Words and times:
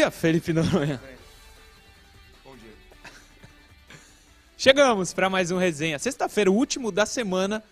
dia, 0.00 0.10
Felipe 0.10 0.50
Noronha. 0.54 0.98
Bom 2.42 2.56
dia. 2.56 2.72
Chegamos 4.56 5.12
para 5.12 5.28
mais 5.28 5.50
um 5.50 5.58
resenha. 5.58 5.98
Sexta-feira, 5.98 6.50
o 6.50 6.54
último 6.54 6.90
da 6.90 7.04
semana, 7.04 7.62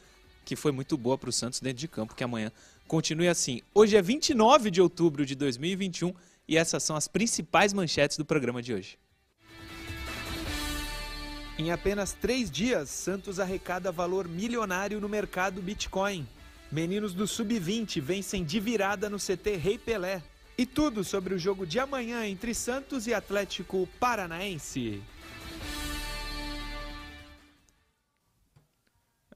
que 0.45 0.55
foi 0.55 0.71
muito 0.71 0.99
boa 0.99 1.17
para 1.17 1.31
o 1.31 1.33
Santos 1.33 1.59
dentro 1.59 1.79
de 1.79 1.89
campo, 1.89 2.15
que 2.15 2.23
amanhã 2.23 2.53
continue 2.87 3.29
assim. 3.29 3.63
Hoje 3.75 3.97
é 3.97 4.03
29 4.03 4.71
de 4.71 4.83
outubro 4.83 5.25
de 5.25 5.35
2021 5.35 6.13
e 6.47 6.59
essas 6.59 6.83
são 6.83 6.97
as 6.97 7.09
principais 7.09 7.73
manchetes 7.73 8.19
do 8.19 8.27
programa 8.27 8.61
de 8.61 8.75
hoje. 8.75 8.99
Em 11.57 11.73
apenas 11.73 12.13
três 12.13 12.51
dias, 12.51 12.91
Santos 12.91 13.41
arrecada 13.41 13.91
valor 13.91 14.29
milionário 14.29 15.01
no 15.01 15.09
mercado 15.09 15.63
Bitcoin. 15.63 16.29
Meninos 16.71 17.15
do 17.15 17.27
Sub-20 17.27 18.03
vencem 18.03 18.45
de 18.45 18.61
virada 18.61 19.09
no 19.09 19.17
CT 19.17 19.57
Rei 19.57 19.79
Pelé. 19.79 20.23
E 20.61 20.67
tudo 20.67 21.05
sobre 21.05 21.33
o 21.35 21.39
jogo 21.39 21.65
de 21.65 21.79
amanhã 21.79 22.27
entre 22.27 22.53
Santos 22.53 23.07
e 23.07 23.15
Atlético 23.15 23.89
Paranaense. 24.01 25.01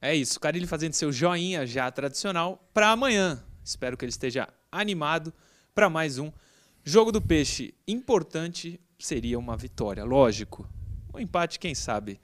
É 0.01 0.13
isso, 0.13 0.37
Carilho 0.37 0.67
fazendo 0.67 0.91
seu 0.91 1.13
joinha 1.13 1.65
já 1.65 1.89
tradicional 1.89 2.61
para 2.73 2.89
amanhã. 2.89 3.41
Espero 3.63 3.95
que 3.95 4.03
ele 4.03 4.09
esteja 4.09 4.49
animado 4.69 5.33
para 5.73 5.89
mais 5.89 6.19
um 6.19 6.29
jogo 6.83 7.09
do 7.09 7.21
peixe. 7.21 7.73
Importante 7.87 8.77
seria 8.99 9.39
uma 9.39 9.55
vitória, 9.55 10.03
lógico. 10.03 10.67
Um 11.13 11.19
empate, 11.19 11.57
quem 11.57 11.73
sabe. 11.73 12.19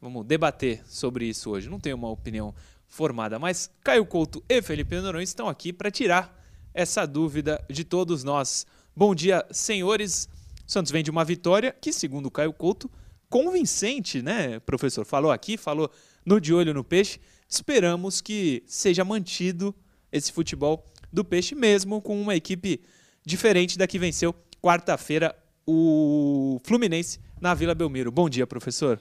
Vamos 0.00 0.24
debater 0.24 0.82
sobre 0.86 1.26
isso 1.26 1.50
hoje. 1.50 1.68
Não 1.68 1.78
tenho 1.78 1.96
uma 1.96 2.08
opinião 2.08 2.54
formada, 2.88 3.38
mas 3.38 3.70
Caio 3.84 4.06
Couto 4.06 4.42
e 4.48 4.62
Felipe 4.62 4.98
Noronha 4.98 5.24
estão 5.24 5.46
aqui 5.46 5.74
para 5.74 5.90
tirar 5.90 6.39
essa 6.74 7.06
dúvida 7.06 7.62
de 7.68 7.84
todos 7.84 8.24
nós. 8.24 8.66
Bom 8.94 9.14
dia, 9.14 9.44
senhores. 9.50 10.28
Santos 10.66 10.92
vem 10.92 11.02
de 11.02 11.10
uma 11.10 11.24
vitória 11.24 11.74
que, 11.80 11.92
segundo 11.92 12.30
Caio 12.30 12.52
Couto, 12.52 12.90
convincente, 13.28 14.22
né, 14.22 14.60
professor? 14.60 15.04
Falou 15.04 15.30
aqui, 15.30 15.56
falou 15.56 15.90
no 16.24 16.40
De 16.40 16.52
Olho 16.54 16.74
no 16.74 16.84
Peixe. 16.84 17.20
Esperamos 17.48 18.20
que 18.20 18.62
seja 18.66 19.04
mantido 19.04 19.74
esse 20.12 20.32
futebol 20.32 20.84
do 21.12 21.24
Peixe, 21.24 21.54
mesmo 21.54 22.00
com 22.00 22.20
uma 22.20 22.34
equipe 22.34 22.80
diferente 23.24 23.76
da 23.76 23.86
que 23.86 23.98
venceu 23.98 24.34
quarta-feira 24.62 25.34
o 25.66 26.60
Fluminense 26.64 27.18
na 27.40 27.54
Vila 27.54 27.74
Belmiro. 27.74 28.10
Bom 28.10 28.28
dia, 28.28 28.46
professor. 28.46 29.00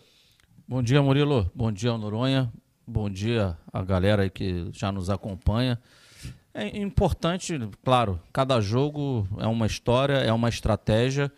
Bom 0.67 0.81
dia, 0.81 1.01
Murilo. 1.01 1.49
Bom 1.53 1.71
dia, 1.71 1.97
Noronha. 1.97 2.51
Bom 2.87 3.09
dia 3.09 3.57
a 3.71 3.83
galera 3.83 4.29
que 4.29 4.67
já 4.71 4.91
nos 4.91 5.09
acompanha. 5.09 5.79
É 6.53 6.77
importante, 6.77 7.57
claro, 7.83 8.19
cada 8.33 8.59
jogo 8.59 9.27
é 9.37 9.47
uma 9.47 9.67
história, 9.67 10.15
é 10.15 10.33
uma 10.33 10.49
estratégia 10.49 11.31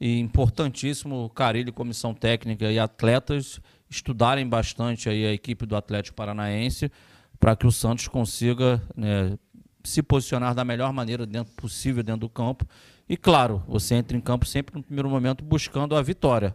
e 0.00 0.18
importantíssimo 0.18 1.30
Carilho, 1.30 1.72
comissão 1.72 2.14
técnica 2.14 2.70
e 2.70 2.78
atletas 2.78 3.60
estudarem 3.90 4.48
bastante 4.48 5.08
aí 5.08 5.26
a 5.26 5.32
equipe 5.32 5.66
do 5.66 5.76
Atlético 5.76 6.16
Paranaense 6.16 6.90
para 7.38 7.56
que 7.56 7.66
o 7.66 7.72
Santos 7.72 8.08
consiga 8.08 8.80
né, 8.96 9.36
se 9.84 10.02
posicionar 10.02 10.54
da 10.54 10.64
melhor 10.64 10.92
maneira 10.92 11.26
dentro 11.26 11.52
possível 11.54 12.02
dentro 12.02 12.20
do 12.20 12.28
campo. 12.28 12.64
E 13.08 13.16
claro, 13.16 13.62
você 13.66 13.96
entra 13.96 14.16
em 14.16 14.20
campo 14.20 14.46
sempre 14.46 14.76
no 14.76 14.82
primeiro 14.82 15.10
momento 15.10 15.44
buscando 15.44 15.96
a 15.96 16.02
vitória. 16.02 16.54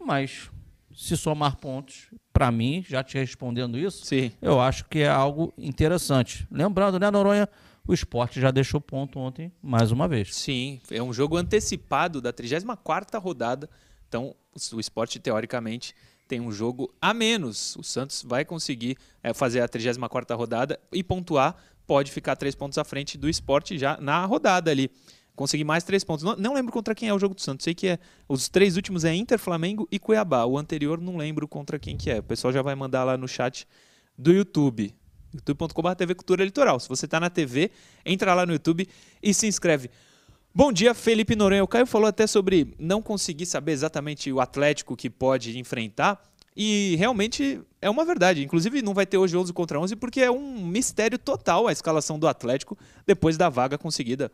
Mas 0.00 0.50
se 0.96 1.14
somar 1.14 1.56
pontos, 1.56 2.08
para 2.32 2.50
mim, 2.50 2.82
já 2.88 3.04
te 3.04 3.18
respondendo 3.18 3.78
isso, 3.78 4.06
Sim. 4.06 4.32
eu 4.40 4.58
acho 4.58 4.86
que 4.86 5.00
é 5.00 5.08
algo 5.08 5.52
interessante. 5.58 6.46
Lembrando, 6.50 6.98
né, 6.98 7.10
Noronha? 7.10 7.46
O 7.86 7.92
esporte 7.92 8.40
já 8.40 8.50
deixou 8.50 8.80
ponto 8.80 9.18
ontem, 9.18 9.52
mais 9.62 9.92
uma 9.92 10.08
vez. 10.08 10.34
Sim, 10.34 10.80
é 10.90 11.00
um 11.02 11.12
jogo 11.12 11.36
antecipado 11.36 12.20
da 12.20 12.32
34ª 12.32 13.20
rodada. 13.20 13.68
Então, 14.08 14.34
o 14.72 14.80
esporte, 14.80 15.20
teoricamente, 15.20 15.94
tem 16.26 16.40
um 16.40 16.50
jogo 16.50 16.92
a 17.00 17.14
menos. 17.14 17.76
O 17.76 17.84
Santos 17.84 18.24
vai 18.26 18.44
conseguir 18.44 18.96
é, 19.22 19.32
fazer 19.32 19.60
a 19.60 19.68
34ª 19.68 20.36
rodada 20.36 20.80
e 20.92 21.04
pontuar. 21.04 21.54
Pode 21.86 22.10
ficar 22.10 22.34
três 22.34 22.54
pontos 22.54 22.78
à 22.78 22.84
frente 22.84 23.16
do 23.16 23.28
esporte 23.28 23.78
já 23.78 23.96
na 24.00 24.24
rodada 24.24 24.70
ali. 24.70 24.90
Conseguir 25.36 25.64
mais 25.64 25.84
três 25.84 26.02
pontos. 26.02 26.24
Não, 26.24 26.34
não, 26.34 26.54
lembro 26.54 26.72
contra 26.72 26.94
quem 26.94 27.08
é 27.08 27.14
o 27.14 27.18
jogo 27.18 27.34
do 27.34 27.40
Santos. 27.40 27.62
Sei 27.62 27.74
que 27.74 27.88
é. 27.88 27.98
Os 28.28 28.48
três 28.48 28.74
últimos 28.76 29.04
é 29.04 29.14
Inter, 29.14 29.38
Flamengo 29.38 29.86
e 29.92 29.98
Cuiabá. 29.98 30.44
O 30.46 30.58
anterior 30.58 31.00
não 31.00 31.16
lembro 31.16 31.46
contra 31.46 31.78
quem 31.78 31.96
que 31.96 32.10
é. 32.10 32.18
O 32.18 32.22
pessoal 32.22 32.52
já 32.52 32.62
vai 32.62 32.74
mandar 32.74 33.04
lá 33.04 33.16
no 33.16 33.28
chat 33.28 33.68
do 34.18 34.32
YouTube 34.32 34.94
youtube.com.br 35.36 35.94
TV 35.94 36.14
Cultura 36.14 36.44
Litoral. 36.44 36.80
Se 36.80 36.88
você 36.88 37.04
está 37.04 37.20
na 37.20 37.30
TV, 37.30 37.70
entra 38.04 38.34
lá 38.34 38.46
no 38.46 38.52
YouTube 38.52 38.88
e 39.22 39.34
se 39.34 39.46
inscreve. 39.46 39.90
Bom 40.54 40.72
dia, 40.72 40.94
Felipe 40.94 41.36
Noronha. 41.36 41.62
O 41.62 41.68
Caio 41.68 41.86
falou 41.86 42.08
até 42.08 42.26
sobre 42.26 42.74
não 42.78 43.02
conseguir 43.02 43.46
saber 43.46 43.72
exatamente 43.72 44.32
o 44.32 44.40
Atlético 44.40 44.96
que 44.96 45.10
pode 45.10 45.58
enfrentar. 45.58 46.22
E 46.56 46.96
realmente 46.96 47.60
é 47.82 47.90
uma 47.90 48.04
verdade. 48.04 48.42
Inclusive, 48.42 48.80
não 48.80 48.94
vai 48.94 49.04
ter 49.04 49.18
hoje 49.18 49.36
11 49.36 49.52
contra 49.52 49.78
11 49.78 49.96
porque 49.96 50.22
é 50.22 50.30
um 50.30 50.64
mistério 50.64 51.18
total 51.18 51.68
a 51.68 51.72
escalação 51.72 52.18
do 52.18 52.26
Atlético 52.26 52.78
depois 53.06 53.36
da 53.36 53.50
vaga 53.50 53.76
conseguida, 53.76 54.32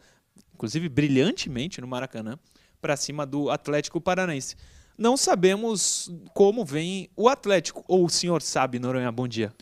inclusive 0.55 0.89
brilhantemente 0.89 1.81
no 1.81 1.87
Maracanã, 1.87 2.39
para 2.81 2.97
cima 2.97 3.25
do 3.25 3.51
Atlético 3.51 4.01
Paranaense. 4.01 4.57
Não 4.99 5.17
sabemos 5.17 6.13
como 6.35 6.65
vem 6.65 7.09
o 7.17 7.29
Atlético. 7.29 7.85
Ou 7.89 8.05
o 8.05 8.11
senhor 8.11 8.43
sabe, 8.43 8.79
Noronha? 8.79 9.11
Bom 9.11 9.27
dia. 9.27 9.53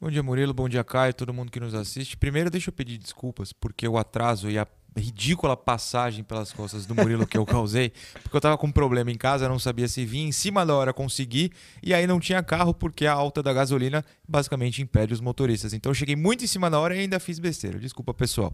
Bom 0.00 0.10
dia, 0.10 0.22
Murilo. 0.22 0.54
Bom 0.54 0.68
dia, 0.68 0.82
Caio. 0.82 1.12
Todo 1.12 1.34
mundo 1.34 1.52
que 1.52 1.60
nos 1.60 1.74
assiste. 1.74 2.16
Primeiro, 2.16 2.50
deixa 2.50 2.70
eu 2.70 2.72
pedir 2.72 2.96
desculpas 2.96 3.52
porque 3.52 3.86
o 3.86 3.98
atraso 3.98 4.50
e 4.50 4.58
a 4.58 4.66
ridícula 4.96 5.56
passagem 5.56 6.24
pelas 6.24 6.52
costas 6.52 6.86
do 6.86 6.94
Murilo 6.94 7.26
que 7.26 7.36
eu 7.36 7.46
causei, 7.46 7.92
porque 8.22 8.36
eu 8.36 8.40
tava 8.40 8.58
com 8.58 8.66
um 8.66 8.72
problema 8.72 9.10
em 9.10 9.16
casa, 9.16 9.48
não 9.48 9.58
sabia 9.58 9.86
se 9.86 10.04
vinha 10.04 10.26
em 10.26 10.32
cima 10.32 10.66
da 10.66 10.74
hora 10.74 10.92
conseguir, 10.92 11.52
e 11.82 11.94
aí 11.94 12.06
não 12.06 12.18
tinha 12.18 12.42
carro 12.42 12.74
porque 12.74 13.06
a 13.06 13.12
alta 13.12 13.42
da 13.42 13.52
gasolina 13.52 14.04
basicamente 14.28 14.82
impede 14.82 15.12
os 15.12 15.20
motoristas. 15.20 15.72
Então 15.72 15.90
eu 15.90 15.94
cheguei 15.94 16.16
muito 16.16 16.44
em 16.44 16.48
cima 16.48 16.68
da 16.68 16.78
hora 16.80 16.96
e 16.96 17.00
ainda 17.00 17.20
fiz 17.20 17.38
besteira. 17.38 17.78
Desculpa, 17.78 18.12
pessoal. 18.12 18.52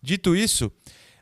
Dito 0.00 0.34
isso, 0.34 0.70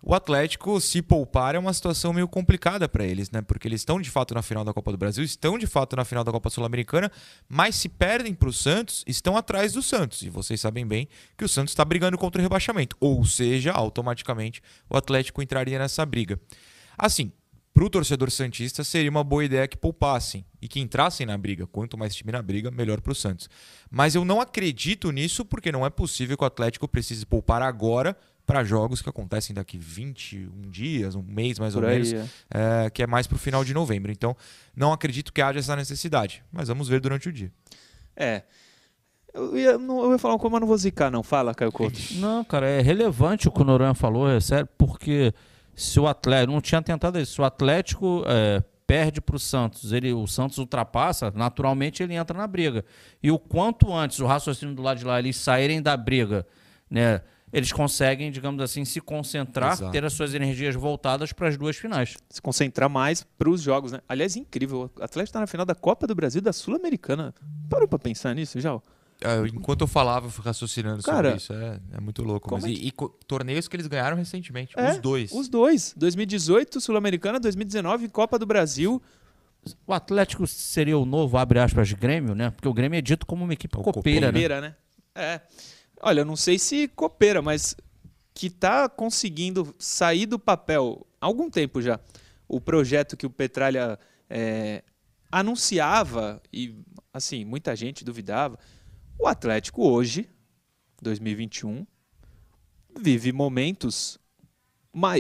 o 0.03 0.15
Atlético, 0.15 0.81
se 0.81 1.03
poupar, 1.03 1.55
é 1.55 1.59
uma 1.59 1.72
situação 1.72 2.12
meio 2.12 2.27
complicada 2.27 2.88
para 2.88 3.05
eles, 3.05 3.31
né? 3.31 3.43
Porque 3.43 3.69
eles 3.69 3.83
estão 3.83 4.00
de 4.00 4.11
fato 4.11 4.34
na 4.34 4.43
final 4.43 4.65
da 4.65 4.72
Copa 4.72 4.91
do 4.93 4.99
Brasil, 4.99 5.22
estão 5.22 5.59
de 5.59 5.66
fato 5.66 5.94
na 5.94 6.05
final 6.05 6.25
da 6.25 6.33
Copa 6.33 6.49
Sul-Americana, 6.49 7.11
mas 7.49 7.75
se 7.75 7.88
perdem 7.88 8.33
para 8.33 8.49
o 8.49 8.53
Santos, 8.53 9.05
estão 9.06 9.37
atrás 9.37 9.72
do 9.75 9.83
Santos. 9.83 10.22
E 10.22 10.31
vocês 10.31 10.60
sabem 10.60 10.87
bem 10.87 11.09
que 11.37 11.44
o 11.44 11.49
Santos 11.49 11.72
está 11.72 11.84
brigando 11.84 12.16
contra 12.16 12.41
o 12.41 12.43
rebaixamento. 12.43 12.97
Ou 12.99 13.25
seja, 13.25 13.72
automaticamente 13.72 14.62
o 14.89 14.97
Atlético 14.97 15.43
entraria 15.43 15.78
nessa 15.78 16.05
briga. 16.06 16.41
Assim, 16.97 17.33
para 17.72 17.84
o 17.84 17.91
torcedor 17.91 18.31
Santista 18.31 18.83
seria 18.83 19.10
uma 19.10 19.22
boa 19.22 19.44
ideia 19.44 19.69
que 19.69 19.77
poupassem 19.77 20.44
e 20.60 20.69
que 20.69 20.81
entrassem 20.81 21.25
na 21.25 21.39
briga. 21.39 21.66
Quanto 21.66 21.97
mais 21.97 22.15
time 22.15 22.33
na 22.33 22.43
briga, 22.43 22.71
melhor 22.71 23.00
para 23.00 23.12
o 23.12 23.15
Santos. 23.15 23.49
Mas 23.91 24.15
eu 24.15 24.25
não 24.25 24.41
acredito 24.41 25.10
nisso 25.10 25.44
porque 25.44 25.71
não 25.71 25.87
é 25.87 25.91
possível 25.91 26.37
que 26.37 26.43
o 26.43 26.47
Atlético 26.47 26.89
precise 26.89 27.25
poupar 27.25 27.62
agora 27.62 28.16
para 28.51 28.65
jogos 28.65 29.01
que 29.01 29.09
acontecem 29.09 29.55
daqui 29.55 29.79
21 29.79 30.69
dias, 30.71 31.15
um 31.15 31.23
mês 31.23 31.57
mais 31.57 31.73
Por 31.73 31.85
ou 31.85 31.89
aí, 31.89 32.03
menos, 32.03 32.13
é. 32.51 32.87
é, 32.87 32.91
que 32.91 33.01
é 33.01 33.07
mais 33.07 33.25
para 33.29 33.37
o 33.37 33.39
final 33.39 33.65
de 33.65 33.73
novembro. 33.73 34.11
Então, 34.11 34.37
não 34.75 34.93
acredito 34.93 35.33
que 35.33 35.41
haja 35.41 35.61
essa 35.61 35.77
necessidade, 35.77 36.43
mas 36.51 36.67
vamos 36.67 36.89
ver 36.89 37.01
durante 37.01 37.29
o 37.29 37.33
dia. 37.33 37.53
É. 38.17 38.43
Eu 39.33 39.57
ia, 39.57 39.79
não, 39.79 40.03
eu 40.03 40.11
ia 40.11 40.19
falar 40.19 40.35
uma 40.35 40.41
coisa, 40.41 40.53
mas 40.53 40.61
não 40.63 40.67
vou 40.67 40.77
zicar, 40.77 41.13
não. 41.13 41.23
Fala, 41.23 41.55
Caio 41.55 41.71
Couto. 41.71 41.97
Não, 42.17 42.43
cara, 42.43 42.69
é 42.69 42.81
relevante 42.81 43.47
o 43.47 43.53
que 43.53 43.63
o 43.63 43.65
Noronha 43.65 43.95
falou, 43.95 44.29
é 44.29 44.41
sério, 44.41 44.69
porque 44.77 45.33
se 45.73 46.01
o 46.01 46.09
Atlético. 46.09 46.53
Não 46.53 46.61
tinha 46.61 46.83
tentado 46.83 47.21
isso. 47.21 47.35
Se 47.35 47.41
o 47.41 47.45
Atlético 47.45 48.25
é, 48.27 48.65
perde 48.85 49.21
para 49.21 49.37
o 49.37 49.39
Santos, 49.39 49.93
ele, 49.93 50.13
o 50.13 50.27
Santos 50.27 50.59
ultrapassa, 50.59 51.33
naturalmente 51.37 52.03
ele 52.03 52.15
entra 52.15 52.37
na 52.37 52.49
briga. 52.49 52.85
E 53.23 53.31
o 53.31 53.39
quanto 53.39 53.95
antes 53.95 54.19
o 54.19 54.27
raciocínio 54.27 54.75
do 54.75 54.83
lado 54.83 54.99
de 54.99 55.05
lá 55.05 55.21
eles 55.21 55.37
saírem 55.37 55.81
da 55.81 55.97
briga, 55.97 56.45
né? 56.91 57.21
Eles 57.53 57.73
conseguem, 57.73 58.31
digamos 58.31 58.63
assim, 58.63 58.85
se 58.85 59.01
concentrar, 59.01 59.73
Exato. 59.73 59.91
ter 59.91 60.05
as 60.05 60.13
suas 60.13 60.35
energias 60.35 60.75
voltadas 60.77 61.33
para 61.33 61.49
as 61.49 61.57
duas 61.57 61.77
finais. 61.77 62.17
Se 62.29 62.41
concentrar 62.41 62.89
mais 62.89 63.25
para 63.37 63.51
os 63.51 63.61
jogos, 63.61 63.91
né? 63.93 64.01
Aliás, 64.09 64.37
incrível. 64.37 64.91
O 64.97 65.03
Atlético 65.03 65.23
está 65.31 65.41
na 65.41 65.47
final 65.49 65.67
da 65.67 65.75
Copa 65.75 66.07
do 66.07 66.15
Brasil 66.15 66.39
e 66.39 66.43
da 66.43 66.53
Sul-Americana. 66.53 67.35
Parou 67.69 67.89
para 67.89 67.99
pensar 67.99 68.35
nisso, 68.35 68.61
já? 68.61 68.79
É, 69.23 69.47
enquanto 69.49 69.83
eu 69.83 69.87
falava, 69.87 70.27
eu 70.27 70.31
fui 70.31 70.45
raciocinando 70.45 71.03
Cara, 71.03 71.37
sobre 71.37 71.37
isso. 71.37 71.53
É, 71.53 71.81
é 71.99 72.01
muito 72.01 72.23
louco. 72.23 72.51
Mas 72.53 72.65
é 72.65 72.69
e, 72.69 72.87
e 72.87 72.91
co- 72.91 73.11
torneios 73.27 73.69
que 73.69 73.77
eles 73.77 73.87
ganharam 73.87 74.17
recentemente. 74.17 74.73
É, 74.79 74.93
os 74.93 74.99
dois. 74.99 75.31
Os 75.33 75.49
dois. 75.49 75.93
2018, 75.97 76.81
Sul-Americana, 76.81 77.39
2019, 77.39 78.09
Copa 78.09 78.39
do 78.39 78.47
Brasil. 78.47 79.03
O 79.87 79.93
Atlético 79.93 80.47
seria 80.47 80.97
o 80.97 81.05
novo, 81.05 81.37
abre 81.37 81.59
aspas, 81.59 81.93
Grêmio, 81.93 82.35
né? 82.35 82.49
Porque 82.51 82.67
o 82.67 82.73
Grêmio 82.73 82.97
é 82.97 83.03
dito 83.03 83.27
como 83.27 83.45
uma 83.45 83.53
equipe 83.53 83.77
O 83.77 83.83
copeira, 83.83 84.27
né? 84.29 84.33
Copeira, 84.33 84.61
né? 84.63 84.75
É. 85.15 85.41
Olha, 86.03 86.25
não 86.25 86.37
sei 86.37 86.59
se 86.59 86.89
copeira, 86.89 87.43
mas 87.43 87.77
que 88.33 88.49
tá 88.49 88.89
conseguindo 88.89 89.75
sair 89.79 90.27
do 90.27 90.39
papel 90.39 91.07
há 91.21 91.27
algum 91.27 91.51
tempo 91.51 91.83
já. 91.83 92.01
O 92.49 92.61
projeto 92.61 93.17
que 93.17 93.27
o 93.27 93.31
Petralha 93.31 93.99
é, 94.29 94.83
anunciava 95.31 96.43
e, 96.53 96.75
assim, 97.13 97.45
muita 97.45 97.77
gente 97.77 98.05
duvidava. 98.05 98.59
O 99.19 99.27
Atlético 99.27 99.87
hoje, 99.87 100.29
2021, 101.03 101.87
vive 102.99 103.33
momentos 103.33 104.19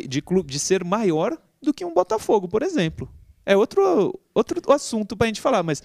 de, 0.08 0.22
clube, 0.22 0.50
de 0.50 0.58
ser 0.58 0.82
maior 0.82 1.36
do 1.60 1.74
que 1.74 1.84
um 1.84 1.92
Botafogo, 1.92 2.48
por 2.48 2.62
exemplo. 2.62 3.08
É 3.44 3.56
outro, 3.56 4.18
outro 4.34 4.72
assunto 4.72 5.16
para 5.16 5.26
a 5.26 5.28
gente 5.28 5.40
falar, 5.40 5.62
mas 5.62 5.82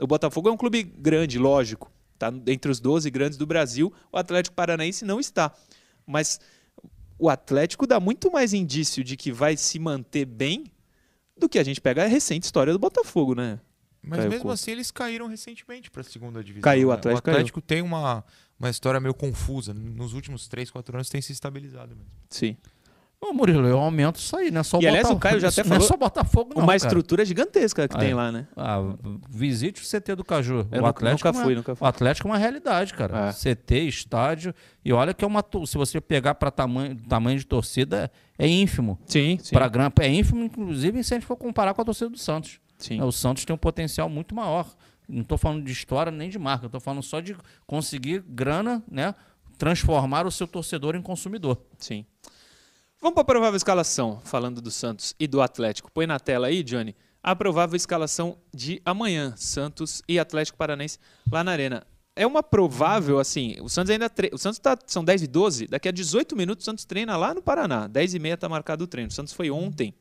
o 0.00 0.06
Botafogo 0.06 0.48
é 0.48 0.52
um 0.52 0.56
clube 0.56 0.82
grande, 0.82 1.38
lógico. 1.38 1.90
Está 2.18 2.32
entre 2.48 2.68
os 2.68 2.80
12 2.80 3.08
grandes 3.10 3.38
do 3.38 3.46
Brasil. 3.46 3.92
O 4.10 4.18
Atlético 4.18 4.56
Paranaense 4.56 5.04
não 5.04 5.20
está. 5.20 5.54
Mas 6.04 6.40
o 7.16 7.30
Atlético 7.30 7.86
dá 7.86 8.00
muito 8.00 8.30
mais 8.30 8.52
indício 8.52 9.04
de 9.04 9.16
que 9.16 9.30
vai 9.30 9.56
se 9.56 9.78
manter 9.78 10.24
bem 10.24 10.64
do 11.36 11.48
que 11.48 11.58
a 11.60 11.62
gente 11.62 11.80
pega 11.80 12.02
a 12.02 12.06
recente 12.06 12.44
história 12.44 12.72
do 12.72 12.78
Botafogo, 12.78 13.34
né? 13.34 13.60
Mas 14.02 14.20
Caiu 14.20 14.30
mesmo 14.30 14.50
assim 14.50 14.70
eles 14.72 14.90
caíram 14.90 15.28
recentemente 15.28 15.90
para 15.90 16.00
a 16.00 16.04
segunda 16.04 16.42
divisão. 16.42 16.62
Caiu, 16.62 16.88
o 16.88 16.90
né? 16.90 16.96
Atlético 16.96 17.28
O 17.28 17.30
Atlético 17.30 17.60
tem 17.60 17.82
uma, 17.82 18.24
uma 18.58 18.70
história 18.70 18.98
meio 18.98 19.14
confusa. 19.14 19.72
Nos 19.72 20.12
últimos 20.12 20.48
3, 20.48 20.70
4 20.70 20.96
anos 20.96 21.08
tem 21.08 21.20
se 21.20 21.32
estabilizado 21.32 21.94
mesmo. 21.94 22.10
Sim. 22.30 22.56
Ô, 23.20 23.32
Murilo, 23.32 23.66
eu 23.66 23.78
aumento 23.80 24.16
isso 24.16 24.36
aí, 24.36 24.48
não 24.50 24.60
é 24.60 24.62
só 24.62 24.78
E, 24.80 24.86
aliás, 24.86 25.08
Botafogo. 25.08 25.16
o 25.16 25.20
Caio 25.20 25.40
já 25.40 25.48
até 25.48 25.62
Não 25.64 25.66
é 25.66 25.74
falou 25.74 25.88
só 25.88 25.96
Botafogo, 25.96 26.50
não. 26.54 26.62
Uma 26.62 26.66
cara. 26.68 26.76
estrutura 26.76 27.24
gigantesca 27.24 27.88
que 27.88 27.96
Ah, 27.96 27.98
tem 27.98 28.10
é. 28.10 28.14
lá, 28.14 28.30
né? 28.30 28.46
Ah, 28.56 28.78
visite 29.28 29.82
o 29.82 29.84
CT 29.84 30.14
do 30.14 30.24
Caju. 30.24 30.54
Eu 30.54 30.60
o 30.60 30.62
nunca- 30.76 30.88
Atlético 30.88 31.28
nunca 31.28 31.40
é 31.40 31.42
fui, 31.44 31.54
nunca 31.56 31.74
fui. 31.74 31.84
O 31.84 31.88
Atlético 31.88 32.28
é 32.28 32.30
uma 32.30 32.38
realidade, 32.38 32.94
cara. 32.94 33.28
É. 33.28 33.32
CT, 33.32 33.74
estádio. 33.88 34.54
E 34.84 34.92
olha 34.92 35.12
que 35.12 35.24
é 35.24 35.26
uma. 35.28 35.44
Se 35.66 35.76
você 35.76 36.00
pegar 36.00 36.36
para 36.36 36.50
tamanho, 36.52 36.96
tamanho 37.08 37.38
de 37.38 37.44
torcida, 37.44 38.10
é 38.38 38.46
ínfimo. 38.46 38.96
Sim, 39.04 39.36
sim. 39.42 39.52
Pra 39.52 39.66
gran... 39.68 39.90
É 40.00 40.08
ínfimo, 40.08 40.44
inclusive, 40.44 41.02
se 41.02 41.12
a 41.12 41.16
gente 41.16 41.26
for 41.26 41.36
comparar 41.36 41.74
com 41.74 41.82
a 41.82 41.84
torcida 41.84 42.08
do 42.10 42.18
Santos. 42.18 42.60
sim. 42.78 43.00
É, 43.00 43.04
O 43.04 43.10
Santos 43.10 43.44
tem 43.44 43.52
um 43.52 43.58
potencial 43.58 44.08
muito 44.08 44.32
maior. 44.32 44.64
Não 45.08 45.22
estou 45.22 45.36
falando 45.36 45.64
de 45.64 45.72
história 45.72 46.12
nem 46.12 46.30
de 46.30 46.38
marca, 46.38 46.66
estou 46.66 46.80
falando 46.80 47.02
só 47.02 47.18
de 47.18 47.34
conseguir 47.66 48.22
grana, 48.28 48.80
né? 48.88 49.12
Transformar 49.56 50.24
o 50.26 50.30
seu 50.30 50.46
torcedor 50.46 50.94
em 50.94 51.02
consumidor. 51.02 51.58
Sim. 51.78 52.06
Vamos 53.00 53.14
para 53.14 53.22
a 53.22 53.26
provável 53.26 53.56
escalação, 53.56 54.20
falando 54.24 54.60
do 54.60 54.72
Santos 54.72 55.14
e 55.20 55.28
do 55.28 55.40
Atlético. 55.40 55.88
Põe 55.92 56.04
na 56.04 56.18
tela 56.18 56.48
aí, 56.48 56.64
Johnny, 56.64 56.96
a 57.22 57.36
provável 57.36 57.76
escalação 57.76 58.36
de 58.52 58.82
amanhã, 58.84 59.34
Santos 59.36 60.02
e 60.08 60.18
Atlético 60.18 60.58
Paranense 60.58 60.98
lá 61.30 61.44
na 61.44 61.52
Arena. 61.52 61.86
É 62.16 62.26
uma 62.26 62.42
provável, 62.42 63.20
assim, 63.20 63.54
o 63.60 63.68
Santos 63.68 63.90
ainda 63.90 64.10
tre... 64.10 64.30
o 64.32 64.38
Santos 64.38 64.58
tá, 64.58 64.76
são 64.84 65.04
10 65.04 65.22
e 65.22 65.26
12, 65.28 65.66
daqui 65.68 65.88
a 65.88 65.92
18 65.92 66.34
minutos 66.34 66.64
o 66.64 66.66
Santos 66.66 66.84
treina 66.84 67.16
lá 67.16 67.32
no 67.32 67.40
Paraná. 67.40 67.86
10 67.86 68.14
e 68.14 68.18
meia 68.18 68.34
está 68.34 68.48
marcado 68.48 68.82
o 68.82 68.86
treino. 68.88 69.10
O 69.10 69.14
Santos 69.14 69.32
foi 69.32 69.48
ontem, 69.48 69.94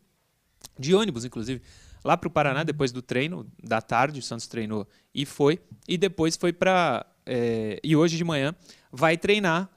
de 0.79 0.95
ônibus, 0.95 1.23
inclusive, 1.23 1.61
lá 2.03 2.17
para 2.17 2.27
o 2.27 2.31
Paraná, 2.31 2.63
depois 2.63 2.91
do 2.91 3.03
treino, 3.03 3.45
da 3.63 3.79
tarde, 3.79 4.19
o 4.19 4.23
Santos 4.23 4.47
treinou 4.47 4.87
e 5.13 5.23
foi. 5.23 5.59
E 5.87 5.99
depois 5.99 6.35
foi 6.35 6.51
para. 6.51 7.05
e 7.83 7.95
hoje 7.95 8.17
de 8.17 8.23
manhã 8.23 8.55
vai 8.91 9.17
treinar 9.17 9.69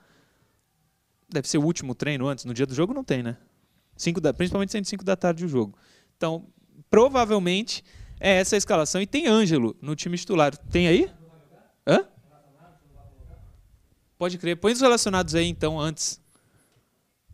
deve 1.33 1.49
ser 1.49 1.59
o 1.59 1.65
último 1.65 1.95
treino 1.95 2.27
antes, 2.27 2.45
no 2.45 2.55
dia 2.55 2.67
do 2.67 2.75
jogo 2.75 2.93
não 2.93 3.05
tem, 3.05 3.23
né? 3.23 3.37
Cinco 3.97 4.21
da, 4.21 4.33
principalmente 4.33 4.73
sendo 4.73 4.87
5 4.87 5.05
da 5.05 5.15
tarde 5.15 5.45
o 5.45 5.49
jogo. 5.49 5.79
Então, 6.17 6.47
provavelmente 6.91 7.85
é 8.19 8.37
essa 8.37 8.57
a 8.57 8.59
escalação. 8.59 9.01
E 9.01 9.07
tem 9.07 9.27
Ângelo 9.27 9.77
no 9.81 9.95
time 9.95 10.17
titular. 10.17 10.57
Tem 10.57 10.89
aí? 10.89 11.11
Hã? 11.87 12.07
Pode 14.17 14.39
crer. 14.39 14.57
Põe 14.57 14.73
os 14.73 14.81
relacionados 14.81 15.35
aí, 15.35 15.47
então, 15.47 15.79
antes. 15.79 16.21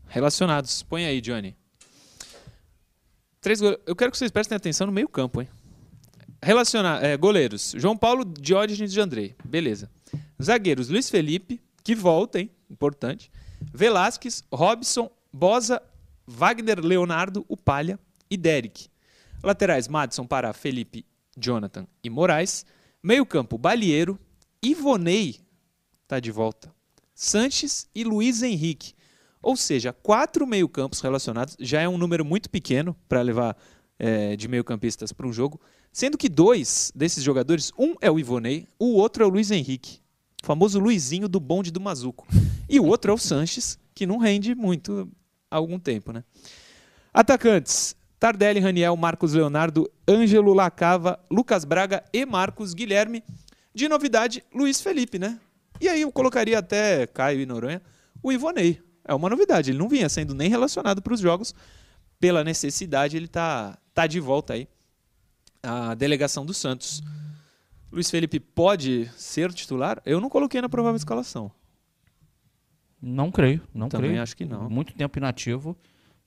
Relacionados. 0.06 0.82
Põe 0.82 1.04
aí, 1.06 1.20
Johnny. 1.20 1.56
Três 3.40 3.60
Eu 3.60 3.94
quero 3.94 4.10
que 4.10 4.18
vocês 4.18 4.30
prestem 4.30 4.56
atenção 4.56 4.88
no 4.88 4.92
meio 4.92 5.08
campo, 5.08 5.40
hein? 5.40 5.48
Relacionar, 6.42 7.02
é, 7.02 7.16
goleiros. 7.16 7.74
João 7.76 7.96
Paulo, 7.96 8.24
Diógenes 8.24 8.92
de 8.92 9.00
Andrei. 9.00 9.36
Beleza. 9.44 9.88
Zagueiros, 10.42 10.88
Luiz 10.88 11.08
Felipe, 11.08 11.60
que 11.84 11.94
volta, 11.94 12.40
hein? 12.40 12.50
Importante. 12.68 13.30
Velasquez, 13.72 14.42
Robson, 14.52 15.10
Bosa, 15.32 15.82
Wagner 16.26 16.80
Leonardo, 16.80 17.44
o 17.48 17.56
Palha 17.56 17.98
e 18.30 18.36
Derek. 18.36 18.88
Laterais, 19.42 19.86
Madison, 19.86 20.26
Pará, 20.26 20.52
Felipe, 20.52 21.04
Jonathan 21.36 21.86
e 22.02 22.10
Moraes. 22.10 22.64
Meio 23.02 23.24
campo, 23.24 23.58
Balieiro, 23.58 24.18
Ivonei, 24.62 25.40
tá 26.08 26.18
de 26.18 26.30
volta. 26.30 26.74
Sanches 27.14 27.88
e 27.94 28.02
Luiz 28.02 28.42
Henrique. 28.42 28.94
Ou 29.40 29.56
seja, 29.56 29.92
quatro 29.92 30.46
meio-campos 30.46 31.00
relacionados 31.00 31.56
já 31.60 31.80
é 31.80 31.88
um 31.88 31.96
número 31.96 32.24
muito 32.24 32.50
pequeno 32.50 32.96
para 33.08 33.22
levar 33.22 33.56
eh, 33.98 34.34
de 34.36 34.48
meio-campistas 34.48 35.12
para 35.12 35.26
um 35.26 35.32
jogo. 35.32 35.60
Sendo 35.92 36.18
que 36.18 36.28
dois 36.28 36.92
desses 36.94 37.22
jogadores, 37.22 37.72
um 37.78 37.94
é 38.00 38.10
o 38.10 38.18
Ivonei, 38.18 38.66
o 38.78 38.96
outro 38.96 39.22
é 39.22 39.26
o 39.26 39.30
Luiz 39.30 39.50
Henrique. 39.50 40.00
Famoso 40.46 40.78
Luizinho 40.78 41.28
do 41.28 41.40
bonde 41.40 41.72
do 41.72 41.80
Mazuco. 41.80 42.24
E 42.68 42.78
o 42.78 42.84
outro 42.84 43.10
é 43.10 43.14
o 43.14 43.18
Sanches, 43.18 43.76
que 43.92 44.06
não 44.06 44.16
rende 44.16 44.54
muito 44.54 45.10
há 45.50 45.56
algum 45.56 45.76
tempo, 45.76 46.12
né? 46.12 46.22
Atacantes: 47.12 47.96
Tardelli, 48.16 48.60
Raniel, 48.60 48.96
Marcos 48.96 49.32
Leonardo, 49.32 49.90
Ângelo 50.08 50.54
Lacava, 50.54 51.18
Lucas 51.28 51.64
Braga 51.64 52.04
e 52.12 52.24
Marcos 52.24 52.74
Guilherme. 52.74 53.24
De 53.74 53.88
novidade, 53.88 54.44
Luiz 54.54 54.80
Felipe, 54.80 55.18
né? 55.18 55.40
E 55.80 55.88
aí 55.88 56.02
eu 56.02 56.12
colocaria 56.12 56.60
até 56.60 57.08
Caio 57.08 57.40
e 57.40 57.46
Noronha 57.46 57.82
o 58.22 58.30
Ivonei. 58.30 58.80
É 59.04 59.12
uma 59.12 59.28
novidade, 59.28 59.72
ele 59.72 59.78
não 59.78 59.88
vinha 59.88 60.08
sendo 60.08 60.32
nem 60.32 60.48
relacionado 60.48 61.02
para 61.02 61.12
os 61.12 61.18
jogos. 61.18 61.56
Pela 62.20 62.44
necessidade, 62.44 63.16
ele 63.16 63.26
tá, 63.26 63.76
tá 63.92 64.06
de 64.06 64.20
volta 64.20 64.54
aí. 64.54 64.68
A 65.60 65.94
delegação 65.94 66.46
do 66.46 66.54
Santos. 66.54 67.02
Luiz 67.90 68.10
Felipe 68.10 68.40
pode 68.40 69.06
ser 69.16 69.52
titular? 69.52 70.02
Eu 70.04 70.20
não 70.20 70.28
coloquei 70.28 70.60
na 70.60 70.68
provável 70.68 70.96
escalação. 70.96 71.50
Não 73.00 73.30
creio, 73.30 73.62
não 73.72 73.88
Também 73.88 74.10
creio. 74.10 74.22
acho 74.22 74.36
que 74.36 74.44
não. 74.44 74.68
Muito 74.68 74.94
tempo 74.94 75.18
inativo. 75.18 75.76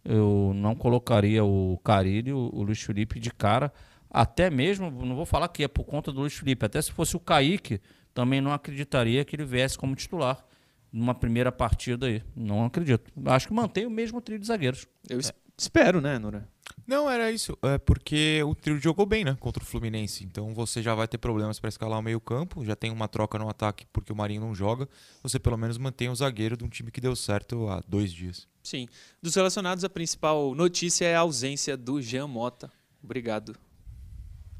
Eu 0.04 0.54
não 0.56 0.76
colocaria 0.76 1.44
o 1.44 1.78
Carilho, 1.84 2.38
o 2.38 2.64
Luiz 2.64 2.82
Felipe 2.82 3.20
de 3.20 3.32
cara. 3.32 3.72
Até 4.10 4.50
mesmo, 4.50 4.90
não 4.90 5.16
vou 5.16 5.26
falar 5.26 5.50
que 5.50 5.64
é 5.64 5.68
por 5.68 5.84
conta 5.84 6.12
do 6.12 6.22
Luiz 6.22 6.34
Felipe, 6.34 6.66
até 6.66 6.82
se 6.82 6.92
fosse 6.92 7.16
o 7.16 7.20
Kaique, 7.20 7.80
também 8.14 8.42
não 8.42 8.52
acreditaria 8.52 9.24
que 9.26 9.36
ele 9.36 9.46
viesse 9.46 9.78
como 9.78 9.96
titular 9.96 10.44
numa 10.92 11.14
primeira 11.14 11.52
partida 11.52 12.08
aí. 12.08 12.24
Não 12.36 12.66
acredito. 12.66 13.12
Acho 13.26 13.48
que 13.48 13.54
mantém 13.54 13.86
o 13.86 13.90
mesmo 13.92 14.22
trio 14.22 14.40
de 14.40 14.48
zagueiros. 14.48 14.88
Eu 15.08 15.20
espero, 15.62 16.02
né, 16.02 16.18
Nora? 16.18 16.48
Não, 16.88 17.10
era 17.10 17.32
isso. 17.32 17.58
É 17.62 17.78
porque 17.78 18.42
o 18.44 18.56
trio 18.56 18.80
jogou 18.80 19.06
bem, 19.06 19.24
né? 19.24 19.38
Contra 19.40 19.62
o 19.62 19.66
Fluminense. 19.66 20.24
Então 20.24 20.54
você 20.54 20.82
já 20.82 20.96
vai 20.96 21.08
ter 21.08 21.18
problemas 21.18 21.60
para 21.60 21.70
escalar 21.70 22.00
o 22.00 22.02
meio-campo. 22.02 22.66
Já 22.66 22.76
tem 22.76 22.92
uma 22.92 23.08
troca 23.08 23.38
no 23.38 23.50
ataque 23.50 23.86
porque 23.94 24.12
o 24.12 24.16
Marinho 24.16 24.42
não 24.42 24.56
joga. 24.56 24.88
Você 25.22 25.40
pelo 25.40 25.58
menos 25.58 25.78
mantém 25.78 26.10
o 26.10 26.16
zagueiro 26.16 26.58
de 26.58 26.64
um 26.64 26.70
time 26.70 26.92
que 26.92 27.00
deu 27.00 27.16
certo 27.16 27.68
há 27.68 27.82
dois 27.88 28.12
dias. 28.12 28.48
Sim. 28.64 28.88
Dos 29.22 29.36
relacionados, 29.36 29.84
a 29.84 29.90
principal 29.90 30.56
notícia 30.56 31.06
é 31.06 31.16
a 31.16 31.20
ausência 31.20 31.78
do 31.78 32.02
Jean 32.02 32.28
Mota. 32.28 32.72
Obrigado, 33.04 33.56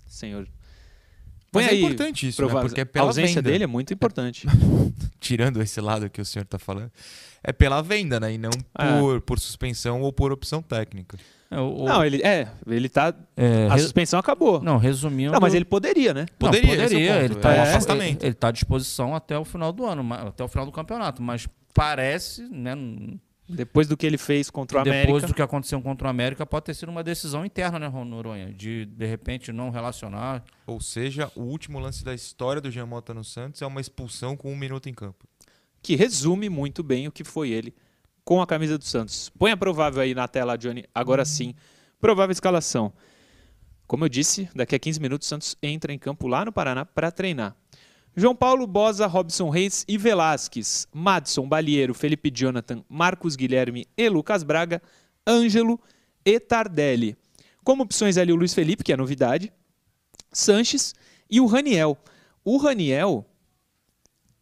senhor. 0.06 0.48
Põe 1.52 1.64
Mas 1.64 1.72
é 1.72 1.76
aí, 1.76 1.82
importante 1.84 2.28
isso, 2.28 2.46
né? 2.46 2.62
Porque 2.62 2.80
é 2.82 2.84
a 2.84 2.86
pela 2.86 3.06
ausência 3.08 3.36
venda. 3.42 3.50
dele 3.52 3.64
é 3.64 3.68
muito 3.68 3.94
importante. 3.94 4.46
Tirando 5.20 5.62
esse 5.62 5.82
lado 5.82 6.10
que 6.10 6.22
o 6.22 6.26
senhor 6.26 6.46
tá 6.46 6.60
falando, 6.60 6.92
é 7.44 7.52
pela 7.52 7.82
venda, 7.82 8.20
né? 8.20 8.34
E 8.34 8.38
não 8.38 8.52
Ah. 8.76 9.00
por, 9.00 9.22
por 9.22 9.40
suspensão 9.40 10.02
ou 10.02 10.14
por 10.14 10.32
opção 10.32 10.62
técnica. 10.62 11.18
É, 11.52 11.60
o- 11.60 11.82
o- 11.82 11.86
não, 11.86 12.06
ele 12.06 12.22
é, 12.22 12.48
ele 12.68 12.88
tá. 12.88 13.14
é, 13.36 13.68
A 13.72 13.78
suspensão 13.80 14.20
acabou. 14.20 14.60
Não, 14.62 14.74
não, 14.74 14.78
resumindo. 14.80 15.36
mas 15.42 15.56
ele 15.56 15.66
poderia, 15.66 16.14
né? 16.14 16.22
Não, 16.40 16.50
Poderia, 16.50 16.74
esse 16.74 16.82
é 16.84 16.86
o 16.86 16.90
poderia. 16.90 17.14
ponto. 17.14 17.26
Ele 17.26 17.34
está 17.34 17.54
É 17.54 17.58
É. 17.58 17.62
afastamento. 17.64 18.24
ele, 18.24 18.34
tá 18.36 18.48
à 18.50 18.52
disposição 18.52 19.16
até 19.16 19.38
o 19.38 19.44
final 19.44 19.72
do 19.74 19.86
ano, 19.86 20.14
até 20.14 20.44
o 20.44 20.48
final 20.48 20.66
do 20.68 20.72
campeonato. 20.72 21.22
Mas 21.24 21.48
parece, 21.74 22.44
né? 22.44 22.76
Depois 23.50 23.88
do 23.88 23.98
que 23.98 24.06
ele 24.06 24.18
fez 24.18 24.50
contra 24.50 24.80
o 24.80 24.84
depois 24.84 25.04
América. 25.08 25.28
do 25.28 25.34
que 25.34 25.42
aconteceu 25.42 25.82
contra 25.82 26.08
o 26.08 26.10
América, 26.10 26.46
pode 26.46 26.66
ter 26.66 26.74
sido 26.76 26.90
uma 26.90 27.04
decisão 27.04 27.44
interna, 27.44 27.80
né, 27.80 27.88
Ron- 27.88 28.06
Noronha? 28.06 28.54
De 28.54 28.86
de 28.86 29.06
repente 29.08 29.52
não 29.52 29.72
relacionar. 29.72 30.44
Ou 30.68 30.80
seja, 30.80 31.32
o 31.36 31.42
último 31.42 31.80
lance 31.80 32.04
da 32.04 32.14
história 32.14 32.62
do 32.62 32.70
Jean 32.70 32.86
Mota 32.86 33.14
no 33.14 33.24
Santos 33.24 33.62
é 33.62 33.66
uma 33.66 33.82
expulsão 33.82 34.38
com 34.38 34.54
um 34.54 34.56
minuto 34.58 34.88
em 34.88 34.94
campo. 34.94 35.26
que 35.82 35.96
resume 35.96 36.50
muito 36.50 36.84
bem 36.84 37.08
o 37.08 37.12
que 37.12 37.24
foi 37.24 37.50
ele 37.52 37.74
com 38.26 38.42
a 38.42 38.46
camisa 38.46 38.78
do 38.78 38.84
Santos. 38.84 39.30
Põe 39.30 39.52
a 39.52 39.58
provável 39.58 40.02
aí 40.02 40.14
na 40.14 40.28
tela, 40.28 40.58
Johnny. 40.58 40.84
Agora 40.94 41.24
sim. 41.26 41.56
Provável 42.00 42.32
escalação. 42.34 42.94
Como 43.88 44.06
eu 44.06 44.10
disse, 44.10 44.48
daqui 44.54 44.76
a 44.76 44.80
15 44.80 45.00
minutos 45.00 45.26
o 45.26 45.30
Santos 45.30 45.56
entra 45.64 45.92
em 45.92 45.98
campo 45.98 46.28
lá 46.28 46.46
no 46.46 46.52
Paraná 46.52 46.86
para 46.86 47.10
treinar. 47.12 47.56
João 48.16 48.36
Paulo, 48.36 48.68
Bosa, 48.68 49.08
Robson 49.08 49.50
Reis 49.50 49.86
e 49.88 49.98
Velasquez, 49.98 50.88
Madson, 50.94 51.48
Balieiro, 51.48 51.94
Felipe 51.94 52.32
Jonathan, 52.34 52.84
Marcos 52.90 53.36
Guilherme 53.36 53.88
e 53.96 54.10
Lucas 54.10 54.44
Braga, 54.44 54.82
Ângelo 55.26 55.80
e 56.26 56.40
Tardelli. 56.40 57.16
Como 57.64 57.84
opções 57.84 58.18
ali 58.18 58.34
o 58.34 58.36
Luiz 58.36 58.54
Felipe, 58.54 58.84
que 58.84 58.92
é 58.92 58.98
novidade, 58.98 59.54
Sanches 60.32 60.94
e 61.30 61.40
o 61.40 61.46
Raniel. 61.46 61.98
O 62.44 62.58
Raniel 62.58 63.26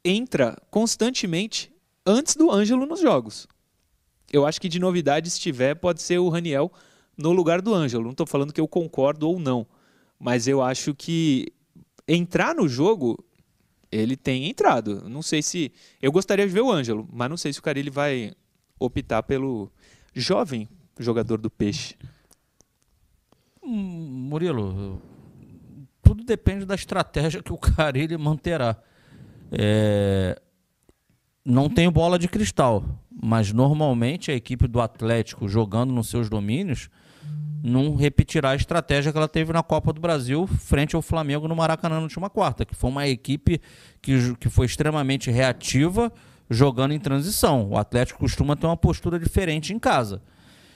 entra 0.03 0.57
constantemente 0.71 1.71
antes 2.05 2.35
do 2.35 2.51
Ângelo 2.51 2.85
nos 2.85 3.01
jogos. 3.01 3.47
Eu 4.31 4.45
acho 4.45 4.59
que 4.59 4.69
de 4.69 4.79
novidade, 4.79 5.29
se 5.29 5.39
tiver, 5.39 5.75
pode 5.75 6.01
ser 6.01 6.17
o 6.19 6.29
Raniel 6.29 6.71
no 7.17 7.31
lugar 7.31 7.61
do 7.61 7.73
Ângelo. 7.73 8.03
Não 8.03 8.11
estou 8.11 8.25
falando 8.25 8.53
que 8.53 8.61
eu 8.61 8.67
concordo 8.67 9.27
ou 9.27 9.39
não, 9.39 9.67
mas 10.19 10.47
eu 10.47 10.61
acho 10.61 10.93
que 10.93 11.47
entrar 12.07 12.55
no 12.55 12.67
jogo, 12.67 13.23
ele 13.91 14.15
tem 14.15 14.49
entrado. 14.49 15.07
Não 15.09 15.21
sei 15.21 15.41
se. 15.41 15.71
Eu 16.01 16.11
gostaria 16.11 16.45
de 16.45 16.53
ver 16.53 16.61
o 16.61 16.71
Ângelo, 16.71 17.07
mas 17.11 17.29
não 17.29 17.37
sei 17.37 17.53
se 17.53 17.59
o 17.59 17.63
Carilli 17.63 17.89
vai 17.89 18.33
optar 18.79 19.23
pelo 19.23 19.71
jovem 20.13 20.67
jogador 20.99 21.37
do 21.39 21.49
Peixe. 21.49 21.95
Murilo, 23.63 25.01
tudo 26.01 26.23
depende 26.23 26.65
da 26.65 26.75
estratégia 26.75 27.43
que 27.43 27.51
o 27.51 27.57
Carilli 27.57 28.17
manterá. 28.17 28.77
É, 29.51 30.41
não 31.43 31.69
tenho 31.69 31.91
bola 31.91 32.17
de 32.17 32.27
cristal, 32.27 32.83
mas 33.09 33.51
normalmente 33.51 34.31
a 34.31 34.35
equipe 34.35 34.67
do 34.67 34.81
Atlético 34.81 35.47
jogando 35.47 35.93
nos 35.93 36.09
seus 36.09 36.29
domínios 36.29 36.89
não 37.63 37.95
repetirá 37.95 38.51
a 38.51 38.55
estratégia 38.55 39.11
que 39.11 39.17
ela 39.17 39.27
teve 39.27 39.51
na 39.51 39.63
Copa 39.63 39.91
do 39.91 39.99
Brasil 39.99 40.47
frente 40.47 40.95
ao 40.95 41.01
Flamengo 41.01 41.47
no 41.47 41.55
Maracanã 41.55 41.95
na 41.95 42.01
última 42.01 42.29
quarta, 42.29 42.65
que 42.65 42.75
foi 42.75 42.89
uma 42.89 43.07
equipe 43.07 43.61
que, 44.01 44.35
que 44.35 44.49
foi 44.49 44.65
extremamente 44.65 45.31
reativa 45.31 46.11
jogando 46.49 46.93
em 46.93 46.99
transição. 46.99 47.69
O 47.69 47.77
Atlético 47.77 48.19
costuma 48.19 48.55
ter 48.55 48.65
uma 48.65 48.77
postura 48.77 49.19
diferente 49.19 49.73
em 49.73 49.79
casa. 49.79 50.21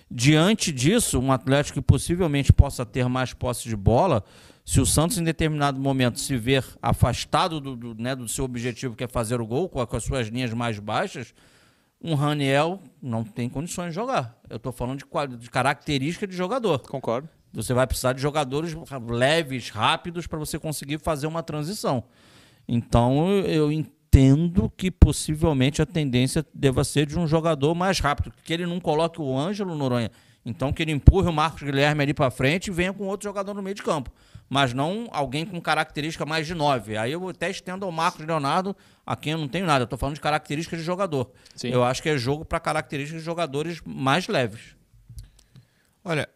Diante 0.09 0.71
disso, 0.71 1.19
um 1.19 1.31
Atlético 1.31 1.79
que 1.79 1.85
possivelmente 1.85 2.51
possa 2.51 2.85
ter 2.85 3.07
mais 3.07 3.33
posse 3.33 3.69
de 3.69 3.75
bola, 3.75 4.23
se 4.65 4.81
o 4.81 4.85
Santos 4.85 5.17
em 5.17 5.23
determinado 5.23 5.79
momento 5.79 6.19
se 6.19 6.35
ver 6.35 6.65
afastado 6.81 7.59
do, 7.61 7.75
do, 7.75 7.95
né, 7.95 8.15
do 8.15 8.27
seu 8.27 8.43
objetivo, 8.43 8.95
que 8.95 9.03
é 9.03 9.07
fazer 9.07 9.39
o 9.39 9.45
gol, 9.45 9.69
com, 9.69 9.85
com 9.85 9.95
as 9.95 10.03
suas 10.03 10.27
linhas 10.27 10.53
mais 10.53 10.79
baixas, 10.79 11.33
um 12.03 12.15
Raniel 12.15 12.79
não 13.01 13.23
tem 13.23 13.47
condições 13.47 13.89
de 13.89 13.95
jogar. 13.95 14.37
Eu 14.49 14.57
estou 14.57 14.71
falando 14.71 14.99
de, 14.99 15.37
de 15.37 15.49
característica 15.49 16.25
de 16.25 16.35
jogador. 16.35 16.79
Concordo. 16.79 17.29
Você 17.53 17.73
vai 17.73 17.85
precisar 17.85 18.13
de 18.13 18.21
jogadores 18.21 18.75
leves, 19.09 19.69
rápidos, 19.69 20.25
para 20.25 20.39
você 20.39 20.57
conseguir 20.57 20.99
fazer 20.99 21.27
uma 21.27 21.43
transição. 21.43 22.03
Então, 22.67 23.29
eu 23.29 23.71
entendo 23.71 24.71
que 24.75 24.89
possivelmente 24.89 25.81
a 25.81 25.85
tendência 25.85 26.45
deva 26.53 26.83
ser 26.83 27.05
de 27.05 27.19
um 27.19 27.27
jogador 27.27 27.75
mais 27.75 27.99
rápido, 27.99 28.33
que 28.43 28.53
ele 28.53 28.65
não 28.65 28.79
coloque 28.79 29.21
o 29.21 29.37
Ângelo 29.37 29.75
Noronha. 29.75 30.11
Então, 30.45 30.73
que 30.73 30.81
ele 30.81 30.91
empurre 30.91 31.29
o 31.29 31.33
Marcos 31.33 31.61
Guilherme 31.61 32.03
ali 32.03 32.13
para 32.13 32.31
frente 32.31 32.67
e 32.67 32.71
venha 32.71 32.91
com 32.91 33.05
outro 33.05 33.29
jogador 33.29 33.53
no 33.53 33.61
meio 33.61 33.75
de 33.75 33.83
campo 33.83 34.11
mas 34.51 34.73
não 34.73 35.07
alguém 35.13 35.45
com 35.45 35.61
característica 35.61 36.25
mais 36.25 36.45
de 36.45 36.53
9. 36.53 36.97
Aí 36.97 37.13
eu 37.13 37.29
até 37.29 37.49
estendo 37.49 37.85
ao 37.85 37.91
Marcos 37.91 38.25
Leonardo, 38.25 38.75
a 39.05 39.15
quem 39.15 39.31
eu 39.31 39.37
não 39.37 39.47
tenho 39.47 39.65
nada. 39.65 39.83
Eu 39.83 39.85
estou 39.85 39.97
falando 39.97 40.15
de 40.15 40.19
características 40.19 40.77
de 40.77 40.85
jogador. 40.85 41.31
Sim. 41.55 41.69
Eu 41.69 41.85
acho 41.85 42.03
que 42.03 42.09
é 42.09 42.17
jogo 42.17 42.43
para 42.43 42.59
características 42.59 43.21
de 43.21 43.25
jogadores 43.25 43.81
mais 43.85 44.27
leves. 44.27 44.75
Olha, 46.03 46.27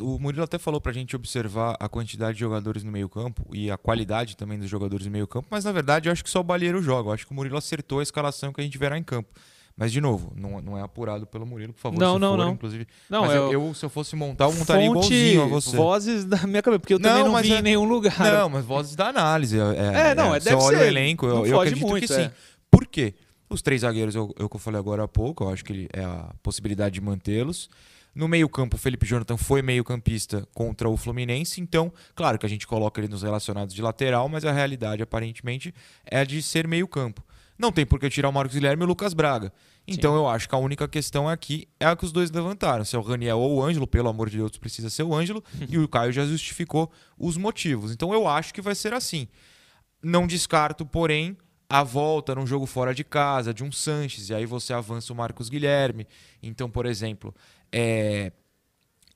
o 0.00 0.18
Murilo 0.18 0.42
até 0.42 0.58
falou 0.58 0.80
para 0.80 0.90
a 0.90 0.94
gente 0.94 1.14
observar 1.14 1.76
a 1.78 1.88
quantidade 1.88 2.34
de 2.34 2.40
jogadores 2.40 2.82
no 2.82 2.90
meio-campo 2.90 3.48
e 3.54 3.70
a 3.70 3.78
qualidade 3.78 4.36
também 4.36 4.58
dos 4.58 4.68
jogadores 4.68 5.06
no 5.06 5.12
meio-campo, 5.12 5.46
mas 5.48 5.64
na 5.64 5.70
verdade 5.70 6.08
eu 6.08 6.12
acho 6.12 6.24
que 6.24 6.30
só 6.30 6.40
o 6.40 6.44
Balheiro 6.44 6.82
joga. 6.82 7.10
Eu 7.10 7.12
acho 7.12 7.24
que 7.24 7.30
o 7.30 7.34
Murilo 7.36 7.56
acertou 7.56 8.00
a 8.00 8.02
escalação 8.02 8.52
que 8.52 8.60
a 8.60 8.64
gente 8.64 8.76
verá 8.76 8.98
em 8.98 9.04
campo. 9.04 9.32
Mas, 9.82 9.90
de 9.90 10.00
novo, 10.00 10.32
não, 10.36 10.60
não 10.60 10.78
é 10.78 10.80
apurado 10.80 11.26
pelo 11.26 11.44
Murilo, 11.44 11.72
por 11.72 11.80
favor. 11.80 11.98
Não, 11.98 12.16
não, 12.16 12.36
for, 12.36 12.38
não. 12.38 12.52
Inclusive. 12.52 12.86
Não, 13.10 13.22
mas 13.22 13.34
eu, 13.34 13.52
eu, 13.52 13.74
se 13.74 13.84
eu 13.84 13.90
fosse 13.90 14.14
montar, 14.14 14.44
eu 14.44 14.52
montaria 14.52 14.86
Fonte, 14.86 15.12
igualzinho 15.12 15.42
a 15.42 15.46
você. 15.46 15.76
vozes 15.76 16.24
da 16.24 16.46
minha 16.46 16.62
cabeça, 16.62 16.78
porque 16.78 16.94
eu 16.94 17.00
também 17.00 17.24
não, 17.24 17.32
não 17.32 17.42
vi 17.42 17.52
é... 17.52 17.58
em 17.58 17.62
nenhum 17.62 17.82
lugar. 17.82 18.16
Não, 18.16 18.48
mas 18.48 18.64
vozes 18.64 18.94
da 18.94 19.08
análise. 19.08 19.58
É, 19.58 20.10
é 20.10 20.14
não, 20.14 20.32
é, 20.32 20.38
deve 20.38 20.54
olha 20.54 20.78
o 20.78 20.82
elenco, 20.84 21.26
eu, 21.26 21.44
eu 21.44 21.60
acredito 21.60 21.84
muito, 21.84 22.06
que 22.06 22.14
sim. 22.14 22.20
É. 22.20 22.32
Por 22.70 22.86
quê? 22.86 23.12
Os 23.50 23.60
três 23.60 23.80
zagueiros, 23.80 24.14
eu, 24.14 24.32
eu 24.38 24.48
que 24.48 24.54
eu 24.54 24.60
falei 24.60 24.78
agora 24.78 25.02
há 25.02 25.08
pouco, 25.08 25.42
eu 25.42 25.50
acho 25.50 25.64
que 25.64 25.88
é 25.92 26.04
a 26.04 26.32
possibilidade 26.44 26.94
de 26.94 27.00
mantê-los. 27.00 27.68
No 28.14 28.28
meio-campo, 28.28 28.76
o 28.76 28.78
Felipe 28.78 29.04
Jonathan 29.04 29.36
foi 29.36 29.62
meio-campista 29.62 30.46
contra 30.54 30.88
o 30.88 30.96
Fluminense, 30.96 31.60
então, 31.60 31.92
claro 32.14 32.38
que 32.38 32.46
a 32.46 32.48
gente 32.48 32.68
coloca 32.68 33.00
ele 33.00 33.08
nos 33.08 33.24
relacionados 33.24 33.74
de 33.74 33.82
lateral, 33.82 34.28
mas 34.28 34.44
a 34.44 34.52
realidade, 34.52 35.02
aparentemente, 35.02 35.74
é 36.04 36.20
a 36.20 36.24
de 36.24 36.40
ser 36.40 36.68
meio-campo. 36.68 37.20
Não 37.58 37.70
tem 37.70 37.86
por 37.86 38.00
que 38.00 38.10
tirar 38.10 38.28
o 38.28 38.32
Marcos 38.32 38.54
Guilherme 38.56 38.82
e 38.82 38.84
o 38.84 38.88
Lucas 38.88 39.14
Braga. 39.14 39.52
Então 39.86 40.12
Sim. 40.12 40.18
eu 40.18 40.28
acho 40.28 40.48
que 40.48 40.54
a 40.54 40.58
única 40.58 40.86
questão 40.86 41.28
aqui 41.28 41.68
é 41.80 41.86
a 41.86 41.96
que 41.96 42.04
os 42.04 42.12
dois 42.12 42.30
levantaram. 42.30 42.84
Se 42.84 42.94
é 42.94 42.98
o 42.98 43.02
Raniel 43.02 43.38
ou 43.38 43.56
o 43.56 43.62
Ângelo, 43.62 43.86
pelo 43.86 44.08
amor 44.08 44.30
de 44.30 44.36
Deus, 44.36 44.56
precisa 44.56 44.88
ser 44.88 45.02
o 45.02 45.14
Ângelo. 45.14 45.42
e 45.68 45.78
o 45.78 45.88
Caio 45.88 46.12
já 46.12 46.24
justificou 46.24 46.90
os 47.18 47.36
motivos. 47.36 47.92
Então 47.92 48.12
eu 48.12 48.28
acho 48.28 48.54
que 48.54 48.60
vai 48.60 48.74
ser 48.74 48.92
assim. 48.94 49.28
Não 50.02 50.26
descarto, 50.26 50.86
porém, 50.86 51.36
a 51.68 51.82
volta 51.82 52.34
num 52.34 52.46
jogo 52.46 52.66
fora 52.66 52.94
de 52.94 53.02
casa 53.02 53.52
de 53.52 53.64
um 53.64 53.72
Sanches. 53.72 54.28
E 54.28 54.34
aí 54.34 54.46
você 54.46 54.72
avança 54.72 55.12
o 55.12 55.16
Marcos 55.16 55.48
Guilherme. 55.48 56.06
Então, 56.42 56.70
por 56.70 56.86
exemplo, 56.86 57.34
é, 57.72 58.32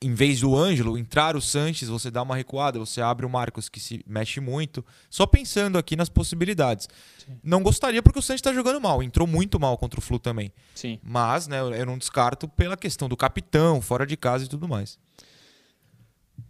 em 0.01 0.13
vez 0.13 0.41
do 0.41 0.55
Ângelo 0.55 0.97
entrar 0.97 1.35
o 1.35 1.41
Sanches, 1.41 1.89
você 1.89 2.11
dá 2.11 2.21
uma 2.21 2.35
recuada, 2.35 2.77
você 2.77 3.01
abre 3.01 3.25
o 3.25 3.29
Marcos 3.29 3.67
que 3.67 3.79
se 3.79 4.03
mexe 4.07 4.39
muito. 4.39 4.85
Só 5.09 5.25
pensando 5.25 5.77
aqui 5.77 5.95
nas 5.95 6.09
possibilidades. 6.09 6.87
Sim. 7.17 7.39
Não 7.43 7.63
gostaria 7.63 8.01
porque 8.03 8.19
o 8.19 8.21
Sanches 8.21 8.39
está 8.39 8.53
jogando 8.53 8.79
mal, 8.79 9.01
entrou 9.01 9.27
muito 9.27 9.59
mal 9.59 9.77
contra 9.77 9.99
o 9.99 10.03
Flu 10.03 10.19
também. 10.19 10.51
Sim. 10.75 10.99
Mas, 11.03 11.47
né, 11.47 11.59
eu 11.59 11.85
não 11.85 11.97
descarto 11.97 12.47
pela 12.47 12.77
questão 12.77 13.09
do 13.09 13.17
capitão, 13.17 13.81
fora 13.81 14.05
de 14.05 14.15
casa 14.15 14.45
e 14.45 14.47
tudo 14.47 14.67
mais. 14.67 14.99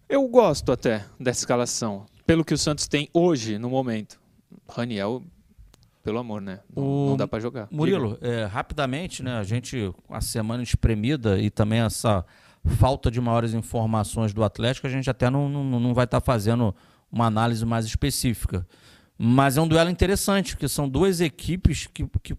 Eu 0.09 0.27
gosto 0.27 0.71
até 0.71 1.05
dessa 1.19 1.41
escalação, 1.41 2.05
pelo 2.25 2.43
que 2.43 2.53
o 2.53 2.57
Santos 2.57 2.87
tem 2.87 3.09
hoje 3.13 3.57
no 3.57 3.69
momento. 3.69 4.19
Raniel, 4.67 5.23
pelo 6.03 6.19
amor, 6.19 6.41
né? 6.41 6.59
Não, 6.73 6.83
o... 6.83 7.09
não 7.09 7.17
dá 7.17 7.27
para 7.27 7.39
jogar. 7.39 7.67
Murilo, 7.71 8.17
é, 8.21 8.45
rapidamente, 8.45 9.21
né, 9.23 9.37
a 9.37 9.43
gente 9.43 9.93
a 10.09 10.21
semana 10.21 10.63
espremida 10.63 11.39
e 11.39 11.49
também 11.49 11.79
essa 11.79 12.25
falta 12.67 13.09
de 13.09 13.19
maiores 13.21 13.53
informações 13.53 14.33
do 14.33 14.43
Atlético, 14.43 14.88
a 14.88 14.89
gente 14.89 15.09
até 15.09 15.29
não, 15.29 15.50
não, 15.50 15.79
não 15.79 15.93
vai 15.93 16.05
estar 16.05 16.21
tá 16.21 16.25
fazendo 16.25 16.75
uma 17.12 17.25
análise 17.25 17.65
mais 17.65 17.86
específica. 17.86 18.67
Mas 19.17 19.57
é 19.57 19.62
um 19.62 19.67
duelo 19.67 19.89
interessante, 19.89 20.53
porque 20.53 20.67
são 20.67 20.88
duas 20.88 21.21
equipes 21.21 21.88
que, 21.88 22.07
que 22.21 22.36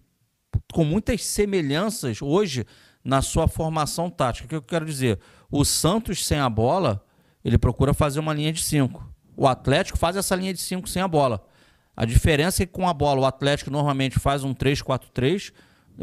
com 0.71 0.83
muitas 0.83 1.25
semelhanças 1.25 2.21
hoje 2.21 2.65
na 3.03 3.21
sua 3.21 3.47
formação 3.47 4.09
tática. 4.09 4.45
O 4.45 4.49
que 4.49 4.55
eu 4.55 4.61
quero 4.61 4.85
dizer? 4.85 5.19
O 5.51 5.65
Santos 5.65 6.25
sem 6.25 6.39
a 6.39 6.49
bola, 6.49 7.03
ele 7.43 7.57
procura 7.57 7.93
fazer 7.93 8.19
uma 8.19 8.33
linha 8.33 8.53
de 8.53 8.61
cinco. 8.61 9.07
O 9.35 9.47
Atlético 9.47 9.97
faz 9.97 10.15
essa 10.15 10.35
linha 10.35 10.53
de 10.53 10.59
cinco 10.59 10.87
sem 10.87 11.01
a 11.01 11.07
bola. 11.07 11.43
A 11.95 12.05
diferença 12.05 12.63
é 12.63 12.65
que 12.65 12.71
com 12.71 12.87
a 12.87 12.93
bola 12.93 13.21
o 13.21 13.25
Atlético 13.25 13.71
normalmente 13.71 14.19
faz 14.19 14.43
um 14.43 14.53
3-4-3, 14.53 15.51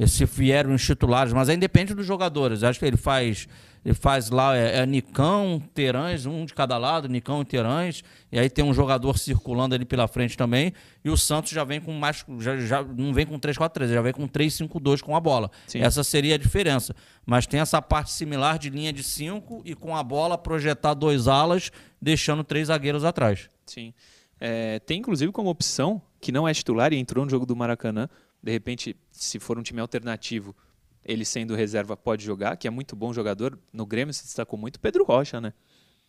se 0.06 0.24
vieram 0.26 0.74
os 0.74 0.84
titulares, 0.84 1.32
mas 1.32 1.48
aí 1.48 1.56
depende 1.56 1.94
dos 1.94 2.04
jogadores. 2.04 2.62
Acho 2.62 2.78
que 2.78 2.84
ele 2.84 2.98
faz 2.98 3.48
ele 3.86 3.94
faz 3.94 4.30
lá, 4.30 4.56
é, 4.56 4.78
é 4.78 4.86
Nicão, 4.86 5.62
Terãs, 5.72 6.26
um 6.26 6.44
de 6.44 6.52
cada 6.52 6.76
lado, 6.76 7.08
Nicão 7.08 7.40
e 7.42 7.44
Terãs. 7.44 8.02
E 8.32 8.38
aí 8.38 8.50
tem 8.50 8.64
um 8.64 8.74
jogador 8.74 9.16
circulando 9.16 9.76
ali 9.76 9.84
pela 9.84 10.08
frente 10.08 10.36
também. 10.36 10.72
E 11.04 11.08
o 11.08 11.16
Santos 11.16 11.52
já 11.52 11.62
vem 11.62 11.80
com 11.80 11.92
mais. 11.92 12.24
Já, 12.40 12.56
já 12.56 12.82
não 12.82 13.14
vem 13.14 13.24
com 13.24 13.38
3-4-3, 13.38 13.94
já 13.94 14.02
vem 14.02 14.12
com 14.12 14.26
3-5-2 14.26 15.02
com 15.02 15.14
a 15.14 15.20
bola. 15.20 15.52
Sim. 15.68 15.82
Essa 15.82 16.02
seria 16.02 16.34
a 16.34 16.38
diferença. 16.38 16.96
Mas 17.24 17.46
tem 17.46 17.60
essa 17.60 17.80
parte 17.80 18.10
similar 18.10 18.58
de 18.58 18.70
linha 18.70 18.92
de 18.92 19.04
5 19.04 19.62
e 19.64 19.76
com 19.76 19.94
a 19.94 20.02
bola 20.02 20.36
projetar 20.36 20.92
dois 20.92 21.28
alas, 21.28 21.70
deixando 22.02 22.42
três 22.42 22.66
zagueiros 22.66 23.04
atrás. 23.04 23.48
Sim. 23.66 23.94
É, 24.40 24.80
tem 24.80 24.98
inclusive 24.98 25.30
como 25.30 25.48
opção, 25.48 26.02
que 26.20 26.32
não 26.32 26.48
é 26.48 26.52
titular 26.52 26.92
e 26.92 26.96
entrou 26.96 27.24
no 27.24 27.30
jogo 27.30 27.46
do 27.46 27.54
Maracanã, 27.54 28.08
de 28.42 28.50
repente, 28.50 28.96
se 29.12 29.38
for 29.38 29.56
um 29.56 29.62
time 29.62 29.80
alternativo 29.80 30.56
ele 31.06 31.24
sendo 31.24 31.54
reserva 31.54 31.96
pode 31.96 32.24
jogar, 32.24 32.56
que 32.56 32.66
é 32.66 32.70
muito 32.70 32.96
bom 32.96 33.12
jogador. 33.12 33.56
No 33.72 33.86
Grêmio 33.86 34.12
se 34.12 34.24
destacou 34.24 34.58
muito 34.58 34.80
Pedro 34.80 35.04
Rocha, 35.04 35.40
né? 35.40 35.52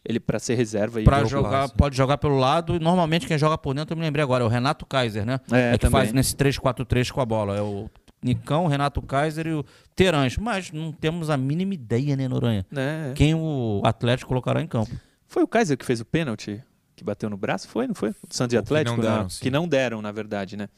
Ele 0.03 0.19
para 0.19 0.39
ser 0.39 0.55
reserva 0.55 1.01
e 1.01 1.03
para 1.03 1.25
jogar 1.25 1.69
pode 1.69 1.95
jogar 1.95 2.17
pelo 2.17 2.37
lado 2.37 2.75
e 2.75 2.79
normalmente 2.79 3.27
quem 3.27 3.37
joga 3.37 3.57
por 3.57 3.73
dentro 3.73 3.93
eu 3.93 3.97
me 3.97 4.03
lembrei 4.03 4.23
agora 4.23 4.43
é 4.43 4.47
o 4.47 4.49
Renato 4.49 4.85
Kaiser, 4.85 5.25
né? 5.25 5.39
É, 5.51 5.73
é 5.73 5.77
que 5.77 5.89
faz 5.89 6.13
nesse 6.13 6.35
3-4-3 6.35 7.11
com 7.11 7.19
a 7.19 7.25
bola, 7.25 7.57
é 7.57 7.61
o 7.61 7.89
Nicão, 8.23 8.65
o 8.65 8.67
Renato 8.67 9.01
Kaiser 9.01 9.47
e 9.47 9.53
o 9.53 9.65
Terãs, 9.95 10.37
mas 10.37 10.71
não 10.71 10.91
temos 10.91 11.29
a 11.29 11.37
mínima 11.37 11.73
ideia, 11.73 12.15
né, 12.15 12.27
Noronha? 12.27 12.65
É. 12.75 13.11
Quem 13.15 13.35
o 13.35 13.81
Atlético 13.83 14.29
colocará 14.29 14.61
em 14.61 14.67
campo. 14.67 14.91
Foi 15.27 15.43
o 15.43 15.47
Kaiser 15.47 15.77
que 15.77 15.85
fez 15.85 15.99
o 15.99 16.05
pênalti, 16.05 16.63
que 16.95 17.03
bateu 17.03 17.29
no 17.29 17.37
braço, 17.37 17.67
foi, 17.67 17.85
não 17.85 17.95
foi? 17.95 18.11
O 18.11 18.15
Santos 18.29 18.51
de 18.51 18.57
Atlético, 18.57 18.95
que 18.95 19.01
não, 19.01 19.13
deram, 19.13 19.27
que 19.27 19.51
não 19.51 19.67
deram, 19.67 20.01
na 20.01 20.11
verdade, 20.11 20.55
né? 20.55 20.69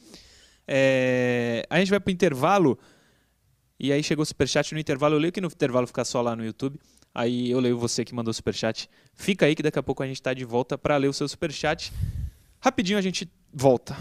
É... 0.67 1.65
A 1.69 1.77
gente 1.77 1.89
vai 1.89 1.99
para 1.99 2.09
o 2.09 2.13
intervalo. 2.13 2.79
E 3.79 3.93
aí 3.93 4.03
chegou 4.03 4.23
o 4.23 4.25
superchat 4.25 4.73
no 4.73 4.79
intervalo. 4.79 5.15
Eu 5.15 5.19
leio 5.19 5.31
que 5.31 5.39
no 5.39 5.47
intervalo 5.47 5.87
fica 5.87 6.03
só 6.03 6.21
lá 6.21 6.35
no 6.35 6.43
YouTube. 6.43 6.77
Aí 7.15 7.49
eu 7.49 7.59
leio 7.59 7.77
você 7.77 8.03
que 8.03 8.13
mandou 8.13 8.31
o 8.31 8.33
superchat. 8.33 8.89
Fica 9.13 9.45
aí 9.45 9.55
que 9.55 9.63
daqui 9.63 9.79
a 9.79 9.83
pouco 9.83 10.03
a 10.03 10.07
gente 10.07 10.17
está 10.17 10.33
de 10.33 10.43
volta 10.43 10.77
para 10.77 10.97
ler 10.97 11.07
o 11.07 11.13
seu 11.13 11.27
superchat. 11.27 11.93
Rapidinho 12.59 12.97
a 12.97 13.01
gente 13.01 13.31
volta. 13.53 13.95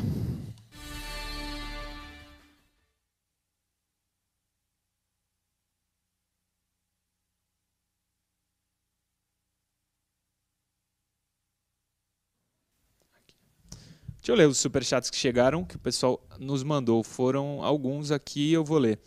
Deixa 14.16 14.32
eu 14.32 14.36
ler 14.36 14.48
os 14.48 14.58
superchats 14.58 15.08
que 15.08 15.16
chegaram, 15.16 15.64
que 15.64 15.76
o 15.76 15.78
pessoal 15.78 16.20
nos 16.38 16.62
mandou. 16.62 17.02
Foram 17.02 17.62
alguns 17.62 18.10
aqui, 18.10 18.52
eu 18.52 18.64
vou 18.64 18.76
ler. 18.76 19.00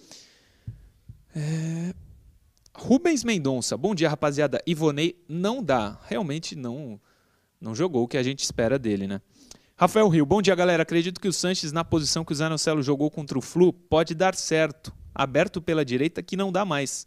É... 1.36 1.94
Rubens 2.74 3.24
Mendonça, 3.24 3.78
bom 3.78 3.94
dia 3.94 4.10
rapaziada. 4.10 4.62
Ivonei 4.66 5.22
não 5.28 5.62
dá, 5.64 6.00
realmente 6.08 6.56
não 6.56 7.00
não 7.60 7.76
jogou 7.76 8.04
o 8.04 8.08
que 8.08 8.18
a 8.18 8.24
gente 8.24 8.40
espera 8.40 8.80
dele, 8.80 9.08
né? 9.08 9.22
Rafael 9.78 10.08
Rio, 10.10 10.26
bom 10.26 10.42
dia 10.42 10.56
galera. 10.56 10.84
Acredito 10.84 11.22
que 11.22 11.28
o 11.28 11.34
Sanches 11.34 11.72
na 11.72 11.84
posição 11.84 12.26
que 12.26 12.32
o 12.32 12.36
Zanocelo 12.36 12.82
jogou 12.82 13.10
contra 13.12 13.38
o 13.38 13.42
Flu 13.42 13.72
pode 13.72 14.16
dar 14.16 14.34
certo, 14.36 14.92
aberto 15.14 15.62
pela 15.62 15.86
direita 15.86 16.24
que 16.24 16.36
não 16.36 16.52
dá 16.52 16.66
mais. 16.66 17.06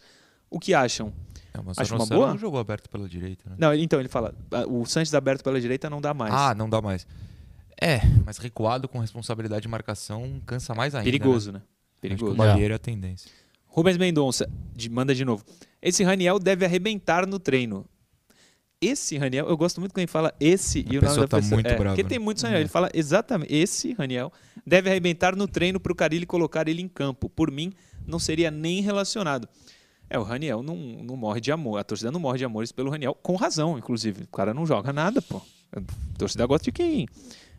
O 0.50 0.60
que 0.60 0.74
acham? 0.74 1.12
É, 1.52 1.60
mas 1.64 1.78
Acho 1.78 1.94
o 1.94 1.98
uma 1.98 2.06
boa. 2.06 2.28
não 2.28 2.38
jogou 2.38 2.60
aberto 2.60 2.88
pela 2.88 3.08
direita, 3.08 3.48
né? 3.50 3.56
Não, 3.58 3.74
então 3.74 3.98
ele 3.98 4.08
fala, 4.08 4.34
o 4.68 4.84
Sanches 4.86 5.14
aberto 5.14 5.42
pela 5.42 5.60
direita 5.60 5.88
não 5.90 6.00
dá 6.00 6.14
mais. 6.14 6.32
Ah, 6.32 6.54
não 6.54 6.68
dá 6.68 6.80
mais. 6.80 7.06
É, 7.80 8.00
mas 8.24 8.38
recuado 8.38 8.88
com 8.88 8.98
responsabilidade 8.98 9.62
de 9.62 9.68
marcação 9.68 10.40
cansa 10.46 10.74
mais 10.74 10.94
ainda. 10.94 11.04
Perigoso, 11.04 11.52
né? 11.52 11.58
Né? 11.58 11.64
Acho 11.64 11.94
que 11.96 12.00
Perigoso. 12.00 12.32
o 12.32 12.36
Balieiro 12.36 12.72
é 12.72 12.76
a 12.76 12.78
tendência. 12.78 13.30
Rubens 13.74 13.96
Mendonça, 13.96 14.48
de- 14.74 14.88
manda 14.88 15.12
de 15.14 15.24
novo. 15.24 15.44
Esse 15.82 16.04
Raniel 16.04 16.38
deve 16.38 16.64
arrebentar 16.64 17.26
no 17.26 17.40
treino. 17.40 17.84
Esse 18.80 19.16
Raniel, 19.18 19.48
eu 19.48 19.56
gosto 19.56 19.80
muito 19.80 19.92
quando 19.92 20.00
ele 20.02 20.06
fala 20.06 20.32
esse 20.38 20.80
e 20.90 20.98
o 20.98 21.02
nome 21.02 21.16
da 21.16 21.26
tá 21.26 21.36
pessoa. 21.38 21.56
muito 21.56 21.66
é, 21.68 21.74
brava, 21.74 21.90
Porque 21.90 22.02
né? 22.02 22.08
tem 22.08 22.18
muitos 22.18 22.42
Raniel. 22.42 22.60
Ele 22.60 22.68
fala 22.68 22.88
exatamente, 22.94 23.52
esse 23.52 23.92
Raniel 23.94 24.30
deve 24.64 24.90
arrebentar 24.90 25.34
no 25.34 25.48
treino 25.48 25.80
para 25.80 25.92
o 25.92 25.94
Carilli 25.96 26.24
colocar 26.26 26.68
ele 26.68 26.82
em 26.82 26.88
campo. 26.88 27.28
Por 27.28 27.50
mim, 27.50 27.72
não 28.06 28.18
seria 28.18 28.50
nem 28.50 28.80
relacionado. 28.80 29.48
É, 30.08 30.18
o 30.18 30.22
Raniel 30.22 30.62
não, 30.62 30.76
não 30.76 31.16
morre 31.16 31.40
de 31.40 31.50
amor. 31.50 31.78
A 31.78 31.84
torcida 31.84 32.12
não 32.12 32.20
morre 32.20 32.38
de 32.38 32.44
amores 32.44 32.70
pelo 32.70 32.90
Raniel, 32.90 33.14
com 33.14 33.34
razão, 33.36 33.76
inclusive. 33.78 34.22
O 34.24 34.28
cara 34.28 34.52
não 34.54 34.64
joga 34.66 34.92
nada, 34.92 35.20
pô. 35.22 35.40
A 35.72 35.80
torcida 36.18 36.44
gosta 36.46 36.64
de 36.64 36.72
quem, 36.72 37.08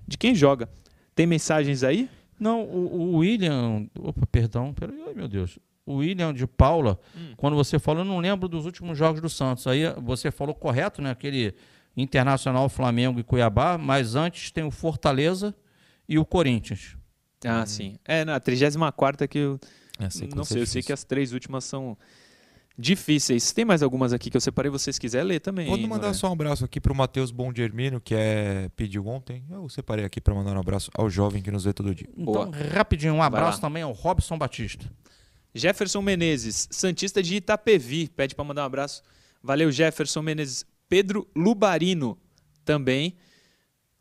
de 0.07 0.17
quem 0.17 0.33
joga. 0.35 0.69
Tem 1.15 1.25
mensagens 1.25 1.83
aí? 1.83 2.07
Não, 2.39 2.61
o, 2.63 3.13
o 3.13 3.17
William. 3.17 3.87
Opa, 3.99 4.25
perdão. 4.27 4.73
Peraí, 4.73 5.01
ai, 5.07 5.13
meu 5.13 5.27
Deus. 5.27 5.57
O 5.85 5.97
William 5.97 6.33
de 6.33 6.47
Paula, 6.47 6.99
quando 7.37 7.55
você 7.55 7.77
falou, 7.77 8.01
eu 8.01 8.07
não 8.07 8.19
lembro 8.19 8.47
dos 8.47 8.65
últimos 8.65 8.97
jogos 8.97 9.21
do 9.21 9.29
Santos. 9.29 9.67
Aí 9.67 9.83
você 10.01 10.31
falou 10.31 10.55
correto, 10.55 11.01
né? 11.01 11.11
Aquele 11.11 11.53
Internacional, 11.97 12.67
Flamengo 12.67 13.19
e 13.19 13.23
Cuiabá, 13.23 13.77
mas 13.77 14.15
antes 14.15 14.51
tem 14.51 14.63
o 14.63 14.71
Fortaleza 14.71 15.55
e 16.09 16.19
o 16.19 16.25
Corinthians. 16.25 16.97
Ah, 17.45 17.65
sim. 17.65 17.95
É, 18.03 18.25
na 18.25 18.39
34 18.39 19.27
que 19.27 19.37
eu. 19.37 19.59
É, 19.99 20.09
sei 20.09 20.27
não 20.35 20.43
sei, 20.43 20.61
eu 20.61 20.65
sei 20.65 20.81
que 20.81 20.91
as 20.91 21.05
três 21.05 21.31
últimas 21.31 21.63
são 21.63 21.97
difíceis. 22.77 23.53
Tem 23.53 23.63
mais 23.63 23.81
algumas 23.81 24.11
aqui 24.11 24.29
que 24.29 24.35
eu 24.35 24.41
separei, 24.41 24.69
vocês 24.69 24.99
quiserem 24.99 25.27
ler 25.27 25.39
também. 25.39 25.67
Hein, 25.67 25.83
mandar 25.83 25.95
Noronha? 25.95 26.13
só 26.13 26.29
um 26.29 26.33
abraço 26.33 26.65
aqui 26.65 26.81
pro 26.81 26.93
Matheus 26.93 27.31
Bongermino, 27.31 28.01
que 28.01 28.13
é 28.13 28.69
pediu 28.75 29.07
ontem. 29.07 29.43
Eu 29.49 29.69
separei 29.69 30.03
aqui 30.03 30.19
para 30.19 30.33
mandar 30.33 30.55
um 30.55 30.59
abraço 30.59 30.91
ao 30.93 31.09
jovem 31.09 31.41
que 31.41 31.49
nos 31.49 31.63
vê 31.63 31.71
todo 31.71 31.95
dia. 31.95 32.09
Então, 32.11 32.49
Boa. 32.49 32.51
rapidinho, 32.73 33.13
um 33.13 33.23
abraço 33.23 33.61
também 33.61 33.83
ao 33.83 33.93
Robson 33.93 34.37
Batista. 34.37 34.85
Jefferson 35.55 36.01
Menezes, 36.01 36.67
Santista 36.69 37.23
de 37.23 37.35
Itapevi, 37.37 38.09
pede 38.09 38.35
para 38.35 38.43
mandar 38.43 38.63
um 38.63 38.65
abraço. 38.65 39.01
Valeu, 39.41 39.71
Jefferson 39.71 40.21
Menezes. 40.21 40.65
Pedro 40.89 41.27
Lubarino, 41.35 42.17
também. 42.63 43.15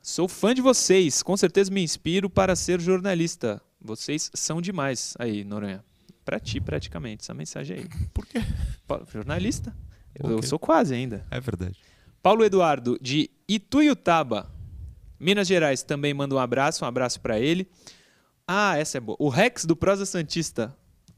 Sou 0.03 0.29
fã 0.29 0.53
de 0.55 0.61
vocês, 0.61 1.23
com 1.23 1.37
certeza 1.37 1.71
me 1.71 1.83
inspiro 1.83 2.29
para 2.29 2.55
ser 2.57 2.81
jornalista. 2.81 3.63
Vocês 3.81 4.31
são 4.35 4.61
demais. 4.61 5.15
Aí, 5.19 5.45
Noronha. 5.45 5.83
Pra 6.25 6.41
ti, 6.41 6.61
praticamente, 6.61 7.23
essa 7.23 7.33
mensagem 7.35 7.79
aí. 7.79 7.89
Por 8.13 8.27
quê? 8.27 8.41
Pa- 8.87 9.03
Jornalista? 9.13 9.75
Eu, 10.15 10.31
eu 10.31 10.37
Ok. 10.39 10.49
sou 10.49 10.59
quase 10.59 10.95
ainda. 10.95 11.25
É 11.31 11.39
verdade. 11.41 11.79
Paulo 12.23 12.45
Eduardo, 12.45 12.99
de 13.01 13.31
Ituiutaba, 13.49 14.51
Minas 15.21 15.47
Gerais, 15.47 15.83
também 15.83 16.13
manda 16.15 16.35
um 16.35 16.39
abraço, 16.39 16.85
um 16.85 16.89
abraço 16.89 17.21
para 17.21 17.39
ele. 17.39 17.69
Ah, 18.47 18.77
essa 18.77 18.97
é 18.99 19.01
boa. 19.01 19.17
O 19.21 19.29
Rex 19.29 19.65
do 19.65 19.77
Prosa 19.77 20.05
Santista 20.07 20.75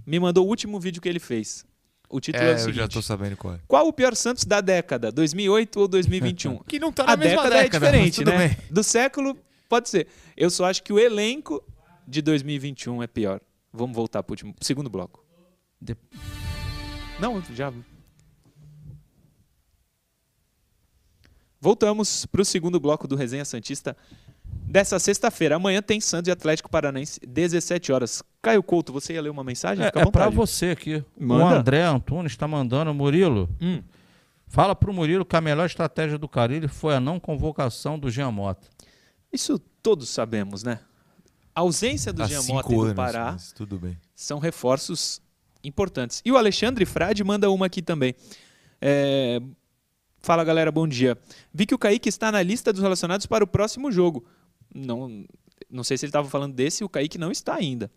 me 0.07 0.19
mandou 0.21 0.47
o 0.47 0.49
último 0.49 0.79
vídeo 0.79 1.03
que 1.03 1.09
ele 1.09 1.19
fez. 1.19 1.67
O 2.09 2.21
título 2.21 2.45
é, 2.45 2.49
É, 2.49 2.53
o 2.53 2.55
eu 2.55 2.59
seguinte: 2.59 2.77
já 2.77 2.89
tô 2.89 3.03
sabendo 3.03 3.37
qual 3.37 3.55
é. 3.55 3.61
Qual 3.67 3.89
o 3.89 3.93
pior 3.93 4.15
Santos 4.15 4.45
da 4.45 4.61
década, 4.61 5.11
2008 5.11 5.81
ou 5.81 5.89
2021? 5.89 6.59
Que 6.69 6.79
não 6.79 6.93
tá 6.93 7.05
A 7.05 7.17
década, 7.17 7.57
é 7.59 7.69
diferente, 7.69 8.05
mas 8.05 8.15
tudo 8.17 8.31
né? 8.31 8.49
bem. 8.49 8.57
Do 8.71 8.83
século, 8.85 9.37
pode 9.69 9.89
ser. 9.89 10.07
Eu 10.37 10.49
só 10.49 10.67
acho 10.67 10.83
que 10.83 10.93
o 10.93 10.99
elenco 10.99 11.63
de 12.07 12.23
2021 12.23 13.03
é 13.03 13.07
pior. 13.09 13.41
Vamos 13.73 13.95
voltar 13.97 14.23
para 14.23 14.31
o 14.31 14.35
último, 14.35 14.55
segundo 14.61 14.89
bloco. 14.89 15.25
De- 15.81 15.97
Não, 17.21 17.43
já. 17.53 17.73
Voltamos 21.61 22.27
para 22.27 22.43
o 22.43 22.45
segundo 22.45 22.79
bloco 22.79 23.09
do 23.09 23.17
Resenha 23.17 23.45
Santista 23.45 23.97
dessa 24.53 24.99
sexta-feira. 24.99 25.57
Amanhã 25.57 25.81
tem 25.83 26.01
Santos 26.01 26.29
e 26.29 26.31
Atlético 26.31 26.71
Paranaense, 26.71 27.21
17 27.27 27.93
horas. 27.93 28.23
Caio 28.43 28.63
Couto, 28.63 28.93
você 28.93 29.15
ia 29.15 29.23
ler 29.23 29.31
uma 29.31 29.45
mensagem? 29.45 29.85
É, 29.85 29.89
Fica 29.89 30.01
é 30.01 30.03
pra 30.11 30.25
vontade. 30.27 30.37
você 30.37 30.67
aqui. 30.71 31.05
Manda. 31.19 31.45
O 31.45 31.49
André 31.49 31.83
Antunes 31.83 32.33
está 32.33 32.47
mandando. 32.49 32.93
Murilo, 32.95 33.49
Hum, 33.61 33.83
fala 34.49 34.75
pro 34.75 34.93
Murilo 34.93 35.25
que 35.25 35.37
a 35.37 35.41
melhor 35.41 35.67
estratégia 35.67 36.19
do 36.19 36.29
Carilli 36.29 36.69
foi 36.69 36.95
a 36.95 37.01
não 37.01 37.19
convocação 37.21 37.99
do 37.99 38.11
Jean 38.11 38.31
Mota. 38.31 38.67
isso 39.33 39.59
todos 39.83 40.09
sabemos, 40.09 40.63
né? 40.65 40.81
A 41.55 41.61
ausência 41.61 42.13
do 42.13 42.23
Há 42.23 42.27
Jean 42.27 42.43
Mota 42.43 42.73
e 42.73 42.77
do 42.77 42.95
Pará 42.95 43.33
mas 43.33 43.53
tudo 43.53 43.79
bem. 43.79 43.97
são 44.15 44.39
reforços 44.39 45.23
importantes. 45.65 46.21
E 46.25 46.31
o 46.31 46.37
Alexandre 46.37 46.85
Frade 46.85 47.23
manda 47.25 47.51
uma 47.51 47.67
aqui 47.67 47.81
também. 47.83 48.15
É, 48.81 49.41
Fala 50.21 50.43
galera, 50.43 50.73
bom 50.73 50.89
dia. 50.89 51.17
Vi 51.55 51.67
que 51.67 51.75
o 51.75 51.79
Kaique 51.79 52.09
está 52.09 52.33
na 52.33 52.43
lista 52.43 52.73
dos 52.73 52.83
relacionados 52.83 53.27
para 53.27 53.45
o 53.45 53.47
próximo 53.47 53.93
jogo. 53.93 54.25
Não, 54.77 55.25
não 55.71 55.83
sei 55.83 55.97
se 55.97 56.05
ele 56.05 56.11
estava 56.11 56.29
falando 56.29 56.55
desse, 56.55 56.85
o 56.85 56.89
Kaique 56.89 57.19
não 57.19 57.31
está 57.31 57.55
ainda. 57.55 57.91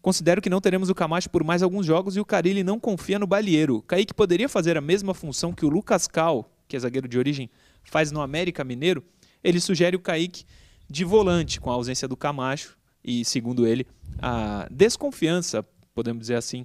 Considero 0.00 0.40
que 0.40 0.50
não 0.50 0.60
teremos 0.60 0.88
o 0.88 0.94
Camacho 0.94 1.28
por 1.28 1.42
mais 1.42 1.62
alguns 1.62 1.84
jogos 1.84 2.16
e 2.16 2.20
o 2.20 2.24
Carilli 2.24 2.62
não 2.62 2.78
confia 2.78 3.18
no 3.18 3.26
Balieiro. 3.26 3.82
Kaique 3.82 4.14
poderia 4.14 4.48
fazer 4.48 4.76
a 4.76 4.80
mesma 4.80 5.12
função 5.12 5.52
que 5.52 5.66
o 5.66 5.68
Lucas 5.68 6.06
Cal, 6.06 6.50
que 6.68 6.76
é 6.76 6.80
zagueiro 6.80 7.08
de 7.08 7.18
origem, 7.18 7.50
faz 7.82 8.12
no 8.12 8.20
América 8.20 8.62
Mineiro. 8.64 9.02
Ele 9.42 9.60
sugere 9.60 9.96
o 9.96 10.00
Kaique 10.00 10.44
de 10.88 11.04
volante, 11.04 11.60
com 11.60 11.70
a 11.70 11.74
ausência 11.74 12.06
do 12.06 12.16
Camacho 12.16 12.76
e, 13.04 13.24
segundo 13.24 13.66
ele, 13.66 13.86
a 14.20 14.68
desconfiança, 14.70 15.64
podemos 15.94 16.20
dizer 16.22 16.36
assim, 16.36 16.64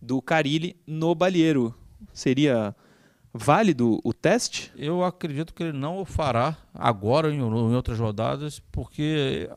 do 0.00 0.22
Carilli 0.22 0.76
no 0.86 1.14
Balieiro. 1.14 1.74
Seria 2.12 2.74
válido 3.32 4.00
o 4.04 4.12
teste? 4.12 4.70
Eu 4.76 5.02
acredito 5.02 5.54
que 5.54 5.62
ele 5.62 5.72
não 5.72 5.98
o 5.98 6.04
fará 6.04 6.56
agora 6.74 7.32
em, 7.32 7.38
em 7.38 7.42
outras 7.74 7.98
rodadas, 7.98 8.60
porque 8.70 9.48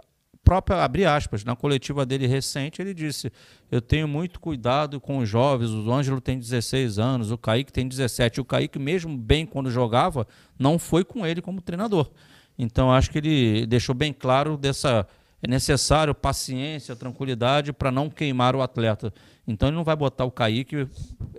própria 0.45 0.83
abrir 0.83 1.05
aspas 1.05 1.43
na 1.43 1.55
coletiva 1.55 2.05
dele 2.05 2.27
recente 2.27 2.79
ele 2.79 2.93
disse 2.93 3.31
eu 3.71 3.81
tenho 3.81 4.07
muito 4.07 4.39
cuidado 4.39 5.01
com 5.01 5.17
os 5.17 5.27
jovens 5.27 5.71
o 5.71 5.91
Ângelo 5.91 6.21
tem 6.21 6.37
16 6.37 6.99
anos 6.99 7.31
o 7.31 7.37
Kaique 7.37 7.73
tem 7.73 7.87
17 7.87 8.39
o 8.39 8.45
Kaique 8.45 8.77
mesmo 8.77 9.17
bem 9.17 9.43
quando 9.43 9.71
jogava 9.71 10.27
não 10.57 10.77
foi 10.77 11.03
com 11.03 11.25
ele 11.25 11.41
como 11.41 11.61
treinador. 11.61 12.11
Então 12.57 12.93
acho 12.93 13.09
que 13.09 13.17
ele 13.17 13.65
deixou 13.65 13.95
bem 13.95 14.13
claro 14.13 14.55
dessa 14.55 15.07
é 15.41 15.47
necessário 15.47 16.13
paciência 16.13 16.95
tranquilidade 16.95 17.73
para 17.73 17.91
não 17.91 18.09
queimar 18.09 18.55
o 18.55 18.61
atleta. 18.61 19.13
Então 19.47 19.69
ele 19.69 19.75
não 19.75 19.83
vai 19.83 19.95
botar 19.95 20.25
o 20.25 20.31
Kaique 20.31 20.87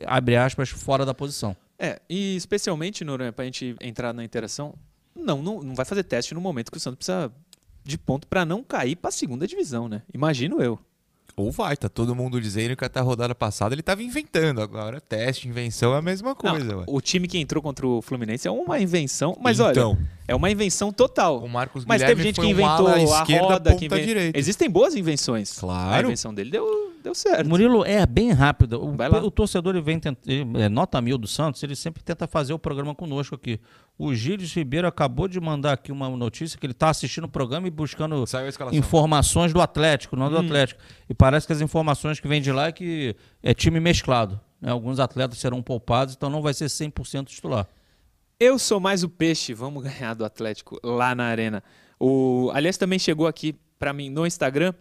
abre 0.05 0.37
aspas 0.37 0.69
fora 0.69 1.07
da 1.07 1.15
posição 1.15 1.57
É, 1.79 2.01
e 2.09 2.37
especialmente, 2.37 3.05
Noronha, 3.05 3.33
para 3.33 3.43
a 3.43 3.47
gente 3.47 3.77
entrar 3.81 4.13
na 4.13 4.25
interação, 4.25 4.75
não, 5.15 5.43
não, 5.43 5.63
não 5.63 5.75
vai 5.75 5.85
fazer 5.85 6.03
teste 6.05 6.35
no 6.35 6.41
momento 6.41 6.71
que 6.71 6.79
o 6.79 6.81
Santos 6.81 6.97
precisa 6.99 7.31
de 7.85 7.99
ponto 7.99 8.27
para 8.27 8.45
não 8.45 8.63
cair 8.63 8.97
para 8.97 9.09
a 9.09 9.13
segunda 9.13 9.47
divisão, 9.47 9.89
né? 9.89 10.03
Imagino 10.13 10.61
eu. 10.63 10.79
Ou 11.39 11.53
vai, 11.53 11.77
tá 11.77 11.87
todo 11.87 12.15
mundo 12.15 12.41
dizendo 12.41 12.75
que 12.75 12.83
até 12.83 12.99
a 12.99 13.03
rodada 13.03 13.35
passada 13.35 13.75
ele 13.75 13.83
tava 13.83 14.03
inventando. 14.03 14.63
Agora, 14.63 15.03
teste, 15.03 15.47
invenção 15.47 15.95
é 15.95 15.99
a 15.99 16.03
mesma 16.03 16.35
coisa, 16.35 16.65
Não, 16.77 16.85
o 16.87 16.99
time 16.99 17.29
que 17.29 17.37
entrou 17.39 17.63
contra 17.63 17.87
o 17.87 18.01
Fluminense 18.01 18.49
é 18.49 18.51
uma 18.51 18.81
invenção, 18.81 19.37
mas 19.39 19.61
Então. 19.61 19.91
olha, 19.91 19.99
é 20.27 20.35
uma 20.35 20.51
invenção 20.51 20.91
total. 20.91 21.45
O 21.45 21.49
Marcos 21.49 21.85
Mas 21.85 22.01
Guilherme 22.01 22.23
teve 22.23 22.29
gente 22.29 22.41
que 22.41 22.51
inventou 22.51 22.89
a 22.89 23.03
esquerda, 23.03 23.47
roda, 23.49 23.75
que 23.77 23.85
inven- 23.85 24.07
direita. 24.07 24.39
Existem 24.39 24.71
boas 24.71 24.95
invenções. 24.95 25.59
Claro. 25.59 26.07
A 26.07 26.09
invenção 26.09 26.33
dele 26.35 26.51
deu, 26.51 26.86
deu 27.07 27.15
certo. 27.15 27.49
Murilo 27.49 27.85
é 27.85 28.05
bem 28.05 28.33
rápido. 28.33 28.83
O, 28.85 28.97
Vai 28.97 29.09
lá. 29.09 29.23
o 29.23 29.31
torcedor 29.31 29.75
ele 29.77 29.83
vem 29.83 29.99
tent- 30.01 30.19
ele- 30.27 30.63
é, 30.63 30.69
nota 30.69 31.01
mil 31.01 31.17
do 31.17 31.27
Santos, 31.29 31.63
ele 31.63 31.75
sempre 31.77 32.03
tenta 32.03 32.27
fazer 32.27 32.53
o 32.53 32.59
programa 32.59 32.95
conosco 32.95 33.35
aqui. 33.35 33.61
O 33.97 34.13
Gilles 34.15 34.53
Ribeiro 34.53 34.87
acabou 34.89 35.27
de 35.29 35.41
mandar 35.41 35.73
aqui 35.73 35.91
uma 35.93 36.09
notícia 36.11 36.59
que 36.59 36.67
ele 36.67 36.73
está 36.73 36.91
assistindo 36.91 37.25
o 37.25 37.29
programa 37.29 37.67
e 37.69 37.71
buscando 37.71 38.27
informações 38.77 39.53
do 39.53 39.61
Atlético, 39.61 40.17
não 40.17 40.29
do 40.29 40.37
Atlético. 40.39 40.81
E 41.09 41.15
parece 41.15 41.47
que 41.47 41.53
as 41.53 41.61
informações 41.61 42.19
que 42.21 42.27
vêm 42.29 42.43
de 42.43 42.51
lá 42.53 42.67
é 42.67 42.73
que 42.73 43.15
é 43.43 43.55
time 43.55 43.79
mesclado. 43.81 44.39
né? 44.61 44.71
Alguns 44.71 44.99
atletas 44.99 45.39
serão 45.39 45.63
poupados, 45.63 46.15
então 46.15 46.29
não 46.29 46.43
vai 46.43 46.53
ser 46.55 46.67
100% 46.69 47.27
titular. 47.27 47.67
Eu 48.39 48.59
sou 48.59 48.79
mais 48.81 49.03
o 49.03 49.09
peixe, 49.09 49.55
vamos 49.55 49.83
ganhar 49.85 50.15
do 50.15 50.25
Atlético 50.25 50.79
lá 50.83 51.15
na 51.15 51.25
arena. 51.25 51.63
O, 51.99 52.51
aliás, 52.53 52.77
também 52.77 52.99
chegou 52.99 53.27
aqui 53.27 53.55
para 53.79 53.93
mim 53.93 54.11
no 54.11 54.27
Instagram. 54.27 54.75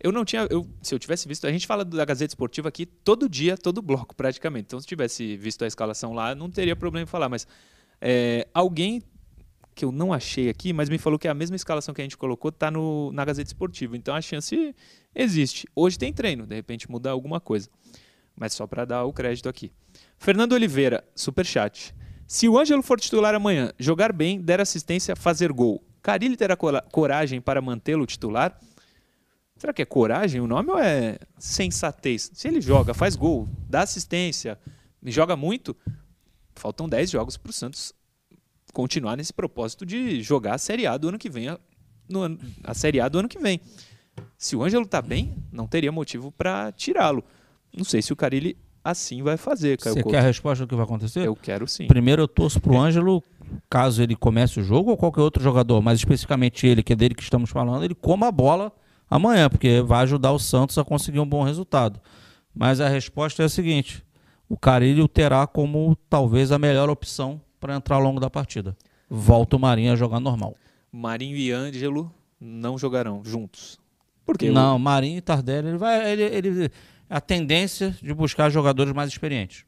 Eu 0.00 0.12
não 0.12 0.24
tinha, 0.24 0.46
eu- 0.50 0.66
se 0.82 0.94
eu 0.94 0.98
tivesse 0.98 1.26
visto, 1.26 1.46
a 1.46 1.50
gente 1.52 1.66
fala 1.66 1.84
da 1.84 2.04
Gazeta 2.04 2.30
Esportiva 2.30 2.68
aqui 2.68 2.86
todo 2.86 3.28
dia, 3.28 3.56
todo 3.56 3.82
bloco 3.82 4.14
praticamente. 4.14 4.66
Então, 4.66 4.80
se 4.80 4.86
tivesse 4.86 5.36
visto 5.36 5.64
a 5.64 5.66
escalação 5.66 6.12
lá, 6.12 6.34
não 6.34 6.48
teria 6.50 6.76
problema 6.76 7.02
em 7.02 7.06
falar. 7.06 7.28
Mas 7.28 7.46
é, 8.00 8.46
alguém 8.54 9.02
que 9.74 9.84
eu 9.84 9.92
não 9.92 10.12
achei 10.12 10.48
aqui, 10.48 10.72
mas 10.72 10.88
me 10.88 10.98
falou 10.98 11.18
que 11.18 11.28
a 11.28 11.34
mesma 11.34 11.54
escalação 11.56 11.94
que 11.94 12.00
a 12.00 12.04
gente 12.04 12.16
colocou 12.16 12.50
tá 12.50 12.70
no, 12.70 13.12
na 13.12 13.24
Gazeta 13.24 13.48
Esportiva. 13.48 13.96
Então, 13.96 14.14
a 14.14 14.20
chance 14.20 14.74
existe. 15.14 15.68
Hoje 15.74 15.98
tem 15.98 16.12
treino, 16.12 16.46
de 16.46 16.54
repente 16.54 16.90
muda 16.90 17.10
alguma 17.10 17.40
coisa. 17.40 17.68
Mas 18.36 18.52
só 18.54 18.66
para 18.68 18.84
dar 18.84 19.04
o 19.04 19.12
crédito 19.12 19.48
aqui. 19.48 19.72
Fernando 20.16 20.52
Oliveira, 20.52 21.04
superchat. 21.14 21.92
Se 22.26 22.48
o 22.48 22.58
Ângelo 22.58 22.82
for 22.82 23.00
titular 23.00 23.34
amanhã, 23.34 23.72
jogar 23.78 24.12
bem, 24.12 24.40
der 24.40 24.60
assistência, 24.60 25.16
fazer 25.16 25.50
gol, 25.52 25.82
Carilli 26.02 26.36
terá 26.36 26.56
cora- 26.56 26.82
coragem 26.92 27.40
para 27.40 27.60
mantê-lo 27.60 28.06
titular? 28.06 28.56
Será 29.58 29.72
que 29.72 29.82
é 29.82 29.84
coragem 29.84 30.40
o 30.40 30.46
nome 30.46 30.70
ou 30.70 30.78
é 30.78 31.18
sensatez? 31.36 32.30
Se 32.32 32.46
ele 32.48 32.60
joga, 32.60 32.94
faz 32.94 33.16
gol, 33.16 33.48
dá 33.68 33.82
assistência, 33.82 34.58
joga 35.04 35.36
muito, 35.36 35.76
faltam 36.54 36.88
10 36.88 37.10
jogos 37.10 37.36
para 37.36 37.50
o 37.50 37.52
Santos 37.52 37.92
continuar 38.72 39.16
nesse 39.16 39.32
propósito 39.32 39.84
de 39.84 40.22
jogar 40.22 40.54
a 40.54 40.58
Série 40.58 40.86
A 40.86 40.96
do 40.96 41.08
ano 41.08 41.18
que 41.18 41.28
vem, 41.28 41.48
a, 41.48 41.58
no, 42.08 42.20
ano- 42.22 42.38
a 42.62 42.72
Série 42.74 43.00
A 43.00 43.08
do 43.08 43.18
ano 43.18 43.28
que 43.28 43.38
vem. 43.38 43.60
Se 44.36 44.54
o 44.54 44.62
Ângelo 44.62 44.86
tá 44.86 45.02
bem, 45.02 45.34
não 45.50 45.66
teria 45.66 45.90
motivo 45.90 46.30
para 46.30 46.70
tirá-lo. 46.72 47.24
Não 47.76 47.84
sei 47.84 48.00
se 48.02 48.12
o 48.12 48.16
Carilli 48.16 48.56
assim 48.84 49.22
vai 49.22 49.36
fazer, 49.36 49.76
Caio 49.78 49.94
Você 49.94 50.02
Couto. 50.02 50.14
quer 50.14 50.20
a 50.20 50.26
resposta 50.26 50.64
do 50.64 50.68
que 50.68 50.74
vai 50.74 50.84
acontecer? 50.84 51.26
Eu 51.26 51.34
quero 51.36 51.66
sim. 51.66 51.86
Primeiro 51.86 52.22
eu 52.22 52.28
torço 52.28 52.60
pro 52.60 52.76
Ângelo, 52.78 53.22
caso 53.68 54.02
ele 54.02 54.14
comece 54.16 54.60
o 54.60 54.62
jogo 54.62 54.90
ou 54.90 54.96
qualquer 54.96 55.20
outro 55.20 55.42
jogador, 55.42 55.80
mas 55.82 55.98
especificamente 55.98 56.66
ele, 56.66 56.82
que 56.82 56.92
é 56.92 56.96
dele 56.96 57.14
que 57.14 57.22
estamos 57.22 57.50
falando, 57.50 57.84
ele 57.84 57.94
coma 57.94 58.28
a 58.28 58.32
bola 58.32 58.72
amanhã, 59.10 59.48
porque 59.48 59.80
vai 59.82 60.02
ajudar 60.02 60.32
o 60.32 60.38
Santos 60.38 60.76
a 60.78 60.84
conseguir 60.84 61.20
um 61.20 61.26
bom 61.28 61.42
resultado. 61.42 62.00
Mas 62.54 62.80
a 62.80 62.88
resposta 62.88 63.42
é 63.42 63.46
a 63.46 63.48
seguinte: 63.48 64.04
o 64.48 64.56
Carilho 64.56 65.06
terá 65.08 65.46
como 65.46 65.96
talvez 66.08 66.50
a 66.52 66.58
melhor 66.58 66.88
opção 66.90 67.40
para 67.60 67.74
entrar 67.76 67.96
ao 67.96 68.02
longo 68.02 68.20
da 68.20 68.30
partida. 68.30 68.76
Volta 69.10 69.56
o 69.56 69.58
Marinho 69.58 69.92
a 69.92 69.96
jogar 69.96 70.20
normal. 70.20 70.54
Marinho 70.92 71.36
e 71.36 71.50
Ângelo 71.52 72.12
não 72.40 72.76
jogarão 72.78 73.22
juntos. 73.24 73.78
Por 74.24 74.36
quê? 74.36 74.50
Não, 74.50 74.78
Marinho 74.78 75.18
e 75.18 75.20
Tardelli, 75.20 75.68
ele 75.68 75.78
vai. 75.78 76.10
Ele, 76.12 76.22
ele- 76.22 76.70
a 77.10 77.20
tendência 77.22 77.96
de 78.02 78.12
buscar 78.12 78.50
jogadores 78.50 78.92
mais 78.92 79.08
experientes. 79.10 79.64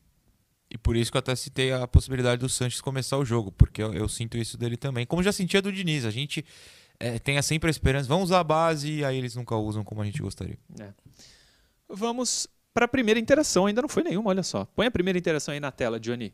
E 0.70 0.76
por 0.76 0.94
isso 0.94 1.11
que 1.11 1.16
eu 1.16 1.20
até 1.20 1.35
citei 1.35 1.72
a 1.72 1.88
possibilidade 1.88 2.38
do 2.40 2.48
Sanches 2.48 2.81
começar 2.83 3.16
o 3.16 3.24
jogo, 3.24 3.50
porque 3.50 3.83
eu, 3.83 3.92
eu 3.94 4.07
sinto 4.09 4.37
isso 4.37 4.59
dele 4.59 4.76
também. 4.76 5.07
Como 5.07 5.22
já 5.22 5.33
sentia 5.33 5.61
do 5.62 5.72
Diniz, 5.72 6.05
a 6.05 6.11
gente 6.11 6.44
é, 7.01 7.19
tem 7.19 7.41
sempre 7.41 7.69
a 7.69 7.71
esperança, 7.71 8.07
vamos 8.07 8.25
usar 8.25 8.41
a 8.41 8.45
base 8.45 8.99
e 8.99 9.05
aí 9.05 9.17
eles 9.17 9.35
nunca 9.35 9.57
usam 9.57 9.83
como 9.83 10.03
a 10.03 10.05
gente 10.05 10.21
gostaria. 10.21 10.59
Vamos 11.89 12.47
para 12.75 12.85
a 12.85 12.89
primeira 12.89 13.19
interação. 13.19 13.67
Ainda 13.67 13.83
não 13.83 13.89
foi 13.89 14.03
nenhuma, 14.03 14.29
olha 14.29 14.43
só. 14.43 14.67
Põe 14.67 14.87
a 14.87 14.91
primeira 14.91 15.19
interação 15.19 15.53
aí 15.53 15.59
na 15.59 15.73
tela, 15.73 15.99
Johnny. 15.99 16.33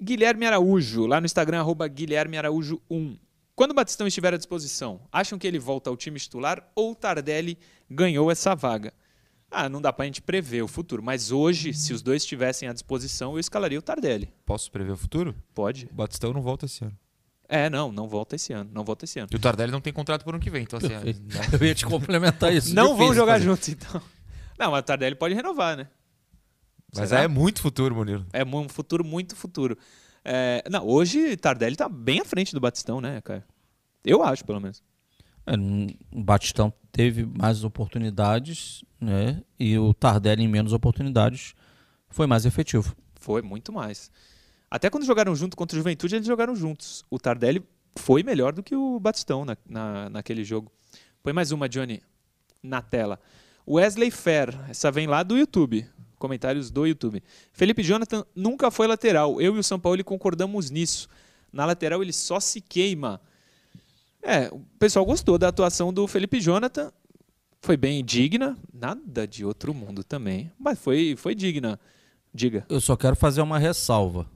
Guilherme 0.00 0.46
Araújo, 0.46 1.06
lá 1.06 1.20
no 1.20 1.26
Instagram, 1.26 1.60
arroba 1.60 1.86
Guilherme 1.86 2.36
Araújo 2.36 2.80
1. 2.90 3.16
Quando 3.54 3.70
o 3.70 3.74
Batistão 3.74 4.06
estiver 4.06 4.34
à 4.34 4.36
disposição, 4.36 5.00
acham 5.12 5.38
que 5.38 5.46
ele 5.46 5.58
volta 5.58 5.88
ao 5.88 5.96
time 5.96 6.18
titular 6.18 6.66
ou 6.74 6.94
Tardelli 6.94 7.56
ganhou 7.88 8.30
essa 8.30 8.54
vaga? 8.54 8.92
Ah, 9.54 9.68
não 9.68 9.80
dá 9.80 9.92
pra 9.92 10.04
gente 10.04 10.20
prever 10.20 10.62
o 10.62 10.68
futuro, 10.68 11.02
mas 11.02 11.30
hoje, 11.30 11.72
se 11.72 11.92
os 11.92 12.02
dois 12.02 12.22
estivessem 12.22 12.68
à 12.68 12.72
disposição, 12.72 13.34
eu 13.34 13.38
escalaria 13.38 13.78
o 13.78 13.82
Tardelli. 13.82 14.32
Posso 14.44 14.70
prever 14.70 14.92
o 14.92 14.96
futuro? 14.96 15.34
Pode? 15.54 15.88
O 15.92 15.94
Batistão 15.94 16.32
não 16.32 16.42
volta 16.42 16.66
esse 16.66 16.84
ano. 16.84 16.98
É, 17.48 17.70
não, 17.70 17.92
não 17.92 18.08
volta 18.08 18.34
esse 18.34 18.52
ano, 18.52 18.68
não 18.72 18.82
volta 18.84 19.04
esse 19.04 19.18
ano. 19.18 19.28
E 19.30 19.36
o 19.36 19.38
Tardelli 19.38 19.70
não 19.70 19.80
tem 19.80 19.92
contrato 19.92 20.24
por 20.24 20.34
ano 20.34 20.42
que 20.42 20.50
vem, 20.50 20.62
então 20.62 20.78
assim. 20.78 20.88
Né? 20.94 21.14
Eu 21.52 21.66
ia 21.66 21.74
te 21.74 21.86
complementar 21.86 22.52
isso. 22.52 22.74
Não 22.74 22.96
vão 22.96 23.14
jogar 23.14 23.34
fazer. 23.34 23.44
juntos, 23.44 23.68
então. 23.68 24.02
Não, 24.58 24.70
mas 24.72 24.80
o 24.80 24.82
Tardelli 24.84 25.14
pode 25.14 25.34
renovar, 25.34 25.76
né? 25.76 25.88
Mas 26.96 27.10
Será? 27.10 27.22
é 27.22 27.28
muito 27.28 27.60
futuro, 27.60 27.94
Murilo. 27.94 28.26
É 28.32 28.44
um 28.44 28.68
futuro, 28.68 29.04
muito 29.04 29.36
futuro. 29.36 29.76
É, 30.24 30.64
não, 30.70 30.86
hoje 30.86 31.36
Tardelli 31.36 31.76
tá 31.76 31.88
bem 31.88 32.20
à 32.20 32.24
frente 32.24 32.54
do 32.54 32.60
Batistão, 32.60 33.00
né, 33.00 33.20
Caio? 33.20 33.44
Eu 34.04 34.22
acho, 34.22 34.44
pelo 34.44 34.60
menos. 34.60 34.82
É, 35.46 35.52
o 36.16 36.22
Batistão 36.22 36.72
teve 36.92 37.24
mais 37.26 37.64
oportunidades, 37.64 38.84
né? 39.00 39.42
E 39.58 39.78
o 39.78 39.92
Tardelli 39.92 40.42
em 40.44 40.48
menos 40.48 40.72
oportunidades 40.72 41.54
foi 42.08 42.26
mais 42.26 42.44
efetivo. 42.46 42.94
Foi 43.14 43.42
muito 43.42 43.72
mais. 43.72 44.10
Até 44.70 44.90
quando 44.90 45.04
jogaram 45.06 45.34
junto 45.34 45.56
contra 45.56 45.76
o 45.76 45.78
Juventude, 45.78 46.16
eles 46.16 46.26
jogaram 46.26 46.54
juntos. 46.56 47.04
O 47.10 47.18
Tardelli 47.18 47.62
foi 47.96 48.22
melhor 48.22 48.52
do 48.52 48.62
que 48.62 48.74
o 48.74 48.98
Batistão 48.98 49.44
na, 49.44 49.56
na- 49.68 50.10
naquele 50.10 50.44
jogo. 50.44 50.70
Põe 51.22 51.32
mais 51.32 51.52
uma, 51.52 51.68
Johnny, 51.68 52.02
na 52.62 52.82
tela. 52.82 53.20
Wesley 53.66 54.10
Fer, 54.10 54.54
essa 54.68 54.90
vem 54.90 55.06
lá 55.06 55.22
do 55.22 55.36
YouTube. 55.38 55.86
Comentários 56.18 56.70
do 56.70 56.86
YouTube. 56.86 57.22
Felipe 57.52 57.82
Jonathan 57.82 58.24
nunca 58.34 58.70
foi 58.70 58.86
lateral. 58.86 59.40
Eu 59.40 59.56
e 59.56 59.58
o 59.58 59.62
São 59.62 59.78
Paulo 59.78 60.02
concordamos 60.04 60.70
nisso. 60.70 61.08
Na 61.52 61.64
lateral 61.64 62.02
ele 62.02 62.12
só 62.12 62.40
se 62.40 62.60
queima. 62.60 63.20
É, 64.24 64.48
o 64.50 64.60
pessoal 64.78 65.04
gostou 65.04 65.36
da 65.36 65.48
atuação 65.48 65.92
do 65.92 66.06
Felipe 66.06 66.40
Jonathan. 66.40 66.90
Foi 67.60 67.76
bem 67.76 68.02
digna. 68.02 68.56
Nada 68.72 69.26
de 69.26 69.44
outro 69.44 69.74
mundo 69.74 70.02
também. 70.02 70.50
Mas 70.58 70.78
foi, 70.78 71.14
foi 71.16 71.34
digna. 71.34 71.78
Diga. 72.32 72.64
Eu 72.68 72.80
só 72.80 72.96
quero 72.96 73.14
fazer 73.14 73.42
uma 73.42 73.58
ressalva. 73.58 74.26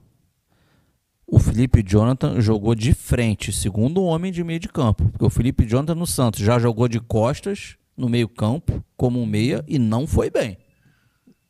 O 1.25 1.39
Felipe 1.39 1.83
Jonathan 1.85 2.39
jogou 2.39 2.73
de 2.73 2.93
frente, 2.93 3.51
segundo 3.51 4.03
homem 4.03 4.31
de 4.31 4.43
meio 4.43 4.59
de 4.59 4.69
campo. 4.69 5.09
Porque 5.09 5.25
o 5.25 5.29
Felipe 5.29 5.65
Jonathan 5.65 5.95
no 5.95 6.07
Santos 6.07 6.39
já 6.39 6.57
jogou 6.57 6.87
de 6.87 6.99
costas 6.99 7.75
no 7.95 8.07
meio 8.07 8.29
campo, 8.29 8.83
como 8.95 9.21
um 9.21 9.25
meia, 9.25 9.63
e 9.67 9.77
não 9.77 10.07
foi 10.07 10.29
bem. 10.29 10.57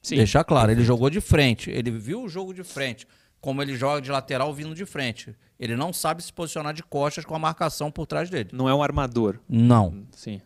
Sim. 0.02 0.16
Deixar 0.16 0.44
claro, 0.44 0.72
ele 0.72 0.84
jogou 0.84 1.10
de 1.10 1.22
frente. 1.22 1.70
Ele 1.70 1.92
viu 1.92 2.24
o 2.24 2.30
jogo 2.30 2.54
de 2.54 2.64
frente. 2.64 3.06
Como 3.40 3.62
ele 3.62 3.76
joga 3.76 4.02
de 4.02 4.12
lateral 4.12 4.54
vindo 4.54 4.74
de 4.74 4.86
frente. 4.86 5.36
Ele 5.60 5.76
não 5.76 5.92
sabe 5.92 6.24
se 6.24 6.32
posicionar 6.32 6.74
de 6.74 6.82
costas 6.84 7.26
com 7.26 7.36
a 7.36 7.40
marcação 7.40 7.92
por 7.92 8.06
trás 8.08 8.30
dele. 8.30 8.50
Não 8.54 8.70
é 8.70 8.74
um 8.74 8.82
armador. 8.82 9.40
Não. 9.50 10.06
Sim. 10.12 10.42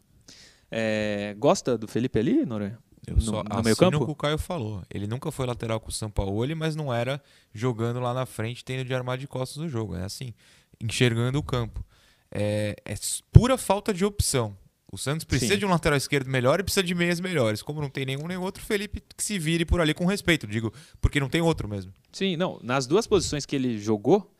É, 0.72 1.36
gosta 1.38 1.78
do 1.78 1.88
Felipe 1.88 2.18
ali, 2.20 2.46
Noronha? 2.46 2.78
Eu 3.06 3.16
No- 3.18 3.22
só 3.22 3.44
no 3.44 3.50
meio 3.64 3.74
assino 3.74 3.76
campo? 3.76 4.04
o 4.04 4.06
que 4.08 4.12
o 4.12 4.16
Caio 4.16 4.38
falou. 4.38 4.82
Ele 4.90 5.06
nunca 5.06 5.30
foi 5.32 5.46
lateral 5.46 5.80
com 5.80 5.90
o 5.90 5.92
Sampaoli, 5.92 6.56
mas 6.56 6.76
não 6.76 6.92
era 6.94 7.22
jogando 7.54 8.00
lá 8.00 8.14
na 8.14 8.26
frente, 8.26 8.64
tendo 8.64 8.86
de 8.86 8.94
armar 8.94 9.18
de 9.18 9.28
costas 9.28 9.58
no 9.58 9.68
jogo. 9.70 9.96
É 9.96 10.04
assim, 10.04 10.34
enxergando 10.82 11.38
o 11.38 11.44
campo. 11.44 11.84
É, 12.32 12.76
é 12.86 12.96
pura 13.32 13.58
falta 13.58 13.94
de 13.94 14.04
opção. 14.06 14.58
O 14.92 14.98
Santos 14.98 15.26
precisa 15.26 15.54
Sim. 15.54 15.60
de 15.60 15.66
um 15.66 15.70
lateral 15.70 15.98
esquerdo 15.98 16.28
melhor 16.30 16.60
e 16.60 16.64
precisa 16.64 16.84
de 16.84 16.96
meias 16.96 17.20
melhores. 17.20 17.62
Como 17.62 17.82
não 17.82 17.90
tem 17.90 18.06
nenhum 18.06 18.28
nem 18.28 18.38
outro, 18.38 18.64
Felipe 18.64 19.04
que 19.16 19.24
se 19.24 19.38
vire 19.38 19.66
por 19.66 19.82
ali 19.82 19.94
com 19.94 20.06
respeito, 20.06 20.48
digo, 20.48 20.72
porque 21.02 21.20
não 21.20 21.30
tem 21.30 21.42
outro 21.42 21.68
mesmo. 21.68 21.92
Sim, 22.12 22.36
não. 22.38 22.60
Nas 22.64 22.86
duas 22.88 23.06
posições 23.08 23.46
que 23.46 23.56
ele 23.56 23.78
jogou, 23.80 24.32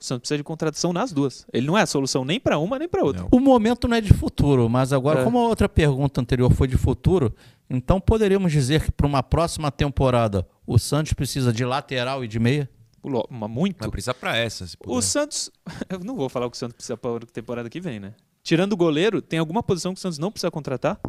o 0.00 0.04
Santos 0.04 0.20
precisa 0.22 0.38
de 0.38 0.44
contratação 0.44 0.92
nas 0.92 1.12
duas. 1.12 1.44
Ele 1.52 1.66
não 1.66 1.76
é 1.76 1.82
a 1.82 1.86
solução 1.86 2.24
nem 2.24 2.38
para 2.38 2.58
uma 2.58 2.78
nem 2.78 2.88
para 2.88 3.02
outra. 3.04 3.22
Não. 3.22 3.28
O 3.32 3.40
momento 3.40 3.88
não 3.88 3.96
é 3.96 4.00
de 4.00 4.12
futuro, 4.14 4.68
mas 4.68 4.92
agora, 4.92 5.20
É. 5.20 5.24
como 5.24 5.38
a 5.38 5.42
outra 5.48 5.68
pergunta 5.68 6.20
anterior 6.20 6.52
foi 6.52 6.68
de 6.68 6.76
futuro, 6.76 7.34
então 7.68 8.00
poderíamos 8.00 8.52
dizer 8.52 8.84
que 8.84 8.92
para 8.92 9.06
uma 9.06 9.22
próxima 9.22 9.70
temporada 9.72 10.46
o 10.66 10.78
Santos 10.78 11.12
precisa 11.12 11.52
de 11.52 11.64
lateral 11.64 12.24
e 12.24 12.28
de 12.28 12.38
meia? 12.38 12.70
Muito. 13.48 13.76
Mas 13.80 13.90
precisa 13.90 14.12
pra 14.14 14.36
essa. 14.36 14.66
O 14.86 15.00
Santos. 15.00 15.50
Eu 15.88 16.00
não 16.00 16.14
vou 16.16 16.28
falar 16.28 16.46
o 16.46 16.50
que 16.50 16.56
o 16.56 16.58
Santos 16.58 16.74
precisa 16.76 16.96
para 16.96 17.16
a 17.16 17.26
temporada 17.26 17.70
que 17.70 17.80
vem, 17.80 17.98
né? 17.98 18.14
Tirando 18.42 18.72
o 18.72 18.76
goleiro, 18.76 19.20
tem 19.22 19.38
alguma 19.38 19.62
posição 19.62 19.92
que 19.94 19.98
o 19.98 20.02
Santos 20.02 20.18
não 20.18 20.30
precisa 20.30 20.50
contratar? 20.50 21.00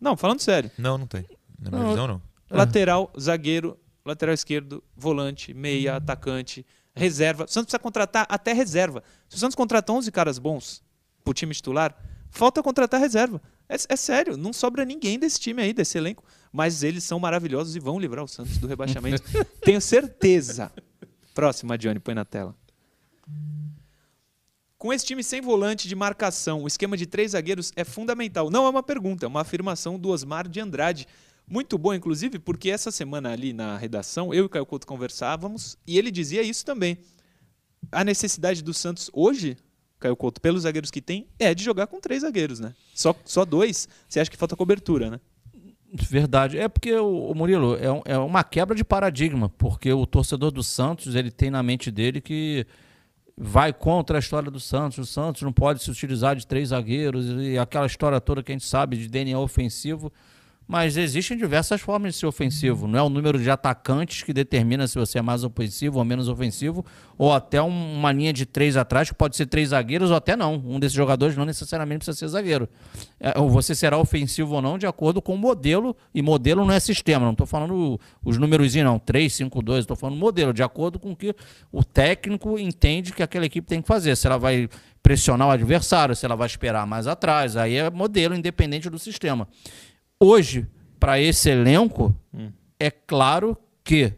Não, 0.00 0.16
falando 0.16 0.40
sério. 0.40 0.70
Não, 0.76 0.98
não 0.98 1.06
tem. 1.06 1.24
Na 1.58 1.70
minha 1.70 1.82
Não, 1.82 1.90
visão, 1.90 2.06
não. 2.06 2.22
É. 2.50 2.56
Lateral, 2.56 3.10
zagueiro, 3.18 3.76
lateral 4.04 4.34
esquerdo, 4.34 4.82
volante, 4.96 5.54
meia, 5.54 5.96
atacante, 5.96 6.64
reserva. 6.96 7.44
O 7.44 7.48
Santos 7.48 7.66
precisa 7.66 7.78
contratar 7.78 8.26
até 8.28 8.52
reserva. 8.52 9.02
Se 9.28 9.36
o 9.36 9.38
Santos 9.38 9.54
contratar 9.54 9.94
11 9.94 10.10
caras 10.10 10.38
bons 10.38 10.82
pro 11.22 11.34
time 11.34 11.54
titular, 11.54 11.94
falta 12.30 12.62
contratar 12.62 12.98
reserva. 12.98 13.40
É, 13.68 13.76
é 13.88 13.96
sério, 13.96 14.36
não 14.36 14.52
sobra 14.52 14.84
ninguém 14.84 15.18
desse 15.18 15.38
time 15.38 15.62
aí, 15.62 15.72
desse 15.72 15.98
elenco. 15.98 16.24
Mas 16.52 16.82
eles 16.82 17.04
são 17.04 17.18
maravilhosos 17.18 17.76
e 17.76 17.80
vão 17.80 17.98
livrar 17.98 18.24
o 18.24 18.28
Santos 18.28 18.56
do 18.58 18.66
rebaixamento. 18.66 19.22
Tenho 19.60 19.80
certeza. 19.80 20.72
Próxima, 21.34 21.76
Johnny, 21.76 22.00
põe 22.00 22.14
na 22.14 22.24
tela. 22.24 22.54
Com 24.78 24.92
esse 24.92 25.04
time 25.04 25.22
sem 25.22 25.40
volante 25.40 25.88
de 25.88 25.94
marcação, 25.94 26.62
o 26.62 26.66
esquema 26.66 26.96
de 26.96 27.06
três 27.06 27.32
zagueiros 27.32 27.72
é 27.76 27.84
fundamental. 27.84 28.50
Não 28.50 28.66
é 28.66 28.70
uma 28.70 28.82
pergunta, 28.82 29.26
é 29.26 29.28
uma 29.28 29.40
afirmação 29.40 29.98
do 29.98 30.10
Osmar 30.10 30.48
de 30.48 30.60
Andrade. 30.60 31.08
Muito 31.48 31.78
boa, 31.78 31.94
inclusive, 31.94 32.38
porque 32.38 32.70
essa 32.70 32.90
semana 32.90 33.30
ali 33.30 33.52
na 33.52 33.76
redação, 33.76 34.34
eu 34.34 34.42
e 34.44 34.46
o 34.46 34.48
Caio 34.48 34.66
Couto 34.66 34.86
conversávamos 34.86 35.78
e 35.86 35.96
ele 35.96 36.10
dizia 36.10 36.42
isso 36.42 36.64
também. 36.64 36.98
A 37.92 38.02
necessidade 38.02 38.62
do 38.64 38.74
Santos 38.74 39.08
hoje, 39.12 39.56
Caio 40.00 40.16
Couto, 40.16 40.40
pelos 40.40 40.62
zagueiros 40.62 40.90
que 40.90 41.00
tem, 41.00 41.28
é 41.38 41.54
de 41.54 41.62
jogar 41.62 41.86
com 41.86 42.00
três 42.00 42.22
zagueiros, 42.22 42.58
né? 42.58 42.74
Só, 42.94 43.14
só 43.24 43.44
dois, 43.44 43.88
você 44.08 44.18
acha 44.18 44.30
que 44.30 44.36
falta 44.36 44.56
cobertura, 44.56 45.08
né? 45.08 45.20
Verdade. 45.92 46.58
É 46.58 46.68
porque 46.68 46.92
o, 46.94 47.30
o 47.30 47.34
Murilo 47.34 47.76
é, 47.76 47.90
um- 47.92 48.02
é 48.04 48.18
uma 48.18 48.42
quebra 48.42 48.74
de 48.74 48.82
paradigma, 48.84 49.48
porque 49.48 49.92
o 49.92 50.04
torcedor 50.04 50.50
do 50.50 50.62
Santos 50.64 51.14
ele 51.14 51.30
tem 51.30 51.48
na 51.50 51.62
mente 51.62 51.90
dele 51.92 52.20
que 52.20 52.66
vai 53.38 53.72
contra 53.72 54.18
a 54.18 54.20
história 54.20 54.50
do 54.50 54.58
Santos. 54.58 54.98
O 54.98 55.06
Santos 55.06 55.42
não 55.42 55.52
pode 55.52 55.82
se 55.82 55.90
utilizar 55.90 56.34
de 56.34 56.44
três 56.46 56.70
zagueiros 56.70 57.26
e 57.40 57.56
aquela 57.56 57.86
história 57.86 58.20
toda 58.20 58.42
que 58.42 58.50
a 58.50 58.54
gente 58.54 58.66
sabe 58.66 58.96
de 58.96 59.08
DNA 59.08 59.38
ofensivo. 59.38 60.12
Mas 60.68 60.96
existem 60.96 61.36
diversas 61.36 61.80
formas 61.80 62.14
de 62.14 62.18
ser 62.18 62.26
ofensivo. 62.26 62.88
Não 62.88 62.98
é 62.98 63.02
o 63.02 63.08
número 63.08 63.38
de 63.38 63.48
atacantes 63.48 64.24
que 64.24 64.32
determina 64.32 64.88
se 64.88 64.98
você 64.98 65.20
é 65.20 65.22
mais 65.22 65.44
ofensivo 65.44 65.98
ou 65.98 66.04
menos 66.04 66.28
ofensivo, 66.28 66.84
ou 67.16 67.32
até 67.32 67.62
um- 67.62 67.94
uma 67.94 68.10
linha 68.10 68.32
de 68.32 68.44
três 68.44 68.76
atrás, 68.76 69.08
que 69.08 69.14
pode 69.14 69.36
ser 69.36 69.46
três 69.46 69.68
zagueiros 69.68 70.10
ou 70.10 70.16
até 70.16 70.34
não. 70.34 70.54
Um 70.54 70.80
desses 70.80 70.96
jogadores 70.96 71.36
não 71.36 71.44
necessariamente 71.44 71.98
precisa 71.98 72.18
ser 72.18 72.26
zagueiro. 72.28 72.68
É, 73.20 73.38
ou 73.38 73.48
você 73.48 73.76
será 73.76 73.96
ofensivo 73.96 74.56
ou 74.56 74.60
não 74.62 74.76
de 74.76 74.86
acordo 74.88 75.22
com 75.22 75.34
o 75.34 75.38
modelo, 75.38 75.96
e 76.12 76.20
modelo 76.20 76.64
não 76.64 76.74
é 76.74 76.80
sistema, 76.80 77.24
não 77.24 77.32
estou 77.32 77.46
falando 77.46 78.00
os 78.24 78.36
números, 78.36 78.74
não, 78.74 78.98
3, 78.98 79.32
5, 79.32 79.62
2, 79.62 79.80
estou 79.84 79.96
falando 79.96 80.18
modelo, 80.18 80.52
de 80.52 80.64
acordo 80.64 80.98
com 80.98 81.12
o 81.12 81.16
que 81.16 81.32
o 81.70 81.84
técnico 81.84 82.58
entende 82.58 83.12
que 83.12 83.22
aquela 83.22 83.46
equipe 83.46 83.68
tem 83.68 83.80
que 83.80 83.86
fazer. 83.86 84.16
Se 84.16 84.26
ela 84.26 84.36
vai 84.36 84.68
pressionar 85.00 85.46
o 85.46 85.50
adversário, 85.52 86.16
se 86.16 86.26
ela 86.26 86.34
vai 86.34 86.48
esperar 86.48 86.84
mais 86.88 87.06
atrás, 87.06 87.56
aí 87.56 87.76
é 87.76 87.88
modelo 87.88 88.34
independente 88.34 88.90
do 88.90 88.98
sistema. 88.98 89.46
Hoje, 90.18 90.66
para 90.98 91.20
esse 91.20 91.50
elenco, 91.50 92.14
Hum. 92.32 92.50
é 92.80 92.90
claro 92.90 93.56
que 93.84 94.12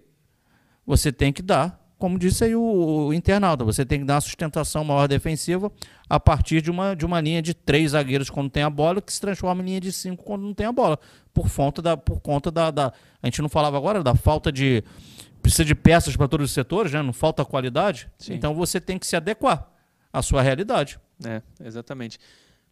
você 0.87 1.13
tem 1.13 1.33
que 1.33 1.43
dar, 1.43 1.79
como 1.99 2.19
disse 2.19 2.45
aí 2.45 2.55
o, 2.55 2.63
o 3.09 3.13
internauta, 3.15 3.65
você 3.65 3.85
tem 3.85 3.99
que 4.01 4.05
dar 4.07 4.15
uma 4.15 4.21
sustentação 4.21 4.85
maior 4.85 5.09
defensiva 5.09 5.71
a 6.09 6.19
partir 6.21 6.63
de 6.63 6.71
uma, 6.71 6.95
de 6.95 7.05
uma 7.05 7.21
linha 7.21 7.43
de 7.43 7.53
três 7.53 7.91
zagueiros 7.91 8.31
quando 8.31 8.49
tem 8.49 8.63
a 8.63 8.71
bola, 8.71 9.03
que 9.03 9.13
se 9.13 9.21
transforma 9.21 9.61
em 9.63 9.67
linha 9.67 9.81
de 9.81 9.93
cinco 9.93 10.23
quando 10.25 10.43
não 10.43 10.55
tem 10.55 10.67
a 10.67 10.73
bola. 10.73 10.99
Por 11.35 11.53
conta 11.53 11.83
da. 11.83 11.97
Por 11.97 12.21
conta 12.21 12.51
da, 12.51 12.71
da 12.71 12.93
a 13.23 13.27
gente 13.27 13.43
não 13.43 13.49
falava 13.49 13.77
agora 13.77 14.03
da 14.03 14.15
falta 14.15 14.51
de. 14.53 14.83
Precisa 15.43 15.65
de 15.65 15.75
peças 15.75 16.17
para 16.17 16.27
todos 16.29 16.47
os 16.47 16.53
setores, 16.53 16.93
né? 16.93 17.03
não 17.03 17.13
falta 17.13 17.45
qualidade. 17.45 18.09
Sim. 18.19 18.35
Então 18.35 18.55
você 18.55 18.81
tem 18.81 18.99
que 18.99 19.07
se 19.07 19.15
adequar 19.17 19.69
à 20.13 20.23
sua 20.23 20.41
realidade. 20.43 20.99
É, 21.25 21.43
exatamente. 21.65 22.19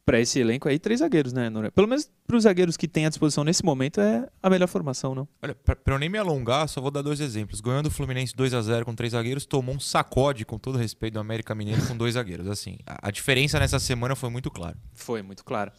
Para 0.06 0.20
esse 0.20 0.38
elenco 0.38 0.68
aí, 0.68 0.78
três 0.78 1.00
zagueiros, 1.00 1.32
né, 1.32 1.50
Noronha? 1.50 1.72
Pelo 1.72 1.88
menos 1.88 2.08
para 2.24 2.36
os 2.36 2.44
zagueiros 2.44 2.76
que 2.76 2.86
tem 2.86 3.06
à 3.06 3.08
disposição 3.08 3.42
nesse 3.42 3.64
momento, 3.64 4.00
é 4.00 4.28
a 4.40 4.48
melhor 4.48 4.68
formação, 4.68 5.16
não? 5.16 5.26
Olha, 5.42 5.52
pra 5.52 5.76
eu 5.84 5.98
nem 5.98 6.08
me 6.08 6.16
alongar, 6.16 6.68
só 6.68 6.80
vou 6.80 6.92
dar 6.92 7.02
dois 7.02 7.18
exemplos. 7.18 7.60
Ganhando 7.60 7.86
o 7.86 7.90
Fluminense 7.90 8.32
2 8.36 8.54
a 8.54 8.62
0 8.62 8.84
com 8.84 8.94
três 8.94 9.12
zagueiros, 9.14 9.44
tomou 9.44 9.74
um 9.74 9.80
sacode, 9.80 10.44
com 10.44 10.58
todo 10.58 10.78
respeito, 10.78 11.14
do 11.14 11.18
América 11.18 11.56
Mineiro 11.56 11.84
com 11.88 11.96
dois 11.96 12.14
zagueiros. 12.14 12.46
Assim, 12.46 12.78
a, 12.86 13.08
a 13.08 13.10
diferença 13.10 13.58
nessa 13.58 13.80
semana 13.80 14.14
foi 14.14 14.30
muito 14.30 14.48
clara. 14.48 14.76
Foi, 14.94 15.22
muito 15.22 15.44
claro. 15.44 15.72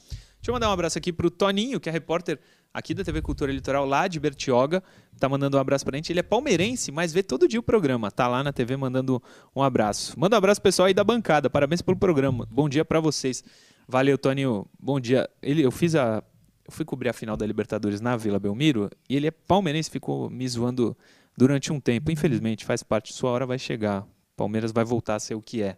Deixa 0.47 0.51
eu 0.51 0.53
mandar 0.53 0.69
um 0.69 0.73
abraço 0.73 0.97
aqui 0.97 1.13
pro 1.13 1.31
Toninho, 1.31 1.79
que 1.79 1.87
é 1.87 1.91
repórter 1.91 2.37
aqui 2.73 2.93
da 2.93 3.03
TV 3.03 3.21
Cultura 3.21 3.51
Litoral, 3.51 3.85
lá 3.85 4.07
de 4.07 4.19
Bertioga. 4.19 4.83
Tá 5.19 5.27
mandando 5.27 5.57
um 5.57 5.59
abraço 5.59 5.83
pra 5.83 5.97
gente. 5.97 6.11
Ele 6.11 6.19
é 6.19 6.23
palmeirense, 6.23 6.91
mas 6.91 7.11
vê 7.11 7.23
todo 7.23 7.47
dia 7.47 7.59
o 7.59 7.63
programa. 7.63 8.11
Tá 8.11 8.27
lá 8.27 8.43
na 8.43 8.53
TV 8.53 8.77
mandando 8.77 9.21
um 9.55 9.63
abraço. 9.63 10.17
Manda 10.19 10.35
um 10.35 10.37
abraço 10.37 10.61
pessoal 10.61 10.85
aí 10.85 10.93
da 10.93 11.03
bancada. 11.03 11.49
Parabéns 11.49 11.81
pelo 11.81 11.97
programa. 11.97 12.47
Bom 12.51 12.69
dia 12.69 12.85
pra 12.85 12.99
vocês. 12.99 13.43
Valeu, 13.87 14.17
Toninho. 14.17 14.67
Bom 14.77 14.99
dia. 14.99 15.29
Ele, 15.41 15.63
eu 15.63 15.71
fiz 15.71 15.95
a. 15.95 16.21
Eu 16.65 16.71
fui 16.71 16.83
cobrir 16.83 17.07
a 17.07 17.13
final 17.13 17.37
da 17.37 17.45
Libertadores 17.45 18.01
na 18.01 18.17
Vila 18.17 18.37
Belmiro 18.37 18.89
e 19.07 19.15
ele 19.15 19.27
é 19.27 19.31
palmeirense, 19.31 19.89
ficou 19.89 20.29
me 20.29 20.45
zoando 20.45 20.97
durante 21.37 21.71
um 21.71 21.79
tempo. 21.79 22.11
Infelizmente, 22.11 22.65
faz 22.65 22.83
parte. 22.83 23.13
Sua 23.13 23.31
hora 23.31 23.45
vai 23.45 23.57
chegar. 23.57 24.05
Palmeiras 24.35 24.73
vai 24.73 24.83
voltar 24.83 25.15
a 25.15 25.19
ser 25.19 25.35
o 25.35 25.41
que 25.41 25.63
é. 25.63 25.77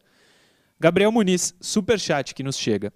Gabriel 0.80 1.12
Muniz, 1.12 1.54
super 1.62 2.00
chat 2.00 2.34
que 2.34 2.42
nos 2.42 2.58
chega. 2.58 2.92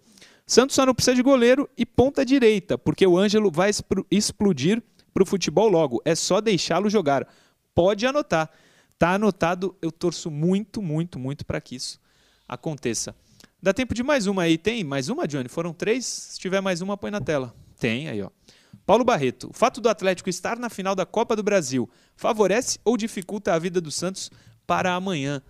Santos 0.47 0.75
só 0.75 0.83
não 0.83 0.95
precisa 0.95 1.15
de 1.15 1.21
goleiro 1.21 1.69
e 1.77 1.85
ponta 1.85 2.25
direita, 2.25 2.75
porque 2.75 3.05
o 3.05 3.15
Ângelo 3.17 3.51
vai 3.51 3.69
explodir 4.09 4.81
pro 5.13 5.25
futebol 5.25 5.69
logo. 5.69 6.01
É 6.03 6.15
só 6.15 6.41
deixá-lo 6.41 6.89
jogar. 6.89 7.27
Pode 7.75 8.07
anotar. 8.07 8.49
Tá 8.97 9.13
anotado. 9.13 9.75
Eu 9.79 9.91
torço 9.91 10.31
muito, 10.31 10.81
muito, 10.81 11.19
muito 11.19 11.45
para 11.45 11.61
que 11.61 11.75
isso 11.75 11.99
aconteça. 12.47 13.15
Dá 13.63 13.73
tempo 13.73 13.93
de 13.93 14.03
mais 14.03 14.27
uma 14.27 14.41
aí. 14.41 14.57
Tem 14.57 14.83
mais 14.83 15.07
uma, 15.07 15.25
Johnny? 15.25 15.47
Foram 15.47 15.71
três? 15.71 16.05
Se 16.05 16.37
tiver 16.37 16.59
mais 16.59 16.81
uma, 16.81 16.97
põe 16.97 17.09
na 17.09 17.21
tela. 17.21 17.55
Tem 17.79 18.09
aí, 18.09 18.21
ó. 18.21 18.29
Paulo 18.85 19.05
Barreto. 19.05 19.49
O 19.51 19.53
fato 19.53 19.79
do 19.79 19.87
Atlético 19.87 20.29
estar 20.29 20.59
na 20.59 20.69
final 20.69 20.93
da 20.93 21.05
Copa 21.05 21.33
do 21.33 21.41
Brasil 21.41 21.89
favorece 22.13 22.77
ou 22.83 22.97
dificulta 22.97 23.53
a 23.53 23.59
vida 23.59 23.79
do 23.79 23.89
Santos 23.89 24.29
para 24.67 24.93
amanhã? 24.93 25.41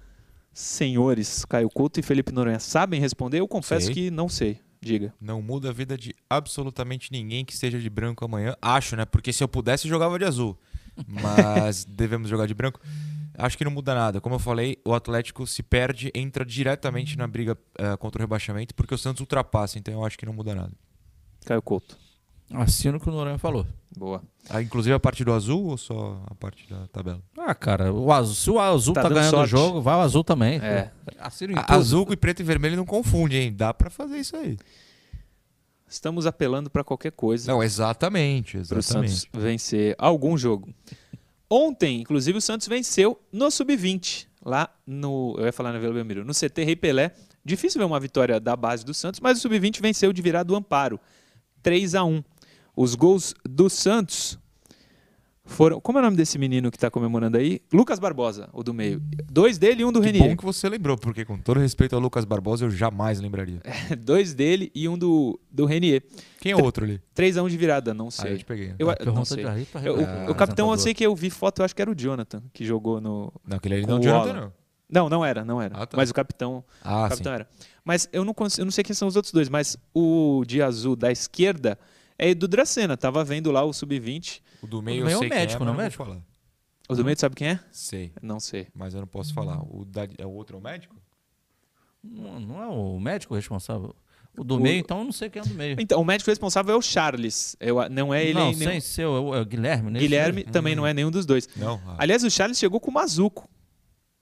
Senhores, 0.54 1.44
Caio 1.46 1.68
Couto 1.72 2.00
e 2.00 2.04
Felipe 2.04 2.32
Noronha 2.32 2.60
sabem 2.60 3.02
responder? 3.02 3.40
Eu 3.40 3.48
confesso 3.48 3.88
Sei. 3.88 3.96
que 3.96 4.12
não 4.12 4.30
sei. 4.30 4.60
Diga. 4.80 5.12
Não 5.20 5.42
muda 5.42 5.72
a 5.72 5.74
vida 5.74 5.98
de 5.98 6.16
absolutamente 6.30 7.12
ninguém 7.12 7.44
que 7.44 7.54
esteja 7.54 7.80
de 7.80 7.90
branco 7.90 8.24
amanhã. 8.24 8.56
Acho, 8.62 8.96
né? 8.96 9.06
Porque 9.06 9.34
se 9.34 9.44
eu 9.44 9.48
pudesse, 9.48 9.88
eu 9.88 9.90
jogava 9.90 10.20
de 10.20 10.26
azul. 10.26 10.56
Mas 11.08 11.84
devemos 11.84 12.30
jogar 12.30 12.46
de 12.46 12.54
branco. 12.54 12.80
Acho 13.38 13.58
que 13.58 13.64
não 13.66 13.72
muda 13.72 13.96
nada. 13.96 14.22
Como 14.22 14.36
eu 14.36 14.40
falei, 14.40 14.78
o 14.86 14.94
Atlético 14.94 15.46
se 15.48 15.64
perde, 15.64 16.12
entra 16.14 16.46
diretamente 16.46 17.18
na 17.18 17.26
briga 17.28 17.58
eh, 17.80 17.98
contra 17.98 18.20
o 18.20 18.24
rebaixamento, 18.24 18.76
porque 18.76 18.94
o 18.94 18.98
Santos 18.98 19.22
ultrapassa. 19.22 19.80
Então 19.80 19.94
eu 19.94 20.06
acho 20.06 20.18
que 20.18 20.26
não 20.26 20.34
muda 20.34 20.54
nada. 20.54 20.72
Caio 21.46 21.62
Couto. 21.62 21.98
Assino 22.54 22.98
o 22.98 23.02
que 23.02 23.10
o 23.10 23.12
Noronha 23.12 23.38
falou. 23.40 23.66
Boa. 23.98 24.22
Ah, 24.50 24.62
inclusive 24.62 24.94
a 24.94 25.00
parte 25.00 25.24
do 25.24 25.34
azul 25.34 25.66
ou 25.68 25.78
só 25.78 26.22
a 26.28 26.36
parte 26.36 26.70
da 26.70 26.88
tabela? 26.88 27.22
Ah, 27.38 27.56
cara, 27.56 27.92
o 27.92 28.12
azul, 28.12 28.36
se 28.36 28.50
o 28.52 28.60
azul 28.60 28.94
Tá 28.94 29.02
tá, 29.04 29.10
ganhando 29.10 29.28
o 29.34 29.38
sorte. 29.38 29.50
jogo, 29.52 29.82
vai 29.82 29.96
o 29.96 30.02
azul 30.02 30.24
também. 30.24 30.60
É. 30.60 30.92
Assino 31.20 31.54
em 31.54 31.58
A- 31.58 31.64
tudo. 31.64 31.76
azul 31.76 32.08
e 32.12 32.16
preto 32.18 32.42
e 32.42 32.44
vermelho 32.44 32.76
não 32.78 32.86
confunde, 32.86 33.38
hein? 33.38 33.54
Dá 33.54 33.74
pra 33.74 33.90
fazer 33.90 34.18
isso 34.18 34.36
aí. 34.36 34.58
Estamos 35.88 36.26
apelando 36.26 36.70
para 36.70 36.84
qualquer 36.84 37.12
coisa. 37.12 37.52
Não, 37.52 37.62
exatamente, 37.64 38.58
para 38.68 38.76
o 38.76 38.80
exatamente. 38.80 39.12
Santos 39.14 39.30
vencer 39.34 39.96
algum 39.98 40.38
jogo. 40.38 40.74
Ontem, 41.50 42.02
inclusive, 42.02 42.38
o 42.38 42.42
Santos 42.42 42.68
venceu 42.68 43.20
no 43.32 43.52
Sub-20, 43.52 44.28
lá 44.44 44.70
no. 44.86 45.36
Eu 45.38 45.46
ia 45.46 45.54
falar 45.54 45.74
na 45.74 45.80
Vila 45.80 45.94
Belmiro, 45.94 46.26
no 46.26 46.34
CT 46.34 46.64
Rei 46.64 46.76
Pelé. 46.76 47.14
Difícil 47.46 47.80
ver 47.80 47.86
uma 47.86 48.00
vitória 48.00 48.40
da 48.40 48.56
base 48.56 48.86
do 48.86 48.94
Santos, 48.94 49.20
mas 49.20 49.38
o 49.38 49.42
Sub-20 49.42 49.82
venceu 49.82 50.14
de 50.14 50.22
virada 50.22 50.46
do 50.46 50.56
Amparo. 50.56 51.00
3 51.62 51.96
a 51.96 52.04
1 52.04 52.24
Os 52.76 52.96
gols 52.96 53.34
do 53.44 53.70
Santos 53.70 54.38
foram. 55.46 55.80
Como 55.82 55.98
é 55.98 56.02
o 56.02 56.06
nome 56.06 56.16
desse 56.18 56.38
menino 56.38 56.72
que 56.72 56.78
está 56.78 56.90
comemorando 56.90 57.38
aí? 57.38 57.62
Lucas 57.72 58.00
Barbosa, 58.00 58.50
o 58.54 58.64
do 58.64 58.74
meio. 58.74 59.02
Dois 59.32 59.58
dele 59.58 59.82
e 59.82 59.86
um 59.86 59.92
do 59.92 60.00
Que 60.00 60.08
Renier. 60.08 60.30
bom 60.30 60.38
que 60.38 60.46
você 60.46 60.68
lembrou, 60.70 60.98
porque 60.98 61.26
com 61.26 61.38
todo 61.38 61.60
respeito 61.60 61.96
ao 61.96 62.02
Lucas 62.02 62.26
Barbosa, 62.26 62.66
eu 62.66 62.72
jamais 62.72 63.20
lembraria. 63.20 63.62
Dois 64.00 64.34
dele 64.34 64.72
e 64.74 64.88
um 64.88 64.98
do, 64.98 65.40
do 65.52 65.66
Renier. 65.66 66.04
Quem 66.40 66.52
é 66.52 66.56
o 66.56 66.64
outro 66.64 66.86
ali? 66.86 67.02
3 67.14 67.38
a 67.38 67.44
1 67.44 67.50
de 67.50 67.58
virada, 67.58 67.94
não 67.94 68.06
Aí 68.06 68.12
sei. 68.12 68.34
eu 68.34 68.38
te 68.38 68.46
peguei. 68.46 68.74
Eu, 68.80 68.90
Ah, 68.90 68.96
não 69.00 69.06
pergunta 69.06 69.26
sei. 69.26 69.46
aí 69.46 69.66
pra 69.66 69.82
Eu- 69.82 69.94
o- 69.94 69.98
representar- 69.98 70.32
o 70.32 70.36
capitão, 70.36 70.66
eu 70.68 70.72
apresentador. 70.72 70.78
sei 70.80 70.94
que 70.94 71.06
eu 71.06 71.16
vi 71.16 71.30
foto, 71.30 71.60
eu 71.62 71.66
acho 71.66 71.76
que 71.76 71.82
era 71.82 71.92
o 71.92 71.96
Jonathan, 71.96 72.42
que 72.54 72.66
jogou 72.66 73.00
no. 73.02 73.32
Não, 73.46 73.58
aquele 73.58 73.76
ali 73.76 73.86
não 73.86 73.98
é 73.98 74.00
o 74.00 74.04
Jonathan, 74.04 74.34
não. 74.34 74.54
Não, 74.90 75.10
não 75.10 75.26
era, 75.26 75.44
não 75.44 75.60
era. 75.62 75.76
Ah, 75.76 75.86
tá. 75.88 75.98
Mas 75.98 76.12
o 76.12 76.14
capitão, 76.14 76.64
Ah, 76.84 77.06
o 77.06 77.10
capitão 77.10 77.34
era. 77.34 77.48
Mas 77.84 78.08
eu 78.14 78.24
não, 78.24 78.34
cons- 78.34 78.60
eu 78.60 78.66
não 78.66 78.72
sei 78.72 78.84
quem 78.84 78.94
são 78.96 79.08
os 79.08 79.16
outros 79.16 79.34
dois, 79.34 79.50
mas 79.50 79.76
o 79.94 80.44
de 80.46 80.62
azul 80.62 80.96
da 80.96 81.12
esquerda 81.12 81.80
é 82.18 82.30
Edu 82.30 82.48
Dracena. 82.48 82.96
Tava 82.98 83.24
vendo 83.24 83.52
lá 83.52 83.64
o 83.64 83.74
sub-20. 83.74 84.42
O 84.62 84.68
do 84.68 84.82
meio 84.82 84.98
O 84.98 85.04
do 85.04 85.06
meio 85.06 85.06
eu 85.06 85.08
é 85.08 85.10
sei 85.10 85.18
o 85.18 85.20
quem 85.20 85.30
médico, 85.30 85.64
é, 85.64 85.66
não 85.66 85.74
é 85.82 85.90
vou 85.90 85.92
falar. 85.92 86.22
O 86.90 86.96
do 86.96 87.04
meio, 87.06 87.16
tu 87.16 87.22
sabe 87.22 87.36
quem 87.36 87.48
é? 87.50 87.60
Sei, 87.72 88.12
Não 88.22 88.40
sei. 88.40 88.68
mas 88.76 88.94
eu 88.94 89.00
não 89.00 89.08
posso 89.08 89.34
falar. 89.34 89.62
O, 89.64 89.86
da, 89.86 90.08
é 90.18 90.26
o 90.26 90.30
outro 90.32 90.58
é 90.58 90.60
o 90.60 90.62
médico? 90.64 90.96
Não, 92.04 92.40
não 92.40 92.62
é 92.62 92.68
o 92.68 93.00
médico 93.00 93.34
responsável? 93.36 93.96
O 94.38 94.44
do 94.44 94.56
O- 94.56 94.60
meio, 94.60 94.80
então 94.80 95.00
eu 95.00 95.06
não 95.06 95.12
sei 95.12 95.30
quem 95.30 95.42
é 95.42 95.46
o 95.46 95.48
do 95.48 95.54
meio. 95.54 95.78
Então, 95.80 96.02
o 96.02 96.06
médico 96.06 96.30
responsável 96.30 96.74
é 96.74 96.78
o 96.78 96.82
Charles. 96.82 97.56
Eu, 97.60 97.78
não 97.90 98.14
é 98.14 98.24
ele 98.26 98.34
não, 98.34 98.46
nem 98.48 98.54
sem 98.56 98.80
ser 98.82 99.06
o, 99.06 99.34
é 99.34 99.40
o 99.42 99.46
Guilherme, 99.46 99.92
né? 99.92 100.00
Guilherme 100.00 100.44
também 100.44 100.76
não 100.76 100.86
é 100.86 100.94
nenhum 100.94 101.12
dos 101.12 101.26
dois. 101.26 101.48
Não. 101.56 101.80
Ah, 101.88 101.96
Aliás, 102.00 102.24
o 102.24 102.30
Charles 102.30 102.58
chegou 102.58 102.80
com 102.80 102.90
o 102.92 102.94
Mazuco. 102.94 103.48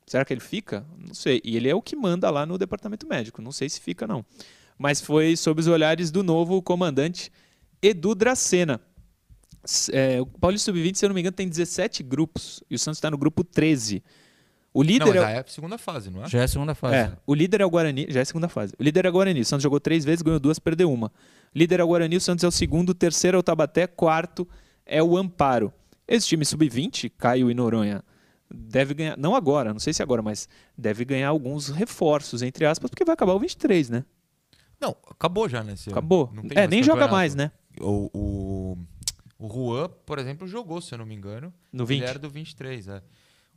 Será 0.05 0.25
que 0.25 0.33
ele 0.33 0.41
fica? 0.41 0.85
Não 0.97 1.13
sei. 1.13 1.41
E 1.43 1.55
ele 1.55 1.69
é 1.69 1.73
o 1.73 1.81
que 1.81 1.95
manda 1.95 2.29
lá 2.29 2.45
no 2.45 2.57
departamento 2.57 3.07
médico. 3.07 3.41
Não 3.41 3.51
sei 3.51 3.69
se 3.69 3.79
fica, 3.79 4.05
não. 4.05 4.23
Mas 4.77 4.99
foi 5.01 5.35
sob 5.37 5.61
os 5.61 5.67
olhares 5.67 6.11
do 6.11 6.21
novo 6.23 6.61
comandante 6.61 7.31
Edu 7.81 8.13
Dracena. 8.15 8.79
É, 9.91 10.19
o 10.19 10.25
Paulista 10.25 10.71
Sub-20, 10.71 10.95
se 10.95 11.05
eu 11.05 11.09
não 11.09 11.13
me 11.13 11.21
engano, 11.21 11.35
tem 11.35 11.47
17 11.47 12.01
grupos. 12.03 12.63
E 12.69 12.75
o 12.75 12.79
Santos 12.79 12.97
está 12.97 13.11
no 13.11 13.17
grupo 13.17 13.43
13. 13.43 14.03
O 14.73 14.83
não, 14.83 14.87
líder 14.89 15.05
mas 15.05 15.15
é, 15.15 15.19
o- 15.19 15.21
já 15.21 15.29
é 15.31 15.39
a 15.39 15.43
segunda 15.47 15.77
fase, 15.77 16.09
não 16.09 16.23
é? 16.23 16.29
Já 16.29 16.39
é 16.39 16.43
a 16.43 16.47
segunda 16.47 16.73
fase. 16.73 16.95
é, 16.95 17.11
o 17.27 17.35
líder 17.35 17.61
é 17.61 17.65
o 17.65 17.69
Guarani, 17.69 18.07
já 18.09 18.19
é 18.19 18.23
a 18.23 18.25
segunda 18.25 18.47
fase. 18.47 18.73
O 18.79 18.83
líder 18.83 19.05
é 19.05 19.09
o 19.09 19.11
Guarani. 19.11 19.41
O 19.41 19.45
Santos 19.45 19.63
jogou 19.63 19.79
três 19.79 20.05
vezes, 20.05 20.21
ganhou 20.21 20.39
duas, 20.39 20.57
perdeu 20.59 20.91
uma. 20.91 21.11
Líder 21.53 21.81
é 21.81 21.83
o 21.83 21.87
Guarani, 21.87 22.15
o 22.15 22.21
Santos 22.21 22.43
é 22.43 22.47
o 22.47 22.51
segundo, 22.51 22.91
o 22.91 22.93
terceiro 22.93 23.35
é 23.35 23.39
o 23.39 23.43
Tabaté, 23.43 23.85
quarto 23.85 24.47
é 24.85 25.03
o 25.03 25.17
Amparo. 25.17 25.73
Esse 26.07 26.27
time 26.27 26.45
sub-20, 26.45 27.11
Caio 27.17 27.51
e 27.51 27.53
Noronha, 27.53 28.01
deve 28.49 28.93
ganhar, 28.93 29.17
não 29.17 29.35
agora, 29.35 29.73
não 29.73 29.79
sei 29.79 29.93
se 29.93 30.01
agora, 30.01 30.21
mas 30.21 30.47
deve 30.77 31.03
ganhar 31.05 31.27
alguns 31.29 31.67
reforços, 31.69 32.41
entre 32.41 32.65
aspas, 32.65 32.89
porque 32.89 33.03
vai 33.05 33.13
acabar 33.13 33.33
o 33.33 33.39
23, 33.39 33.89
né? 33.89 34.03
Não, 34.79 34.95
acabou 35.09 35.47
já 35.49 35.59
ano. 35.59 35.73
Acabou. 35.89 36.31
Não 36.33 36.43
tem 36.43 36.57
É, 36.57 36.67
nem 36.67 36.81
joga 36.81 37.01
campeonato. 37.01 37.13
mais, 37.13 37.35
né? 37.35 37.51
O, 37.81 38.09
o, 38.13 38.77
o 39.39 39.47
Juan, 39.49 39.89
por 40.05 40.19
exemplo, 40.19 40.47
jogou, 40.47 40.81
se 40.81 40.93
eu 40.93 40.97
não 40.99 41.05
me 41.05 41.15
engano. 41.15 41.53
No 41.71 41.83
Ele 41.83 41.99
20. 41.99 42.03
era 42.03 42.19
do 42.19 42.29
23, 42.29 42.87
é. 42.87 43.01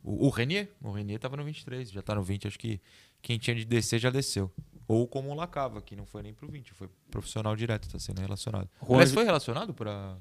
O, 0.03 0.27
o 0.27 0.29
Renier, 0.29 0.69
o 0.81 0.91
Renier 0.91 1.19
tava 1.19 1.35
no 1.37 1.43
23, 1.43 1.91
já 1.91 2.01
tá 2.01 2.13
no 2.15 2.23
20. 2.23 2.47
Acho 2.47 2.59
que 2.59 2.79
quem 3.21 3.37
tinha 3.37 3.55
de 3.55 3.65
descer 3.65 3.99
já 3.99 4.09
desceu. 4.09 4.51
Ou 4.87 5.07
como 5.07 5.29
o 5.31 5.33
Lacava, 5.33 5.81
que 5.81 5.95
não 5.95 6.05
foi 6.05 6.21
nem 6.21 6.33
pro 6.33 6.47
20, 6.47 6.73
foi 6.73 6.87
profissional 7.09 7.55
direto, 7.55 7.89
tá 7.89 7.97
sendo 7.97 8.19
relacionado. 8.21 8.69
Juan- 8.87 8.97
Mas 8.97 9.11
foi 9.11 9.23
relacionado 9.23 9.73
pra, 9.73 10.15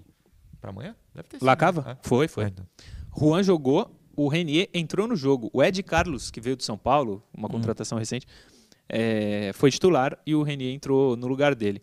pra 0.60 0.70
amanhã? 0.70 0.96
Deve 1.14 1.28
ter 1.28 1.36
sido. 1.38 1.44
Lacava? 1.46 1.82
né? 1.82 1.98
Foi, 2.02 2.24
É. 2.24 2.28
foi. 2.28 2.44
É, 2.44 2.48
então. 2.48 2.66
Juan 3.18 3.42
jogou, 3.42 3.94
o 4.16 4.26
Renier 4.28 4.70
entrou 4.72 5.06
no 5.06 5.14
jogo. 5.16 5.50
O 5.52 5.62
Ed 5.62 5.82
Carlos, 5.82 6.30
que 6.30 6.40
veio 6.40 6.56
de 6.56 6.64
São 6.64 6.78
Paulo, 6.78 7.22
Hum. 7.34 7.40
uma 7.40 7.48
contratação 7.50 7.98
recente, 7.98 8.26
é, 8.88 9.50
foi 9.54 9.70
titular 9.70 10.18
e 10.26 10.34
o 10.34 10.42
Renier 10.42 10.74
entrou 10.74 11.14
no 11.16 11.26
lugar 11.26 11.54
dele. 11.54 11.82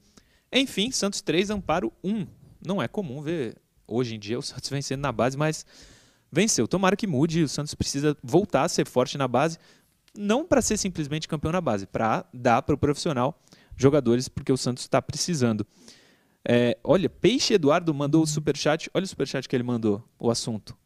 Enfim, 0.52 0.92
Santos 0.92 1.22
3, 1.22 1.50
Amparo 1.50 1.92
1. 2.04 2.28
Não 2.66 2.82
é 2.82 2.88
comum 2.88 3.22
ver 3.22 3.58
hoje 3.88 4.16
em 4.16 4.20
dia 4.20 4.38
o 4.38 4.42
Santos 4.42 4.68
vencendo 4.70 5.02
na 5.02 5.12
base, 5.12 5.38
mas 5.38 5.66
venceu. 6.32 6.68
Tomara 6.68 6.96
que 6.96 7.08
mude. 7.08 7.44
O 7.44 7.50
Santos 7.50 7.74
precisa 7.74 8.16
voltar 8.24 8.64
a 8.64 8.70
ser 8.70 8.86
forte 8.86 9.18
na 9.18 9.28
base, 9.28 9.58
não 10.18 10.46
para 10.46 10.62
ser 10.62 10.78
simplesmente 10.78 11.28
campeão 11.28 11.52
na 11.52 11.62
base, 11.62 11.86
para 11.86 12.26
dar 12.34 12.62
para 12.62 12.76
o 12.76 12.78
profissional 12.78 13.40
jogadores, 13.78 14.28
porque 14.28 14.52
o 14.52 14.58
Santos 14.58 14.84
está 14.84 15.02
precisando. 15.02 15.66
É, 16.48 16.78
olha, 16.84 17.10
Peixe 17.10 17.54
Eduardo 17.54 17.94
mandou 17.94 18.24
o 18.24 18.28
superchat. 18.28 18.90
Olha 18.94 19.04
o 19.04 19.08
superchat 19.08 19.48
que 19.48 19.56
ele 19.56 19.64
mandou, 19.64 20.04
o 20.20 20.30
assunto. 20.30 20.78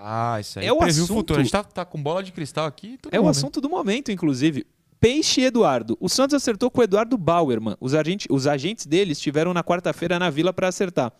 Ah, 0.00 0.38
isso 0.40 0.58
aí 0.60 0.66
É 0.66 0.72
o 0.72 0.80
assunto- 0.82 1.08
futuro. 1.14 1.40
A 1.40 1.42
gente 1.42 1.50
tá, 1.50 1.64
tá 1.64 1.84
com 1.84 2.00
bola 2.00 2.22
de 2.22 2.30
cristal 2.30 2.66
aqui. 2.66 2.98
É 3.10 3.18
o 3.18 3.22
momento. 3.24 3.36
assunto 3.36 3.60
do 3.60 3.68
momento, 3.68 4.12
inclusive. 4.12 4.64
Peixe 5.00 5.40
e 5.40 5.44
Eduardo. 5.44 5.96
O 6.00 6.08
Santos 6.08 6.34
acertou 6.34 6.70
com 6.70 6.80
o 6.80 6.84
Eduardo 6.84 7.16
Bauerman. 7.16 7.76
Os, 7.80 7.94
agente, 7.94 8.26
os 8.30 8.46
agentes 8.46 8.84
dele 8.84 9.12
estiveram 9.12 9.54
na 9.54 9.62
quarta-feira 9.62 10.18
na 10.18 10.28
Vila 10.28 10.52
para 10.52 10.68
acertar. 10.68 11.12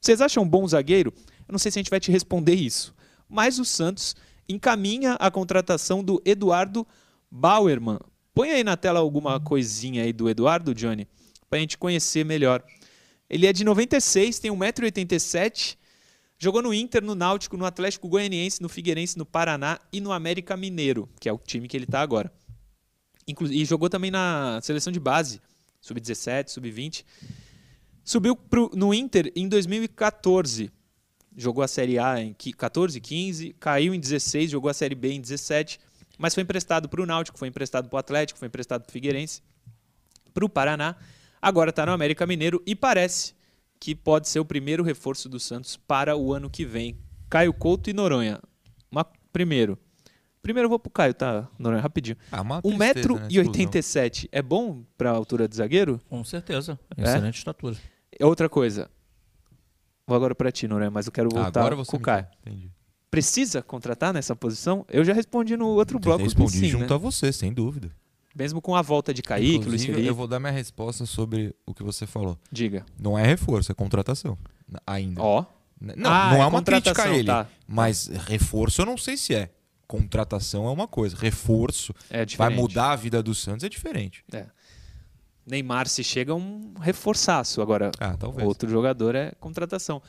Vocês 0.00 0.20
acham 0.20 0.48
bom 0.48 0.66
zagueiro? 0.66 1.12
Eu 1.46 1.52
não 1.52 1.58
sei 1.58 1.70
se 1.70 1.78
a 1.78 1.80
gente 1.80 1.90
vai 1.90 2.00
te 2.00 2.10
responder 2.10 2.54
isso. 2.54 2.94
Mas 3.28 3.58
o 3.58 3.64
Santos 3.64 4.16
encaminha 4.48 5.14
a 5.14 5.30
contratação 5.30 6.02
do 6.02 6.20
Eduardo 6.24 6.86
Bauerman. 7.30 7.98
Põe 8.34 8.50
aí 8.50 8.64
na 8.64 8.76
tela 8.76 8.98
alguma 8.98 9.38
coisinha 9.38 10.02
aí 10.02 10.12
do 10.12 10.28
Eduardo, 10.28 10.74
Johnny, 10.74 11.06
para 11.48 11.58
a 11.58 11.60
gente 11.60 11.78
conhecer 11.78 12.24
melhor. 12.24 12.64
Ele 13.28 13.46
é 13.46 13.52
de 13.52 13.62
96, 13.62 14.40
tem 14.40 14.50
1,87m, 14.50 15.76
jogou 16.36 16.62
no 16.62 16.74
Inter, 16.74 17.04
no 17.04 17.14
Náutico, 17.14 17.56
no 17.56 17.64
Atlético 17.64 18.08
Goianiense, 18.08 18.60
no 18.60 18.68
Figueirense, 18.68 19.16
no 19.16 19.24
Paraná 19.24 19.78
e 19.92 20.00
no 20.00 20.10
América 20.10 20.56
Mineiro, 20.56 21.08
que 21.20 21.28
é 21.28 21.32
o 21.32 21.38
time 21.38 21.68
que 21.68 21.76
ele 21.76 21.84
está 21.84 22.00
agora. 22.00 22.32
E 23.50 23.64
jogou 23.64 23.88
também 23.88 24.10
na 24.10 24.60
seleção 24.62 24.92
de 24.92 25.00
base, 25.00 25.40
sub-17, 25.80 26.48
sub-20. 26.48 27.04
Subiu 28.04 28.34
pro, 28.34 28.70
no 28.74 28.92
Inter 28.92 29.32
em 29.36 29.48
2014. 29.48 30.70
Jogou 31.36 31.62
a 31.62 31.68
Série 31.68 31.98
A 31.98 32.20
em 32.20 32.34
14, 32.34 33.00
15, 33.00 33.54
caiu 33.60 33.94
em 33.94 34.00
16, 34.00 34.50
jogou 34.50 34.68
a 34.68 34.74
Série 34.74 34.94
B 34.94 35.12
em 35.12 35.20
17, 35.20 35.78
mas 36.18 36.34
foi 36.34 36.42
emprestado 36.42 36.88
para 36.88 37.00
o 37.00 37.06
Náutico, 37.06 37.38
foi 37.38 37.48
emprestado 37.48 37.88
para 37.88 37.96
o 37.96 38.00
Atlético, 38.00 38.38
foi 38.38 38.48
emprestado 38.48 38.82
para 38.82 38.90
o 38.90 38.92
Figueirense, 38.92 39.42
para 40.34 40.44
o 40.44 40.48
Paraná. 40.48 40.96
Agora 41.40 41.70
está 41.70 41.86
no 41.86 41.92
América 41.92 42.26
Mineiro 42.26 42.62
e 42.66 42.74
parece 42.74 43.34
que 43.78 43.94
pode 43.94 44.28
ser 44.28 44.40
o 44.40 44.44
primeiro 44.44 44.82
reforço 44.82 45.28
do 45.28 45.40
Santos 45.40 45.76
para 45.76 46.16
o 46.16 46.34
ano 46.34 46.50
que 46.50 46.66
vem. 46.66 46.98
Caio 47.30 47.54
Couto 47.54 47.88
e 47.88 47.92
Noronha. 47.92 48.40
Uma, 48.90 49.04
primeiro, 49.32 49.78
Primeiro 50.42 50.66
eu 50.66 50.70
vou 50.70 50.78
pro 50.78 50.90
Caio, 50.90 51.12
tá, 51.12 51.46
Noronha? 51.58 51.82
Rapidinho. 51.82 52.16
Ah, 52.32 52.40
uma 52.40 52.62
1,87m 52.62 54.28
é 54.32 54.40
bom 54.42 54.82
pra 54.96 55.10
altura 55.10 55.46
de 55.48 55.56
zagueiro? 55.56 56.00
Com 56.08 56.24
certeza. 56.24 56.78
Excelente 56.96 57.36
estatura. 57.38 57.76
Outra 58.20 58.48
coisa. 58.48 58.90
Vou 60.06 60.16
agora 60.16 60.34
pra 60.34 60.50
ti, 60.50 60.66
Noronha, 60.66 60.90
mas 60.90 61.06
eu 61.06 61.12
quero 61.12 61.28
voltar 61.30 61.60
agora 61.60 61.76
com 61.84 61.96
o 61.96 62.00
Caio. 62.00 62.26
Entendi. 62.46 62.70
Precisa 63.10 63.60
contratar 63.62 64.12
nessa 64.14 64.34
posição? 64.36 64.84
Eu 64.88 65.04
já 65.04 65.12
respondi 65.12 65.56
no 65.56 65.66
outro 65.68 65.96
Eu 65.96 66.00
bloco. 66.00 66.22
respondi 66.24 66.58
sim, 66.58 66.68
junto 66.68 66.88
né? 66.88 66.94
a 66.94 66.98
você, 66.98 67.32
sem 67.32 67.52
dúvida. 67.52 67.90
Mesmo 68.34 68.60
com 68.62 68.76
a 68.76 68.82
volta 68.82 69.12
de 69.12 69.22
Kaique, 69.22 69.46
Luiz 69.56 69.60
Inclusive, 69.66 69.92
Felipe. 69.92 70.08
eu 70.08 70.14
vou 70.14 70.28
dar 70.28 70.38
minha 70.38 70.52
resposta 70.52 71.04
sobre 71.04 71.54
o 71.66 71.74
que 71.74 71.82
você 71.82 72.06
falou. 72.06 72.38
Diga. 72.50 72.86
Não 72.98 73.18
é 73.18 73.26
reforço, 73.26 73.72
é 73.72 73.74
contratação. 73.74 74.38
Ainda. 74.86 75.20
Ó. 75.20 75.44
Não, 75.80 76.10
Ah, 76.10 76.30
não 76.30 76.36
é 76.36 76.40
é 76.42 76.46
uma 76.46 76.62
crítica 76.62 76.90
a 76.90 76.94
contratação, 76.94 77.14
ele. 77.14 77.26
tá. 77.26 77.48
Mas 77.66 78.06
reforço 78.06 78.82
eu 78.82 78.86
não 78.86 78.96
sei 78.96 79.16
se 79.16 79.34
é. 79.34 79.50
Contratação 79.90 80.66
é 80.66 80.70
uma 80.70 80.86
coisa. 80.86 81.16
Reforço 81.16 81.92
É 82.08 82.24
vai 82.36 82.48
mudar 82.48 82.92
a 82.92 82.96
vida 82.96 83.20
do 83.22 83.34
Santos 83.34 83.64
é 83.64 83.68
diferente. 83.68 84.22
É. 84.32 84.46
Neymar, 85.46 85.88
se 85.88 86.04
chega, 86.04 86.30
é 86.32 86.34
um 86.34 86.74
reforçaço. 86.80 87.60
Agora, 87.60 87.90
Ah, 87.98 88.16
talvez. 88.16 88.46
outro 88.46 88.68
jogador 88.70 89.14
é 89.14 89.32
contratação. 89.40 90.00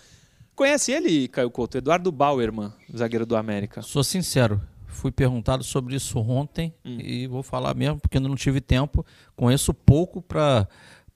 Conhece 0.56 0.92
ele, 0.92 1.28
Caio 1.28 1.50
Couto? 1.50 1.78
Eduardo 1.78 2.12
Bauerman, 2.12 2.72
zagueiro 2.96 3.26
do 3.26 3.36
América. 3.36 3.82
Sou 3.82 4.04
sincero, 4.04 4.62
fui 4.86 5.12
perguntado 5.12 5.64
sobre 5.64 5.96
isso 5.96 6.20
ontem 6.20 6.74
Hum. 6.86 7.00
e 7.00 7.26
vou 7.26 7.42
falar 7.42 7.74
mesmo 7.74 8.00
porque 8.00 8.18
eu 8.18 8.22
não 8.22 8.36
tive 8.36 8.62
tempo. 8.62 9.04
Conheço 9.36 9.74
pouco 9.74 10.22
para 10.22 10.68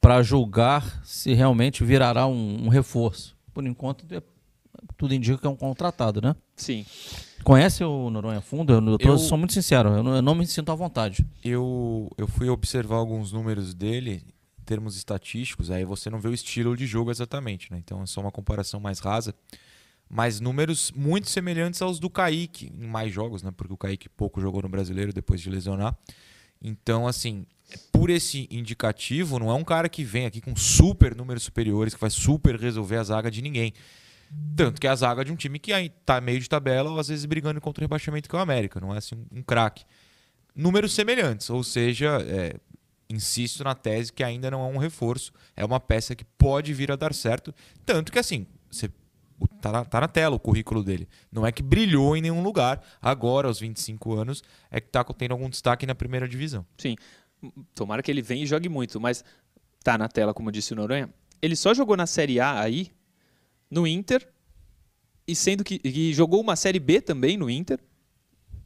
para 0.02 0.22
julgar 0.22 1.02
se 1.04 1.34
realmente 1.34 1.84
virará 1.84 2.28
um, 2.28 2.66
um 2.66 2.70
reforço. 2.70 3.36
Por 3.52 3.66
enquanto, 3.66 4.06
é- 4.12 4.22
tudo 4.98 5.14
indica 5.14 5.38
que 5.38 5.46
é 5.48 5.50
um 5.50 5.56
contratado, 5.56 6.22
né? 6.22 6.36
Sim. 6.56 6.86
Conhece 7.44 7.84
o 7.84 8.10
Noronha 8.10 8.42
Fundo? 8.42 8.74
Eu, 8.74 8.84
eu 8.88 8.98
tô- 8.98 9.08
Eu- 9.10 9.18
sou 9.20 9.38
muito 9.38 9.54
sincero, 9.54 9.90
eu 9.90 10.04
não, 10.04 10.16
eu 10.16 10.22
não 10.22 10.34
me 10.36 10.48
sinto 10.48 10.72
à 10.72 10.76
vontade. 10.76 11.26
Eu, 11.44 12.10
eu 12.18 12.28
fui 12.28 12.50
observar 12.50 12.96
alguns 12.96 13.32
números 13.32 13.74
dele, 13.74 14.24
em 14.60 14.64
termos 14.64 14.96
estatísticos, 14.98 15.70
aí 15.70 15.86
você 15.86 16.10
não 16.10 16.20
vê 16.20 16.28
o 16.28 16.34
estilo 16.34 16.76
de 16.76 16.88
jogo 16.88 17.12
exatamente, 17.12 17.72
né? 17.72 17.78
Então 17.78 18.02
é 18.02 18.06
só 18.06 18.20
uma 18.22 18.32
comparação 18.32 18.80
mais 18.80 19.00
rasa. 19.00 19.34
Mas 20.10 20.40
números 20.40 20.92
muito 20.96 21.30
semelhantes 21.30 21.82
aos 21.82 22.00
do 22.00 22.10
Kaique 22.10 22.72
em 22.80 22.86
mais 22.88 23.12
jogos, 23.12 23.42
né? 23.44 23.52
Porque 23.56 23.74
o 23.74 23.78
Kaique 23.78 24.08
pouco 24.08 24.40
jogou 24.40 24.62
no 24.62 24.70
brasileiro 24.70 25.12
depois 25.12 25.42
de 25.42 25.50
lesionar. 25.50 25.98
Então, 26.62 27.08
assim, 27.08 27.46
por 27.92 28.10
esse 28.10 28.48
indicativo, 28.52 29.38
não 29.40 29.50
é 29.50 29.54
um 29.54 29.64
cara 29.64 29.90
que 29.90 30.04
vem 30.04 30.26
aqui 30.26 30.42
com 30.42 30.56
super 30.56 31.16
números 31.16 31.44
superiores, 31.44 31.94
que 31.94 32.00
vai 32.02 32.10
super 32.10 32.56
resolver 32.60 32.98
a 32.98 33.04
zaga 33.04 33.30
de 33.32 33.42
ninguém. 33.42 33.74
Tanto 34.56 34.80
que 34.80 34.88
é 34.88 34.90
a 34.90 34.96
zaga 34.96 35.24
de 35.24 35.32
um 35.32 35.36
time 35.36 35.60
que 35.60 35.74
aí 35.74 35.90
tá 35.90 36.22
meio 36.22 36.40
de 36.40 36.50
tabela, 36.50 36.90
ou 36.90 37.00
às 37.00 37.08
vezes 37.08 37.26
brigando 37.26 37.60
contra 37.60 37.82
o 37.82 37.84
rebaixamento 37.84 38.30
que 38.30 38.36
é 38.36 38.40
o 38.40 38.42
América, 38.42 38.80
não 38.80 38.94
é 38.94 38.98
assim 38.98 39.16
um, 39.16 39.40
um 39.40 39.44
craque. 39.44 39.84
Números 40.56 40.94
semelhantes, 40.94 41.50
ou 41.50 41.64
seja, 41.64 42.18
é, 42.22 42.56
insisto 43.10 43.64
na 43.64 43.76
tese 43.76 44.12
que 44.12 44.24
ainda 44.24 44.50
não 44.50 44.62
é 44.62 44.68
um 44.68 44.78
reforço, 44.78 45.32
é 45.56 45.66
uma 45.66 45.80
peça 45.80 46.16
que 46.16 46.24
pode 46.24 46.74
vir 46.74 46.92
a 46.92 46.96
dar 46.96 47.14
certo. 47.14 47.54
Tanto 47.86 48.12
que 48.12 48.20
assim, 48.20 48.48
você 48.72 48.90
tá 49.62 49.72
na, 49.72 49.86
tá 49.86 50.02
na 50.02 50.08
tela 50.08 50.36
o 50.36 50.40
currículo 50.40 50.84
dele. 50.84 51.08
Não 51.32 51.46
é 51.46 51.52
que 51.52 51.62
brilhou 51.62 52.16
em 52.16 52.22
nenhum 52.22 52.42
lugar, 52.42 52.82
agora, 53.02 53.48
aos 53.48 53.60
25 53.60 54.14
anos, 54.14 54.44
é 54.72 54.80
que 54.80 54.88
tá 54.88 55.04
tendo 55.04 55.32
algum 55.32 55.50
destaque 55.50 55.86
na 55.86 55.96
primeira 55.96 56.28
divisão. 56.28 56.66
Sim. 56.78 56.96
Tomara 57.74 58.02
que 58.02 58.10
ele 58.10 58.22
venha 58.22 58.44
e 58.44 58.48
jogue 58.48 58.70
muito, 58.70 59.00
mas 59.00 59.24
tá 59.84 59.98
na 59.98 60.08
tela, 60.08 60.34
como 60.34 60.52
disse 60.52 60.74
o 60.74 60.76
Noronha. 60.76 61.10
Ele 61.42 61.56
só 61.56 61.74
jogou 61.74 61.98
na 61.98 62.08
Série 62.08 62.40
A 62.40 62.60
aí, 62.60 62.92
no 63.70 63.86
Inter, 63.86 64.28
e 65.28 65.36
sendo 65.36 65.64
que 65.64 65.82
e 65.84 66.14
jogou 66.14 66.42
uma 66.42 66.56
Série 66.56 66.80
B 66.80 67.02
também 67.02 67.38
no 67.38 67.50
Inter. 67.50 67.80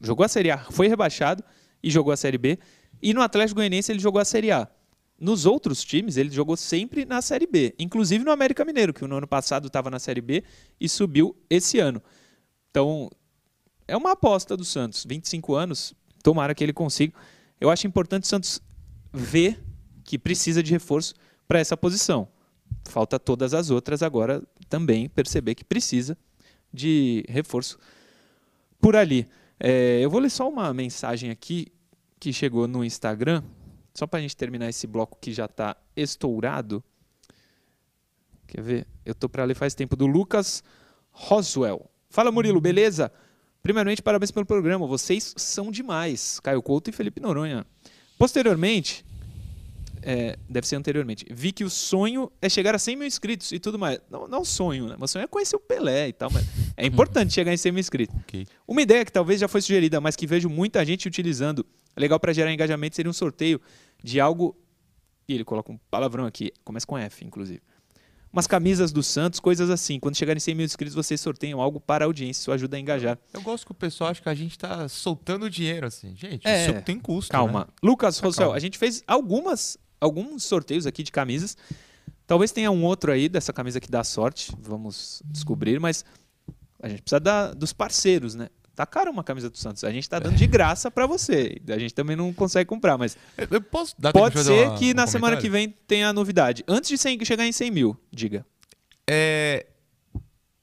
Jogou 0.01 0.25
a 0.25 0.27
Série 0.27 0.51
A, 0.51 0.57
foi 0.71 0.87
rebaixado 0.87 1.43
e 1.81 1.89
jogou 1.89 2.11
a 2.11 2.17
Série 2.17 2.37
B. 2.37 2.59
E 3.01 3.13
no 3.13 3.21
Atlético 3.21 3.55
Goianiense 3.55 3.91
ele 3.91 3.99
jogou 3.99 4.19
a 4.19 4.25
Série 4.25 4.51
A. 4.51 4.67
Nos 5.19 5.45
outros 5.45 5.83
times, 5.83 6.15
ele 6.15 6.29
jogou 6.29 6.55
sempre 6.55 7.03
na 7.03 7.21
Série 7.21 7.45
B, 7.45 7.75
inclusive 7.77 8.23
no 8.23 8.31
América 8.31 8.63
Mineiro, 8.63 8.93
que 8.93 9.05
no 9.05 9.17
ano 9.17 9.27
passado 9.27 9.67
estava 9.67 9.89
na 9.89 9.99
Série 9.99 10.21
B 10.21 10.45
e 10.79 10.87
subiu 10.87 11.35
esse 11.49 11.77
ano. 11.77 12.01
Então, 12.71 13.09
é 13.85 13.97
uma 13.97 14.11
aposta 14.11 14.55
do 14.55 14.63
Santos. 14.63 15.05
25 15.05 15.55
anos, 15.55 15.93
tomara 16.23 16.55
que 16.55 16.63
ele 16.63 16.71
consiga. 16.71 17.13
Eu 17.59 17.69
acho 17.69 17.85
importante 17.85 18.23
o 18.23 18.27
Santos 18.27 18.61
ver 19.11 19.61
que 20.05 20.17
precisa 20.17 20.63
de 20.63 20.71
reforço 20.71 21.13
para 21.47 21.59
essa 21.59 21.75
posição. 21.75 22.29
Falta 22.85 23.19
todas 23.19 23.53
as 23.53 23.69
outras 23.69 24.01
agora 24.01 24.41
também 24.67 25.09
perceber 25.09 25.55
que 25.55 25.63
precisa 25.63 26.17
de 26.73 27.23
reforço 27.27 27.77
por 28.79 28.95
ali. 28.95 29.27
É, 29.59 29.99
eu 30.01 30.09
vou 30.09 30.19
ler 30.19 30.29
só 30.29 30.47
uma 30.47 30.73
mensagem 30.73 31.29
aqui 31.29 31.67
que 32.19 32.31
chegou 32.33 32.67
no 32.67 32.83
Instagram, 32.83 33.43
só 33.93 34.07
para 34.07 34.19
a 34.19 34.21
gente 34.21 34.35
terminar 34.35 34.69
esse 34.69 34.87
bloco 34.87 35.17
que 35.19 35.31
já 35.31 35.45
está 35.45 35.75
estourado. 35.95 36.83
Quer 38.47 38.61
ver? 38.61 38.87
Eu 39.05 39.13
tô 39.13 39.29
para 39.29 39.43
ler 39.43 39.55
faz 39.55 39.75
tempo 39.75 39.95
do 39.95 40.07
Lucas 40.07 40.63
Roswell. 41.11 41.89
Fala 42.09 42.31
Murilo, 42.31 42.59
beleza? 42.59 43.11
Primeiramente, 43.61 44.01
parabéns 44.01 44.31
pelo 44.31 44.45
programa. 44.45 44.87
Vocês 44.87 45.33
são 45.37 45.69
demais. 45.69 46.39
Caio 46.39 46.61
Couto 46.61 46.89
e 46.89 46.93
Felipe 46.93 47.19
Noronha. 47.19 47.65
Posteriormente, 48.17 49.05
é, 50.01 50.37
deve 50.49 50.67
ser 50.67 50.75
anteriormente, 50.75 51.25
vi 51.29 51.51
que 51.51 51.63
o 51.63 51.69
sonho 51.69 52.31
é 52.41 52.47
chegar 52.49 52.73
a 52.75 52.79
100 52.79 52.95
mil 52.95 53.07
inscritos 53.07 53.51
e 53.51 53.59
tudo 53.59 53.77
mais. 53.79 53.99
Não, 54.09 54.27
não 54.27 54.43
sonho, 54.45 54.87
né? 54.87 54.95
Meu 54.97 55.07
sonho 55.07 55.23
é 55.23 55.27
conhecer 55.27 55.55
o 55.55 55.59
Pelé 55.59 56.07
e 56.09 56.13
tal, 56.13 56.29
mas 56.31 56.45
é 56.77 56.85
importante 56.85 57.33
chegar 57.33 57.53
em 57.53 57.57
100 57.57 57.71
mil 57.71 57.79
inscritos. 57.79 58.15
Ok. 58.21 58.45
Uma 58.67 58.81
ideia 58.81 59.03
que 59.05 59.11
talvez 59.11 59.39
já 59.39 59.47
foi 59.47 59.61
sugerida, 59.61 59.99
mas 60.01 60.15
que 60.15 60.25
vejo 60.27 60.49
muita 60.49 60.83
gente 60.85 61.07
utilizando, 61.07 61.65
legal 61.97 62.19
para 62.19 62.33
gerar 62.33 62.51
engajamento, 62.53 62.95
seria 62.95 63.09
um 63.09 63.13
sorteio 63.13 63.59
de 64.03 64.19
algo. 64.19 64.55
E 65.27 65.33
ele 65.33 65.43
coloca 65.43 65.71
um 65.71 65.77
palavrão 65.91 66.25
aqui, 66.25 66.51
começa 66.63 66.87
com 66.87 66.97
F, 66.97 67.23
inclusive. 67.25 67.61
Umas 68.31 68.45
camisas 68.45 68.91
do 68.91 69.01
Santos, 69.01 69.39
coisas 69.39 69.71
assim. 69.71 69.99
Quando 69.99 70.15
chegarem 70.15 70.39
100 70.39 70.53
mil 70.53 70.63
inscritos, 70.65 70.93
vocês 70.93 71.19
sorteiam 71.19 71.59
algo 71.59 71.79
para 71.79 72.05
a 72.05 72.07
audiência. 72.07 72.41
Isso 72.41 72.51
ajuda 72.51 72.77
a 72.77 72.79
engajar. 72.79 73.17
Eu 73.33 73.41
gosto 73.41 73.65
que 73.65 73.71
o 73.71 73.75
pessoal 73.75 74.11
acha 74.11 74.21
que 74.21 74.29
a 74.29 74.35
gente 74.35 74.55
tá 74.55 74.87
soltando 74.87 75.49
dinheiro, 75.49 75.87
assim. 75.87 76.15
Gente, 76.15 76.47
É. 76.47 76.61
isso 76.69 76.81
tem 76.83 76.99
custo. 76.99 77.31
Calma. 77.31 77.61
né? 77.61 77.65
Lucas 77.81 78.19
Tá 78.19 78.27
Rossel, 78.27 78.53
a 78.53 78.59
gente 78.59 78.77
fez 78.77 79.03
algumas, 79.07 79.79
alguns 79.99 80.43
sorteios 80.43 80.85
aqui 80.85 81.03
de 81.03 81.11
camisas. 81.11 81.57
Talvez 82.25 82.51
tenha 82.51 82.69
um 82.71 82.83
outro 82.83 83.11
aí 83.11 83.27
dessa 83.27 83.51
camisa 83.51 83.79
que 83.79 83.89
dá 83.89 84.03
sorte. 84.03 84.51
Vamos 84.61 85.21
descobrir, 85.25 85.79
mas 85.79 86.05
a 86.81 86.87
gente 86.87 87.01
precisa 87.01 87.19
da- 87.19 87.53
dos 87.53 87.73
parceiros, 87.73 88.35
né? 88.35 88.49
Tá 88.75 88.85
caro 88.85 89.11
uma 89.11 89.23
camisa 89.25 89.49
do 89.49 89.57
Santos. 89.57 89.83
A 89.83 89.91
gente 89.91 90.07
tá 90.09 90.19
dando 90.19 90.37
de 90.37 90.47
graça 90.47 90.89
para 90.89 91.05
você. 91.05 91.59
A 91.67 91.77
gente 91.77 91.93
também 91.93 92.15
não 92.15 92.31
consegue 92.31 92.65
comprar, 92.67 92.97
mas 92.97 93.17
Eu- 93.37 93.47
Eu 93.51 93.61
posso 93.61 93.93
dar 93.99 94.13
tempo 94.13 94.23
pode 94.23 94.41
ser 94.43 94.67
uma- 94.67 94.77
que 94.77 94.91
um 94.91 94.93
na 94.93 95.05
semana 95.07 95.35
que 95.35 95.49
comentário? 95.49 95.69
vem 95.71 95.85
tenha 95.87 96.09
a 96.09 96.13
novidade. 96.13 96.63
Antes 96.67 96.89
de 96.89 96.97
100 96.97 97.19
chegar 97.25 97.45
em 97.45 97.51
100 97.51 97.71
mil, 97.71 97.97
diga. 98.11 98.45
É, 99.09 99.65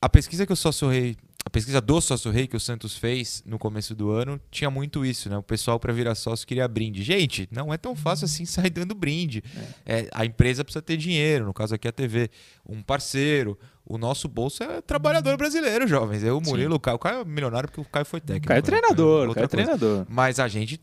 a 0.00 0.08
pesquisa 0.08 0.46
que 0.46 0.52
o 0.52 0.56
Sócio 0.56 0.88
Rei, 0.88 1.16
a 1.46 1.48
pesquisa 1.48 1.80
do 1.80 2.00
Sócio 2.00 2.32
Rei 2.32 2.48
que 2.48 2.56
o 2.56 2.60
Santos 2.60 2.96
fez 2.96 3.40
no 3.46 3.56
começo 3.56 3.94
do 3.94 4.10
ano, 4.10 4.40
tinha 4.50 4.68
muito 4.68 5.06
isso, 5.06 5.30
né? 5.30 5.38
O 5.38 5.42
pessoal 5.44 5.78
para 5.78 5.92
virar 5.92 6.16
sócio 6.16 6.44
queria 6.44 6.66
brinde. 6.66 7.04
Gente, 7.04 7.48
não 7.52 7.72
é 7.72 7.78
tão 7.78 7.94
fácil 7.94 8.24
assim 8.24 8.44
sair 8.44 8.68
dando 8.68 8.96
brinde. 8.96 9.44
É, 9.86 10.08
a 10.12 10.26
empresa 10.26 10.64
precisa 10.64 10.82
ter 10.82 10.96
dinheiro, 10.96 11.44
no 11.46 11.54
caso 11.54 11.72
aqui 11.72 11.86
a 11.86 11.92
TV, 11.92 12.28
um 12.68 12.82
parceiro. 12.82 13.56
O 13.84 13.96
nosso 13.96 14.26
bolso 14.26 14.64
é 14.64 14.80
trabalhador 14.80 15.36
brasileiro, 15.36 15.86
jovens. 15.86 16.24
Eu, 16.24 16.38
o 16.38 16.42
Murilo, 16.42 16.74
o 16.74 16.80
Caio, 16.80 16.96
o 16.96 16.98
Caio 16.98 17.20
é 17.20 17.24
milionário 17.24 17.68
porque 17.68 17.80
o 17.80 17.84
Caio 17.84 18.04
foi 18.04 18.20
técnico. 18.20 18.48
Caio 18.48 18.58
é 18.58 18.62
né? 18.62 18.66
treinador, 18.66 19.28
Outra 19.28 19.34
Caio 19.34 19.44
é 19.44 19.48
treinador. 19.48 20.06
Mas 20.08 20.40
a 20.40 20.48
gente 20.48 20.80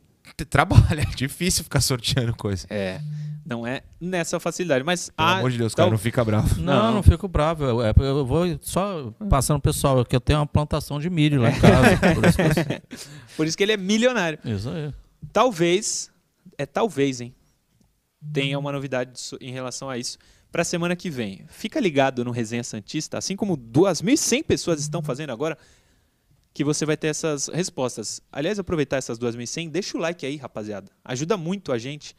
Trabalha, 0.50 1.02
é 1.04 1.16
difícil 1.16 1.64
ficar 1.64 1.82
sorteando 1.82 2.34
coisa. 2.36 2.66
É, 2.70 3.02
não 3.46 3.66
é 3.68 3.82
nessa 4.00 4.40
facilidade. 4.40 4.84
Mas 4.84 5.10
Pelo 5.10 5.28
ah, 5.28 5.38
amor 5.38 5.52
de 5.52 5.58
Deus, 5.58 5.74
tal- 5.74 5.86
cara, 5.86 5.92
não 5.92 5.98
fica 5.98 6.24
bravo. 6.24 6.62
Não, 6.62 6.74
Não. 6.74 6.94
não, 6.96 7.04
fico 7.04 7.28
bravo. 7.28 7.64
Eu, 7.64 7.82
é, 7.84 7.94
eu 7.98 8.26
vou 8.26 8.46
só 8.62 9.12
passando 9.30 9.60
pro 9.60 9.72
pessoal, 9.72 10.04
que 10.06 10.16
eu 10.16 10.22
tenho 10.22 10.40
uma 10.40 10.46
plantação 10.48 11.00
de 11.00 11.10
milho 11.10 11.42
lá 11.42 11.50
em 11.50 11.60
casa. 11.60 11.98
por 12.16 12.26
isso 12.26 12.38
que 12.38 12.98
Por 13.36 13.48
isso 13.48 13.58
que 13.58 13.64
ele 13.64 13.74
é 13.74 13.78
milionário. 13.78 14.40
Isso 14.46 14.70
aí. 14.70 14.94
Talvez, 15.32 16.12
é 16.58 16.66
talvez, 16.66 17.22
hein? 17.22 17.34
Tenha 18.32 18.58
uma 18.58 18.72
novidade 18.72 19.12
em 19.42 19.52
relação 19.52 19.90
a 19.90 19.98
isso 19.98 20.18
para 20.52 20.64
semana 20.64 20.96
que 20.96 21.10
vem. 21.10 21.46
Fica 21.50 21.80
ligado 21.80 22.24
no 22.24 22.30
Resenha 22.32 22.64
Santista, 22.64 23.18
assim 23.18 23.36
como 23.36 23.58
2.100 23.58 24.44
pessoas 24.44 24.80
estão 24.80 25.02
fazendo 25.02 25.32
agora, 25.32 25.58
que 26.54 26.64
você 26.64 26.86
vai 26.86 26.96
ter 26.96 27.08
essas 27.08 27.48
respostas. 27.48 28.22
Aliás, 28.32 28.60
aproveitar 28.60 28.98
essas 28.98 29.18
2.100, 29.18 29.72
deixa 29.72 29.98
o 29.98 30.00
like 30.00 30.24
aí, 30.26 30.38
rapaziada. 30.38 30.92
Ajuda 31.04 31.36
muito 31.36 31.72
a 31.72 31.80
gente 31.80 32.16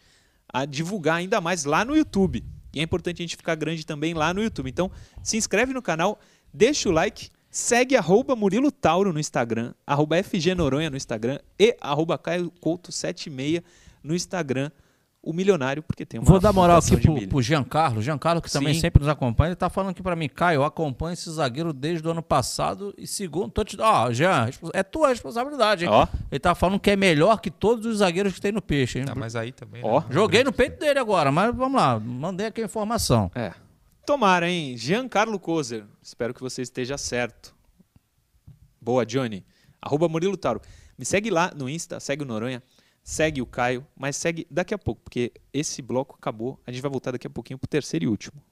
a 0.54 0.64
divulgar 0.64 1.16
ainda 1.16 1.40
mais 1.40 1.64
lá 1.64 1.84
no 1.84 1.96
YouTube. 1.96 2.44
E 2.72 2.78
é 2.78 2.82
importante 2.84 3.20
a 3.20 3.24
gente 3.24 3.36
ficar 3.36 3.56
grande 3.56 3.84
também 3.84 4.14
lá 4.14 4.32
no 4.32 4.40
YouTube. 4.40 4.70
Então, 4.70 4.88
se 5.20 5.36
inscreve 5.36 5.72
no 5.72 5.82
canal, 5.82 6.20
deixa 6.52 6.88
o 6.88 6.92
like, 6.92 7.28
segue 7.50 7.96
arroba 7.96 8.36
Murilo 8.36 8.70
Tauro 8.70 9.12
no 9.12 9.18
Instagram, 9.18 9.74
arroba 9.84 10.22
FG 10.22 10.54
Noronha 10.54 10.88
no 10.90 10.96
Instagram 10.96 11.40
e 11.58 11.76
arroba 11.80 12.16
Caio 12.16 12.52
Couto 12.60 12.92
76 12.92 13.62
no 14.00 14.14
Instagram. 14.14 14.70
O 15.26 15.32
milionário, 15.32 15.82
porque 15.82 16.04
tem 16.04 16.20
uma 16.20 16.26
Vou 16.26 16.38
dar 16.38 16.52
moral 16.52 16.76
aqui 16.78 16.96
pro, 16.98 17.14
milho. 17.14 17.28
pro 17.28 17.40
Giancarlo. 17.40 18.02
Giancarlo, 18.02 18.42
que 18.42 18.52
também 18.52 18.74
Sim. 18.74 18.80
sempre 18.80 19.00
nos 19.00 19.08
acompanha, 19.08 19.48
ele 19.48 19.56
tá 19.56 19.70
falando 19.70 19.90
aqui 19.92 20.02
pra 20.02 20.14
mim, 20.14 20.28
Caio, 20.28 20.58
eu 20.58 20.64
acompanho 20.64 21.14
esse 21.14 21.30
zagueiro 21.30 21.72
desde 21.72 22.06
o 22.06 22.10
ano 22.10 22.22
passado 22.22 22.92
e 22.98 23.06
segundo, 23.06 23.50
tô 23.50 23.64
te 23.64 23.80
Ó, 23.80 24.12
Jean, 24.12 24.50
é 24.74 24.82
tua 24.82 25.08
responsabilidade, 25.08 25.84
hein? 25.86 25.90
Ó, 25.90 26.06
Ele 26.30 26.38
tá 26.38 26.54
falando 26.54 26.78
que 26.78 26.90
é 26.90 26.96
melhor 26.96 27.40
que 27.40 27.50
todos 27.50 27.86
os 27.86 27.98
zagueiros 27.98 28.34
que 28.34 28.40
tem 28.40 28.52
no 28.52 28.60
peixe, 28.60 28.98
hein? 28.98 29.06
Tá, 29.06 29.14
mas 29.14 29.34
aí 29.34 29.50
também. 29.50 29.80
Ó. 29.82 30.00
né? 30.00 30.06
Joguei 30.10 30.44
no 30.44 30.52
peito 30.52 30.78
dele 30.78 30.98
agora, 30.98 31.32
mas 31.32 31.54
vamos 31.56 31.80
lá, 31.80 31.98
mandei 31.98 32.48
aqui 32.48 32.60
a 32.60 32.64
informação. 32.66 33.30
É. 33.34 33.54
Tomara, 34.04 34.46
hein? 34.50 34.76
Giancarlo 34.76 35.40
Kozer. 35.40 35.84
Espero 36.02 36.34
que 36.34 36.40
você 36.42 36.60
esteja 36.60 36.98
certo. 36.98 37.54
Boa, 38.78 39.06
Johnny. 39.06 39.42
Arroba 39.80 40.06
Murilo 40.08 40.36
Tauro. 40.36 40.60
Me 40.98 41.04
segue 41.04 41.30
lá 41.30 41.50
no 41.56 41.68
Insta, 41.68 41.98
segue 41.98 42.22
o 42.22 42.26
Noronha, 42.26 42.62
segue 43.04 43.42
o 43.42 43.46
Caio, 43.46 43.86
mas 43.94 44.16
segue 44.16 44.46
daqui 44.50 44.72
a 44.72 44.78
pouco, 44.78 45.02
porque 45.02 45.30
esse 45.52 45.82
bloco 45.82 46.16
acabou. 46.18 46.58
A 46.66 46.72
gente 46.72 46.80
vai 46.80 46.90
voltar 46.90 47.12
daqui 47.12 47.26
a 47.26 47.30
pouquinho 47.30 47.58
pro 47.58 47.68
terceiro 47.68 48.06
e 48.06 48.08
último. 48.08 48.42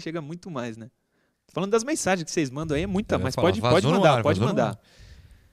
Chega 0.00 0.20
muito 0.20 0.50
mais, 0.50 0.76
né? 0.76 0.90
Falando 1.52 1.70
das 1.70 1.84
mensagens 1.84 2.24
que 2.24 2.30
vocês 2.30 2.50
mandam 2.50 2.76
aí, 2.76 2.82
é 2.82 2.86
muita, 2.86 3.16
mas 3.16 3.36
falar, 3.36 3.52
pode, 3.52 3.60
pode 3.60 3.86
mandar, 3.86 4.16
ar, 4.16 4.22
pode 4.24 4.40
mandar. 4.40 4.68
ar. 4.70 4.80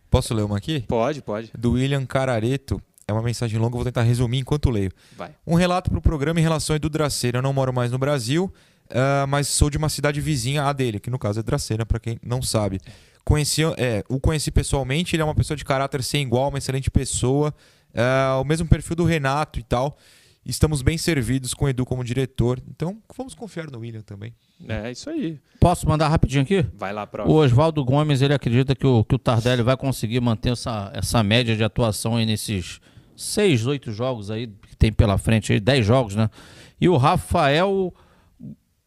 Posso 0.09 0.33
ler 0.33 0.41
uma 0.41 0.57
aqui? 0.57 0.81
Pode, 0.81 1.21
pode. 1.21 1.51
Do 1.55 1.73
William 1.73 2.05
Carareto. 2.07 2.81
É 3.11 3.13
uma 3.13 3.21
mensagem 3.21 3.59
longa, 3.59 3.75
vou 3.75 3.83
tentar 3.83 4.03
resumir 4.03 4.39
enquanto 4.39 4.69
leio. 4.69 4.91
Vai. 5.17 5.31
Um 5.45 5.55
relato 5.55 5.89
para 5.89 5.99
o 5.99 6.01
programa 6.01 6.39
em 6.39 6.43
relação 6.43 6.73
a 6.73 6.77
Edu 6.77 6.89
Dracena. 6.89 7.39
Eu 7.39 7.41
não 7.41 7.51
moro 7.53 7.73
mais 7.73 7.91
no 7.91 7.97
Brasil, 7.97 8.51
ah, 8.89 9.25
mas 9.27 9.47
sou 9.47 9.69
de 9.69 9.77
uma 9.77 9.89
cidade 9.89 10.21
vizinha 10.21 10.63
à 10.63 10.73
dele, 10.73 10.99
que 10.99 11.09
no 11.09 11.19
caso 11.19 11.39
é 11.39 11.43
Dracena, 11.43 11.85
para 11.85 11.99
quem 11.99 12.17
não 12.23 12.41
sabe. 12.41 12.79
Conheci, 13.23 13.61
é, 13.77 14.03
o 14.09 14.19
conheci 14.19 14.49
pessoalmente, 14.49 15.15
ele 15.15 15.21
é 15.21 15.25
uma 15.25 15.35
pessoa 15.35 15.55
de 15.55 15.63
caráter 15.63 16.03
sem 16.03 16.23
igual, 16.23 16.49
uma 16.49 16.57
excelente 16.57 16.89
pessoa, 16.89 17.53
ah, 17.93 18.39
o 18.41 18.45
mesmo 18.45 18.67
perfil 18.67 18.95
do 18.95 19.03
Renato 19.03 19.59
e 19.59 19.63
tal. 19.63 19.97
Estamos 20.43 20.81
bem 20.81 20.97
servidos 20.97 21.53
com 21.53 21.65
o 21.65 21.69
Edu 21.69 21.85
como 21.85 22.03
diretor, 22.03 22.59
então 22.67 22.97
vamos 23.15 23.35
confiar 23.35 23.69
no 23.69 23.77
William 23.77 24.01
também. 24.01 24.33
É 24.67 24.91
isso 24.91 25.07
aí. 25.09 25.39
Posso 25.59 25.87
mandar 25.87 26.07
rapidinho 26.07 26.41
aqui? 26.41 26.65
Vai 26.75 26.91
lá, 26.91 27.03
O 27.03 27.07
próximo. 27.07 27.35
Oswaldo 27.35 27.85
Gomes, 27.85 28.23
ele 28.23 28.33
acredita 28.33 28.75
que 28.75 28.85
o, 28.85 29.03
que 29.03 29.13
o 29.13 29.19
Tardelli 29.19 29.61
vai 29.61 29.77
conseguir 29.77 30.19
manter 30.19 30.53
essa, 30.53 30.91
essa 30.95 31.21
média 31.21 31.55
de 31.55 31.63
atuação 31.63 32.15
aí 32.15 32.25
nesses 32.25 32.79
seis, 33.21 33.65
oito 33.65 33.91
jogos 33.91 34.31
aí 34.31 34.47
que 34.47 34.75
tem 34.75 34.91
pela 34.91 35.17
frente 35.17 35.53
aí, 35.53 35.59
dez 35.59 35.85
jogos, 35.85 36.15
né? 36.15 36.29
E 36.79 36.89
o 36.89 36.97
Rafael 36.97 37.93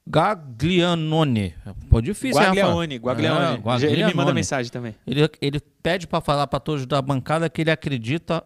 Gaglianone. 0.06 1.54
Pô, 1.88 2.00
difícil, 2.00 2.40
hein, 2.40 2.48
Rafa? 2.48 2.60
Guaglione, 2.60 2.96
Guaglione. 2.96 3.62
É, 3.84 3.86
Ele 3.90 4.04
me 4.04 4.14
manda 4.14 4.34
mensagem 4.34 4.70
também. 4.70 4.94
Ele, 5.06 5.28
ele 5.40 5.60
pede 5.82 6.06
para 6.06 6.20
falar 6.20 6.46
para 6.46 6.60
todos 6.60 6.84
da 6.86 7.00
bancada 7.00 7.48
que 7.48 7.62
ele 7.62 7.70
acredita 7.70 8.44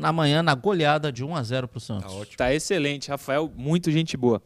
amanhã 0.00 0.42
na 0.42 0.54
goleada 0.54 1.12
de 1.12 1.24
1 1.24 1.36
a 1.36 1.42
0 1.42 1.68
pro 1.68 1.78
Santos. 1.78 2.12
Tá 2.36 2.52
excelente, 2.52 3.08
Rafael, 3.08 3.50
muito 3.56 3.90
gente 3.90 4.16
boa. 4.16 4.42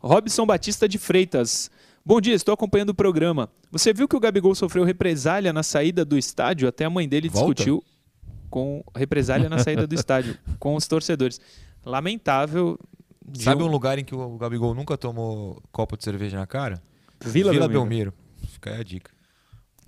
Robson 0.00 0.46
Batista 0.46 0.88
de 0.88 0.98
Freitas. 0.98 1.70
Bom 2.04 2.20
dia, 2.20 2.34
estou 2.34 2.52
acompanhando 2.52 2.90
o 2.90 2.94
programa. 2.94 3.50
Você 3.70 3.92
viu 3.92 4.06
que 4.06 4.16
o 4.16 4.20
Gabigol 4.20 4.54
sofreu 4.54 4.84
represália 4.84 5.52
na 5.52 5.62
saída 5.62 6.04
do 6.04 6.16
estádio? 6.16 6.68
Até 6.68 6.84
a 6.84 6.90
mãe 6.90 7.08
dele 7.08 7.28
Volta? 7.28 7.54
discutiu 7.54 7.82
com 8.54 8.84
represália 8.94 9.48
na 9.48 9.58
saída 9.58 9.84
do 9.84 9.92
estádio 9.96 10.38
com 10.60 10.76
os 10.76 10.86
torcedores. 10.86 11.40
Lamentável. 11.84 12.78
Sabe 13.34 13.58
Gil- 13.58 13.66
um 13.66 13.70
lugar 13.72 13.98
em 13.98 14.04
que 14.04 14.14
o 14.14 14.36
Gabigol 14.38 14.76
nunca 14.76 14.96
tomou 14.96 15.60
copo 15.72 15.96
de 15.96 16.04
cerveja 16.04 16.38
na 16.38 16.46
cara? 16.46 16.80
Vila, 17.20 17.50
Belmiro. 17.50 17.72
Belmiro. 17.72 18.14
Fica 18.46 18.70
aí 18.70 18.80
a 18.80 18.84
dica. 18.84 19.10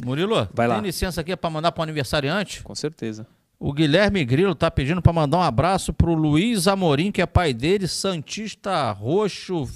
Murilo, 0.05 0.49
Vai 0.53 0.67
lá. 0.67 0.75
tem 0.75 0.85
licença 0.85 1.21
aqui 1.21 1.37
para 1.37 1.49
mandar 1.49 1.71
para 1.71 1.85
aniversariante? 1.85 2.61
Com 2.65 2.75
certeza. 2.75 3.25
O 3.57 3.73
Guilherme 3.73 4.25
Grilo 4.25 4.53
tá 4.55 4.69
pedindo 4.69 5.01
para 5.01 5.13
mandar 5.13 5.39
um 5.39 5.43
abraço 5.43 5.93
pro 5.93 6.13
Luiz 6.15 6.67
Amorim, 6.67 7.13
que 7.13 7.23
é 7.23 7.27
pai 7.27 7.55
dele, 7.55 7.87
santista 7.87 8.91
roxo, 8.91 9.69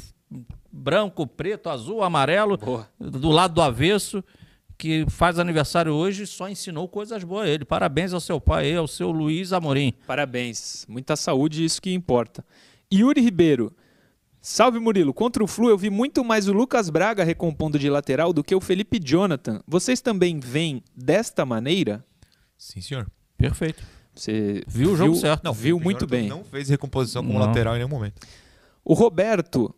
branco, 0.72 1.26
preto, 1.28 1.68
azul, 1.70 2.02
amarelo, 2.02 2.58
Boa. 2.58 2.88
do 2.98 3.30
lado 3.30 3.54
do 3.54 3.62
avesso, 3.62 4.22
que 4.80 5.04
faz 5.10 5.38
aniversário 5.38 5.92
hoje 5.92 6.22
e 6.22 6.26
só 6.26 6.48
ensinou 6.48 6.88
coisas 6.88 7.22
boas 7.22 7.46
a 7.46 7.50
ele. 7.50 7.66
Parabéns 7.66 8.14
ao 8.14 8.20
seu 8.20 8.40
pai, 8.40 8.74
ao 8.74 8.88
seu 8.88 9.10
Luiz 9.10 9.52
Amorim. 9.52 9.92
Parabéns. 10.06 10.86
Muita 10.88 11.16
saúde, 11.16 11.62
isso 11.62 11.82
que 11.82 11.92
importa. 11.92 12.42
Yuri 12.90 13.20
Ribeiro. 13.20 13.76
Salve 14.40 14.78
Murilo. 14.78 15.12
Contra 15.12 15.44
o 15.44 15.46
Flu 15.46 15.68
eu 15.68 15.76
vi 15.76 15.90
muito 15.90 16.24
mais 16.24 16.48
o 16.48 16.52
Lucas 16.54 16.88
Braga 16.88 17.22
recompondo 17.22 17.78
de 17.78 17.90
lateral 17.90 18.32
do 18.32 18.42
que 18.42 18.54
o 18.54 18.60
Felipe 18.60 18.98
Jonathan. 18.98 19.62
Vocês 19.68 20.00
também 20.00 20.40
veem 20.40 20.82
desta 20.96 21.44
maneira? 21.44 22.02
Sim, 22.56 22.80
senhor. 22.80 23.06
Perfeito. 23.36 23.82
Você 24.14 24.62
Viu 24.66 24.92
o 24.92 24.96
jogo 24.96 25.14
certo. 25.14 25.44
Não, 25.44 25.52
viu 25.52 25.76
Felipe 25.76 25.84
muito 25.84 26.06
Jonathan 26.06 26.16
bem. 26.16 26.28
Não 26.30 26.42
fez 26.42 26.70
recomposição 26.70 27.22
como 27.22 27.38
Não. 27.38 27.46
lateral 27.46 27.74
em 27.74 27.80
nenhum 27.80 27.90
momento. 27.90 28.26
O 28.82 28.94
Roberto. 28.94 29.74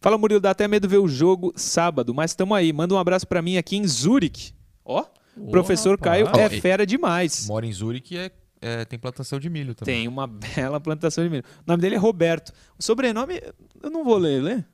Fala 0.00 0.18
Murilo, 0.18 0.40
dá 0.40 0.50
até 0.50 0.68
medo 0.68 0.88
ver 0.88 0.98
o 0.98 1.08
jogo 1.08 1.52
sábado, 1.56 2.14
mas 2.14 2.34
tamo 2.34 2.54
aí. 2.54 2.72
Manda 2.72 2.94
um 2.94 2.98
abraço 2.98 3.26
pra 3.26 3.40
mim 3.42 3.56
aqui 3.56 3.76
em 3.76 3.86
Zurique. 3.86 4.52
Ó, 4.84 5.04
o 5.36 5.50
professor 5.50 5.98
Caio 5.98 6.26
rapaz. 6.26 6.52
é 6.52 6.60
fera 6.60 6.86
demais. 6.86 7.46
Mora 7.48 7.66
em 7.66 7.72
Zurique 7.72 8.16
é, 8.16 8.30
é, 8.60 8.84
tem 8.84 8.98
plantação 8.98 9.40
de 9.40 9.48
milho 9.50 9.74
também. 9.74 9.94
Tem 10.00 10.08
uma 10.08 10.26
bela 10.54 10.78
plantação 10.80 11.24
de 11.24 11.30
milho. 11.30 11.44
O 11.60 11.64
nome 11.66 11.80
dele 11.80 11.94
é 11.96 11.98
Roberto. 11.98 12.52
O 12.78 12.82
sobrenome 12.82 13.40
eu 13.82 13.90
não 13.90 14.04
vou 14.04 14.16
ler, 14.18 14.42
ler? 14.42 14.66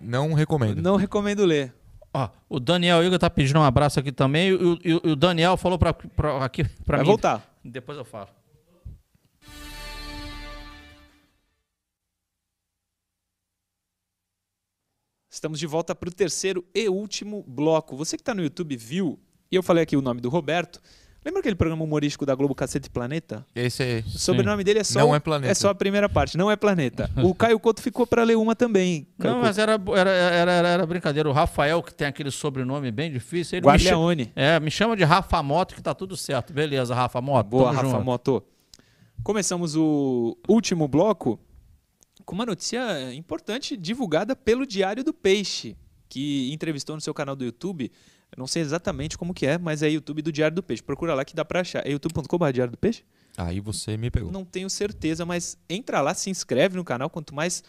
Não 0.00 0.32
recomendo. 0.32 0.82
Não 0.82 0.96
recomendo 0.96 1.44
ler. 1.44 1.72
Ó, 2.12 2.28
o 2.48 2.58
Daniel 2.60 3.02
Igor 3.04 3.18
tá 3.18 3.30
pedindo 3.30 3.58
um 3.58 3.62
abraço 3.62 4.00
aqui 4.00 4.10
também. 4.12 4.48
E 4.48 4.52
o, 4.54 4.78
e 4.84 4.94
o- 4.94 5.00
e 5.04 5.10
o 5.12 5.16
Daniel 5.16 5.56
falou 5.56 5.78
pra, 5.78 5.94
pra- 5.94 6.44
aqui 6.44 6.64
para 6.84 6.96
Vai 6.98 7.04
mim. 7.04 7.10
voltar. 7.10 7.56
Depois 7.64 7.96
eu 7.96 8.04
falo. 8.04 8.28
Estamos 15.42 15.58
de 15.58 15.66
volta 15.66 15.92
para 15.92 16.08
o 16.08 16.12
terceiro 16.12 16.64
e 16.72 16.88
último 16.88 17.44
bloco. 17.48 17.96
Você 17.96 18.16
que 18.16 18.22
está 18.22 18.32
no 18.32 18.44
YouTube 18.44 18.76
viu, 18.76 19.18
e 19.50 19.56
eu 19.56 19.60
falei 19.64 19.82
aqui 19.82 19.96
o 19.96 20.00
nome 20.00 20.20
do 20.20 20.28
Roberto. 20.28 20.80
Lembra 21.24 21.40
aquele 21.40 21.56
programa 21.56 21.82
humorístico 21.82 22.24
da 22.24 22.32
Globo 22.32 22.54
Cacete 22.54 22.88
Planeta? 22.88 23.44
Esse 23.52 23.82
é. 23.82 24.04
O 24.06 24.10
sobrenome 24.20 24.62
dele 24.62 24.78
é 24.78 24.84
só, 24.84 25.00
Não 25.00 25.12
é 25.12 25.18
Planeta. 25.18 25.52
só 25.56 25.70
a 25.70 25.74
primeira 25.74 26.08
parte, 26.08 26.38
não 26.38 26.48
é 26.48 26.54
Planeta. 26.54 27.10
o 27.24 27.34
Caio 27.34 27.58
Couto 27.58 27.82
ficou 27.82 28.06
para 28.06 28.22
ler 28.22 28.36
uma 28.36 28.54
também. 28.54 29.08
Caio 29.18 29.34
Não, 29.34 29.40
Couto. 29.40 29.46
mas 29.48 29.58
era, 29.58 29.72
era, 29.96 30.10
era, 30.12 30.68
era- 30.68 30.86
brincadeira. 30.86 31.28
O 31.28 31.32
Rafael, 31.32 31.82
que 31.82 31.92
tem 31.92 32.06
aquele 32.06 32.30
sobrenome 32.30 32.92
bem 32.92 33.10
difícil, 33.10 33.58
ele 33.58 33.66
me 33.68 33.78
chama, 33.80 34.12
é, 34.36 34.60
me 34.60 34.70
chama 34.70 34.96
de 34.96 35.02
Rafa 35.02 35.42
Moto, 35.42 35.74
que 35.74 35.82
tá 35.82 35.92
tudo 35.92 36.16
certo. 36.16 36.52
Beleza, 36.52 36.94
Rafa 36.94 37.20
Moto. 37.20 37.48
Boa, 37.48 37.72
Rafa 37.72 37.88
junto. 37.88 38.04
Moto. 38.04 38.44
Começamos 39.24 39.74
o 39.74 40.38
último 40.48 40.86
bloco 40.86 41.36
com 42.24 42.34
uma 42.34 42.46
notícia 42.46 43.12
importante 43.14 43.76
divulgada 43.76 44.34
pelo 44.34 44.66
Diário 44.66 45.04
do 45.04 45.12
Peixe, 45.12 45.76
que 46.08 46.52
entrevistou 46.52 46.94
no 46.94 47.00
seu 47.00 47.14
canal 47.14 47.34
do 47.34 47.44
YouTube. 47.44 47.90
Eu 48.30 48.38
não 48.38 48.46
sei 48.46 48.62
exatamente 48.62 49.18
como 49.18 49.34
que 49.34 49.46
é, 49.46 49.58
mas 49.58 49.82
é 49.82 49.90
YouTube 49.90 50.22
do 50.22 50.32
Diário 50.32 50.54
do 50.54 50.62
Peixe. 50.62 50.82
Procura 50.82 51.14
lá 51.14 51.24
que 51.24 51.34
dá 51.34 51.44
pra 51.44 51.60
achar. 51.60 51.86
É 51.86 51.90
youtube.com.br 51.90 52.52
Diário 52.52 52.70
do 52.70 52.78
Peixe? 52.78 53.04
Aí 53.36 53.60
você 53.60 53.96
me 53.96 54.10
pegou. 54.10 54.30
Não 54.30 54.44
tenho 54.44 54.68
certeza, 54.70 55.24
mas 55.24 55.56
entra 55.68 56.00
lá, 56.00 56.14
se 56.14 56.30
inscreve 56.30 56.76
no 56.76 56.84
canal. 56.84 57.10
Quanto 57.10 57.34
mais 57.34 57.62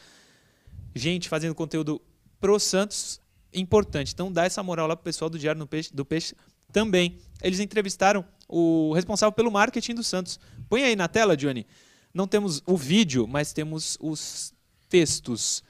gente 0.96 1.28
fazendo 1.28 1.56
conteúdo 1.56 2.02
pro 2.40 2.60
Santos, 2.60 3.20
importante. 3.54 4.14
Então 4.14 4.32
dá 4.32 4.46
essa 4.46 4.62
moral 4.64 4.88
lá 4.88 4.96
pro 4.96 5.04
pessoal 5.04 5.30
do 5.30 5.40
Diário 5.40 5.60
do 5.60 5.68
Peixe, 5.68 5.94
do 5.94 6.06
Peixe 6.06 6.36
também. 6.72 7.18
Eles 7.42 7.60
entrevistaram 7.60 8.26
o 8.48 8.94
responsável 8.94 9.32
pelo 9.32 9.52
marketing 9.52 9.96
do 9.96 10.04
Santos. 10.04 10.40
Põe 10.70 10.84
aí 10.84 10.96
na 10.96 11.08
tela, 11.08 11.38
Johnny. 11.38 11.66
Não 12.14 12.28
temos 12.28 12.62
o 12.66 12.78
vídeo, 12.78 13.28
mas 13.28 13.54
temos 13.54 13.98
os 14.00 14.54
textos. 14.88 15.64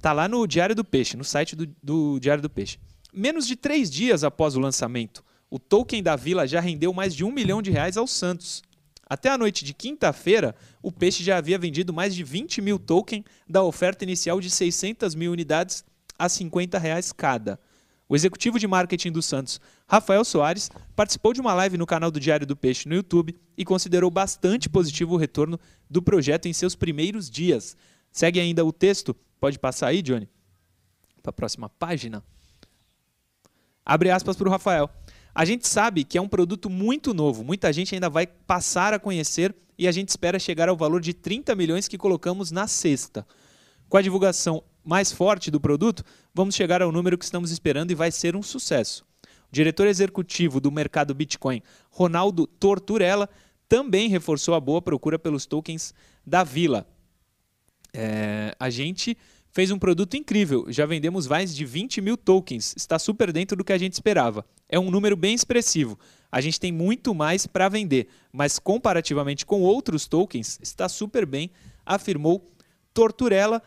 Tá 0.00 0.12
lá 0.12 0.26
no 0.26 0.46
Diário 0.46 0.74
do 0.74 0.84
Peixe, 0.84 1.16
no 1.16 1.24
site 1.24 1.54
do, 1.54 1.66
do 1.82 2.18
Diário 2.18 2.42
do 2.42 2.48
Peixe. 2.48 2.78
Menos 3.12 3.46
de 3.46 3.56
três 3.56 3.90
dias 3.90 4.24
após 4.24 4.56
o 4.56 4.60
lançamento, 4.60 5.22
o 5.50 5.58
token 5.58 6.02
da 6.02 6.16
Vila 6.16 6.46
já 6.46 6.60
rendeu 6.60 6.92
mais 6.92 7.14
de 7.14 7.24
um 7.24 7.32
milhão 7.32 7.60
de 7.60 7.70
reais 7.70 7.96
ao 7.96 8.06
Santos. 8.06 8.62
Até 9.04 9.28
a 9.28 9.36
noite 9.36 9.64
de 9.64 9.74
quinta-feira, 9.74 10.54
o 10.80 10.92
Peixe 10.92 11.24
já 11.24 11.36
havia 11.36 11.58
vendido 11.58 11.92
mais 11.92 12.14
de 12.14 12.22
20 12.22 12.62
mil 12.62 12.78
tokens 12.78 13.24
da 13.48 13.62
oferta 13.62 14.04
inicial 14.04 14.40
de 14.40 14.48
600 14.48 15.16
mil 15.16 15.32
unidades 15.32 15.84
a 16.16 16.28
50 16.28 16.78
reais 16.78 17.12
cada. 17.12 17.58
O 18.10 18.16
executivo 18.16 18.58
de 18.58 18.66
marketing 18.66 19.12
do 19.12 19.22
Santos, 19.22 19.60
Rafael 19.86 20.24
Soares, 20.24 20.68
participou 20.96 21.32
de 21.32 21.40
uma 21.40 21.54
live 21.54 21.78
no 21.78 21.86
canal 21.86 22.10
do 22.10 22.18
Diário 22.18 22.44
do 22.44 22.56
Peixe 22.56 22.88
no 22.88 22.96
YouTube 22.96 23.38
e 23.56 23.64
considerou 23.64 24.10
bastante 24.10 24.68
positivo 24.68 25.14
o 25.14 25.16
retorno 25.16 25.60
do 25.88 26.02
projeto 26.02 26.46
em 26.46 26.52
seus 26.52 26.74
primeiros 26.74 27.30
dias. 27.30 27.76
Segue 28.10 28.40
ainda 28.40 28.64
o 28.64 28.72
texto. 28.72 29.14
Pode 29.38 29.60
passar 29.60 29.86
aí, 29.86 30.02
Johnny? 30.02 30.28
Para 31.22 31.30
a 31.30 31.32
próxima 31.32 31.68
página. 31.68 32.20
Abre 33.86 34.10
aspas 34.10 34.34
para 34.34 34.48
o 34.48 34.50
Rafael. 34.50 34.90
A 35.32 35.44
gente 35.44 35.68
sabe 35.68 36.02
que 36.02 36.18
é 36.18 36.20
um 36.20 36.26
produto 36.26 36.68
muito 36.68 37.14
novo, 37.14 37.44
muita 37.44 37.72
gente 37.72 37.94
ainda 37.94 38.10
vai 38.10 38.26
passar 38.26 38.92
a 38.92 38.98
conhecer 38.98 39.54
e 39.78 39.86
a 39.86 39.92
gente 39.92 40.08
espera 40.08 40.36
chegar 40.36 40.68
ao 40.68 40.76
valor 40.76 41.00
de 41.00 41.14
30 41.14 41.54
milhões 41.54 41.86
que 41.86 41.96
colocamos 41.96 42.50
na 42.50 42.66
sexta. 42.66 43.24
Com 43.88 43.96
a 43.96 44.02
divulgação 44.02 44.64
mais 44.90 45.12
forte 45.12 45.52
do 45.52 45.60
produto, 45.60 46.04
vamos 46.34 46.56
chegar 46.56 46.82
ao 46.82 46.90
número 46.90 47.16
que 47.16 47.24
estamos 47.24 47.52
esperando 47.52 47.92
e 47.92 47.94
vai 47.94 48.10
ser 48.10 48.34
um 48.34 48.42
sucesso. 48.42 49.04
O 49.22 49.52
diretor 49.52 49.86
executivo 49.86 50.60
do 50.60 50.72
mercado 50.72 51.14
Bitcoin, 51.14 51.62
Ronaldo 51.92 52.44
Torturella, 52.44 53.30
também 53.68 54.08
reforçou 54.08 54.52
a 54.52 54.58
boa 54.58 54.82
procura 54.82 55.16
pelos 55.16 55.46
tokens 55.46 55.94
da 56.26 56.42
Vila. 56.42 56.88
É, 57.94 58.52
a 58.58 58.68
gente 58.68 59.16
fez 59.52 59.70
um 59.70 59.78
produto 59.78 60.16
incrível. 60.16 60.66
Já 60.68 60.86
vendemos 60.86 61.28
mais 61.28 61.54
de 61.54 61.64
20 61.64 62.00
mil 62.00 62.16
tokens. 62.16 62.74
Está 62.76 62.98
super 62.98 63.32
dentro 63.32 63.56
do 63.56 63.62
que 63.62 63.72
a 63.72 63.78
gente 63.78 63.92
esperava. 63.92 64.44
É 64.68 64.76
um 64.76 64.90
número 64.90 65.16
bem 65.16 65.36
expressivo. 65.36 65.96
A 66.32 66.40
gente 66.40 66.58
tem 66.58 66.72
muito 66.72 67.14
mais 67.14 67.46
para 67.46 67.68
vender, 67.68 68.08
mas 68.32 68.58
comparativamente 68.58 69.46
com 69.46 69.60
outros 69.60 70.08
tokens, 70.08 70.58
está 70.60 70.88
super 70.88 71.24
bem, 71.24 71.48
afirmou 71.86 72.44
Torturella. 72.92 73.62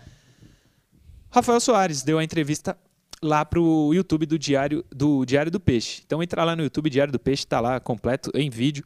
Rafael 1.34 1.60
Soares 1.60 2.04
deu 2.04 2.20
a 2.20 2.24
entrevista 2.24 2.78
lá 3.20 3.44
para 3.44 3.60
o 3.60 3.92
YouTube 3.92 4.28
do 4.28 4.38
Diário, 4.38 4.86
do 4.92 5.26
Diário 5.26 5.52
do 5.52 5.60
Peixe. 5.60 6.04
Então 6.06 6.22
entra 6.22 6.44
lá 6.44 6.56
no 6.56 6.62
YouTube, 6.62 6.92
Diário 6.92 7.12
do 7.12 7.18
Peixe, 7.18 7.44
está 7.44 7.60
lá 7.60 7.80
completo 7.80 8.30
em 8.36 8.52
vídeo. 8.52 8.86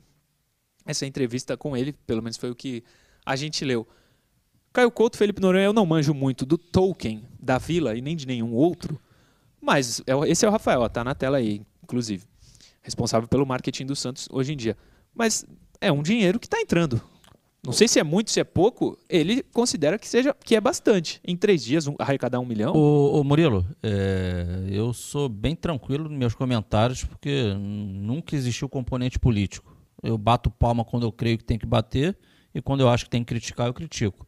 Essa 0.86 1.06
entrevista 1.06 1.58
com 1.58 1.76
ele, 1.76 1.92
pelo 1.92 2.24
menos 2.24 2.38
foi 2.38 2.50
o 2.50 2.56
que 2.56 2.86
a 3.26 3.36
gente 3.36 3.66
leu. 3.66 3.86
Caio 4.72 4.90
Couto, 4.90 5.18
Felipe 5.18 5.42
Noronha, 5.42 5.66
eu 5.66 5.74
não 5.74 5.86
manjo 5.86 6.14
muito 6.14 6.46
do 6.46 6.58
Tolkien, 6.58 7.28
da 7.38 7.58
Vila 7.58 7.98
e 7.98 8.02
nem 8.02 8.16
de 8.16 8.26
nenhum 8.26 8.54
outro, 8.54 8.98
mas 9.60 10.02
é 10.08 10.14
esse 10.32 10.46
é 10.46 10.48
o 10.48 10.52
Rafael, 10.52 10.86
está 10.86 11.04
na 11.04 11.14
tela 11.14 11.40
aí, 11.40 11.62
inclusive. 11.84 12.24
Responsável 12.82 13.28
pelo 13.28 13.46
marketing 13.46 13.88
do 13.88 13.96
Santos 13.96 14.26
hoje 14.32 14.54
em 14.54 14.56
dia. 14.56 14.78
Mas 15.14 15.46
é 15.82 15.92
um 15.92 16.02
dinheiro 16.02 16.40
que 16.40 16.48
está 16.48 16.62
entrando. 16.62 17.02
Não 17.68 17.74
sei 17.74 17.88
se 17.88 18.00
é 18.00 18.04
muito, 18.04 18.32
se 18.32 18.40
é 18.40 18.44
pouco. 18.44 18.98
Ele 19.08 19.44
considera 19.54 20.00
que 20.00 20.08
seja 20.08 20.34
que 20.34 20.56
é 20.56 20.62
bastante. 20.62 21.22
Em 21.24 21.38
três 21.38 21.64
dias, 21.64 21.88
um, 21.88 21.96
arrecadar 22.00 22.40
um 22.40 22.46
milhão. 22.46 22.74
Ô, 22.76 23.20
ô 23.20 23.24
Murilo, 23.24 23.66
é, 23.84 24.66
eu 24.70 24.94
sou 24.94 25.30
bem 25.30 25.56
tranquilo 25.56 26.10
nos 26.10 26.18
meus 26.18 26.34
comentários, 26.34 27.04
porque 27.04 27.54
nunca 27.54 28.36
existiu 28.36 28.68
componente 28.68 29.20
político. 29.20 29.78
Eu 30.02 30.18
bato 30.18 30.50
palma 30.50 30.84
quando 30.84 31.06
eu 31.06 31.12
creio 31.12 31.38
que 31.38 31.44
tem 31.44 31.60
que 31.60 31.66
bater, 31.66 32.18
e 32.56 32.62
quando 32.62 32.82
eu 32.82 32.90
acho 32.90 33.04
que 33.06 33.10
tem 33.10 33.24
que 33.24 33.28
criticar, 33.28 33.68
eu 33.68 33.74
critico 33.74 34.28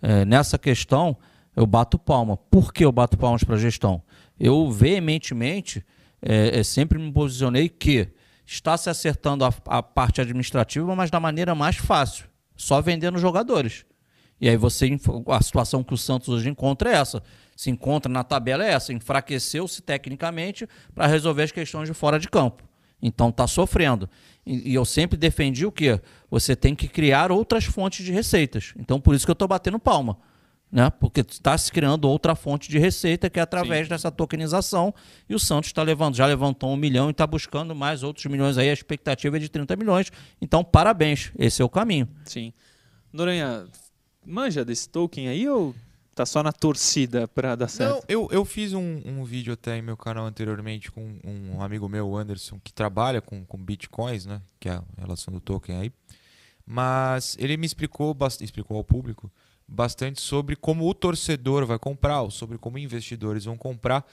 é, 0.00 0.24
nessa 0.24 0.58
questão, 0.58 1.16
eu 1.54 1.66
bato 1.66 1.98
palma. 1.98 2.36
Por 2.36 2.72
que 2.72 2.84
eu 2.84 2.92
bato 2.92 3.16
palmas 3.16 3.42
para 3.44 3.54
a 3.54 3.58
gestão? 3.58 4.02
Eu 4.38 4.70
veementemente 4.70 5.84
é, 6.20 6.60
é, 6.60 6.62
sempre 6.62 6.98
me 6.98 7.10
posicionei 7.12 7.68
que 7.68 8.08
está 8.44 8.76
se 8.76 8.88
acertando 8.88 9.44
a, 9.44 9.52
a, 9.66 9.82
parte 9.82 10.20
administrativa, 10.20 10.94
mas 10.94 11.10
da 11.10 11.18
maneira 11.18 11.54
mais 11.54 11.76
fácil, 11.76 12.26
só 12.56 12.80
vendendo 12.80 13.18
jogadores. 13.18 13.84
E 14.40 14.48
aí 14.48 14.56
você 14.56 14.98
a 15.28 15.42
situação 15.42 15.82
que 15.82 15.94
o 15.94 15.96
Santos 15.96 16.28
hoje 16.28 16.48
encontra 16.48 16.90
é 16.90 16.94
essa. 16.94 17.22
Se 17.56 17.70
encontra 17.70 18.12
na 18.12 18.22
tabela 18.22 18.64
é 18.64 18.72
essa, 18.72 18.92
enfraqueceu-se 18.92 19.80
tecnicamente 19.82 20.68
para 20.94 21.06
resolver 21.06 21.44
as 21.44 21.52
questões 21.52 21.88
de 21.88 21.94
fora 21.94 22.18
de 22.18 22.28
campo. 22.28 22.62
Então 23.00 23.30
está 23.30 23.46
sofrendo. 23.46 24.08
E, 24.44 24.70
e, 24.70 24.74
eu 24.74 24.84
sempre 24.84 25.16
defendi 25.16 25.64
o 25.66 25.72
quê? 25.72 26.00
Você 26.30 26.54
tem 26.54 26.74
que 26.74 26.88
criar 26.88 27.30
outras 27.30 27.64
fontes 27.64 28.04
de 28.04 28.12
receitas. 28.12 28.74
Então 28.78 29.00
por 29.00 29.14
isso 29.14 29.24
que 29.24 29.30
eu 29.30 29.34
estou 29.34 29.48
batendo 29.48 29.78
palma. 29.78 30.18
Né? 30.76 30.90
Porque 30.90 31.22
está 31.22 31.56
se 31.56 31.72
criando 31.72 32.04
outra 32.06 32.34
fonte 32.34 32.68
de 32.68 32.78
receita 32.78 33.30
que 33.30 33.40
é 33.40 33.42
através 33.42 33.86
Sim. 33.86 33.88
dessa 33.88 34.10
tokenização. 34.10 34.94
E 35.26 35.34
o 35.34 35.38
Santos 35.38 35.70
está 35.70 35.82
levando, 35.82 36.14
já 36.14 36.26
levantou 36.26 36.70
um 36.70 36.76
milhão 36.76 37.08
e 37.08 37.12
está 37.12 37.26
buscando 37.26 37.74
mais 37.74 38.02
outros 38.02 38.26
milhões 38.26 38.58
aí. 38.58 38.68
A 38.68 38.74
expectativa 38.74 39.38
é 39.38 39.40
de 39.40 39.48
30 39.48 39.74
milhões. 39.74 40.12
Então, 40.38 40.62
parabéns. 40.62 41.32
Esse 41.38 41.62
é 41.62 41.64
o 41.64 41.68
caminho. 41.70 42.06
Sim. 42.26 42.52
Noronha, 43.10 43.66
manja 44.22 44.66
desse 44.66 44.86
token 44.86 45.28
aí 45.28 45.48
ou 45.48 45.74
Tá 46.14 46.24
só 46.24 46.42
na 46.42 46.52
torcida 46.52 47.28
pra 47.28 47.54
dar 47.54 47.68
certo. 47.68 47.92
Não, 47.92 48.02
eu, 48.08 48.28
eu 48.30 48.42
fiz 48.42 48.72
um, 48.72 49.02
um 49.04 49.22
vídeo 49.22 49.52
até 49.52 49.76
em 49.76 49.82
meu 49.82 49.98
canal 49.98 50.24
anteriormente 50.24 50.90
com 50.90 51.18
um 51.22 51.60
amigo 51.60 51.86
meu, 51.90 52.16
Anderson, 52.16 52.58
que 52.64 52.72
trabalha 52.72 53.20
com, 53.20 53.44
com 53.44 53.58
bitcoins, 53.58 54.24
né? 54.24 54.40
Que 54.58 54.70
é 54.70 54.72
a 54.72 54.82
relação 54.96 55.32
do 55.32 55.40
token 55.40 55.76
aí. 55.76 55.92
Mas 56.66 57.36
ele 57.38 57.58
me 57.58 57.66
explicou, 57.66 58.16
explicou 58.40 58.78
ao 58.78 58.84
público 58.84 59.30
bastante 59.66 60.20
sobre 60.20 60.56
como 60.56 60.88
o 60.88 60.94
torcedor 60.94 61.66
vai 61.66 61.78
comprar, 61.78 62.22
ou 62.22 62.30
sobre 62.30 62.58
como 62.58 62.78
investidores 62.78 63.44
vão 63.44 63.56
comprar. 63.56 64.06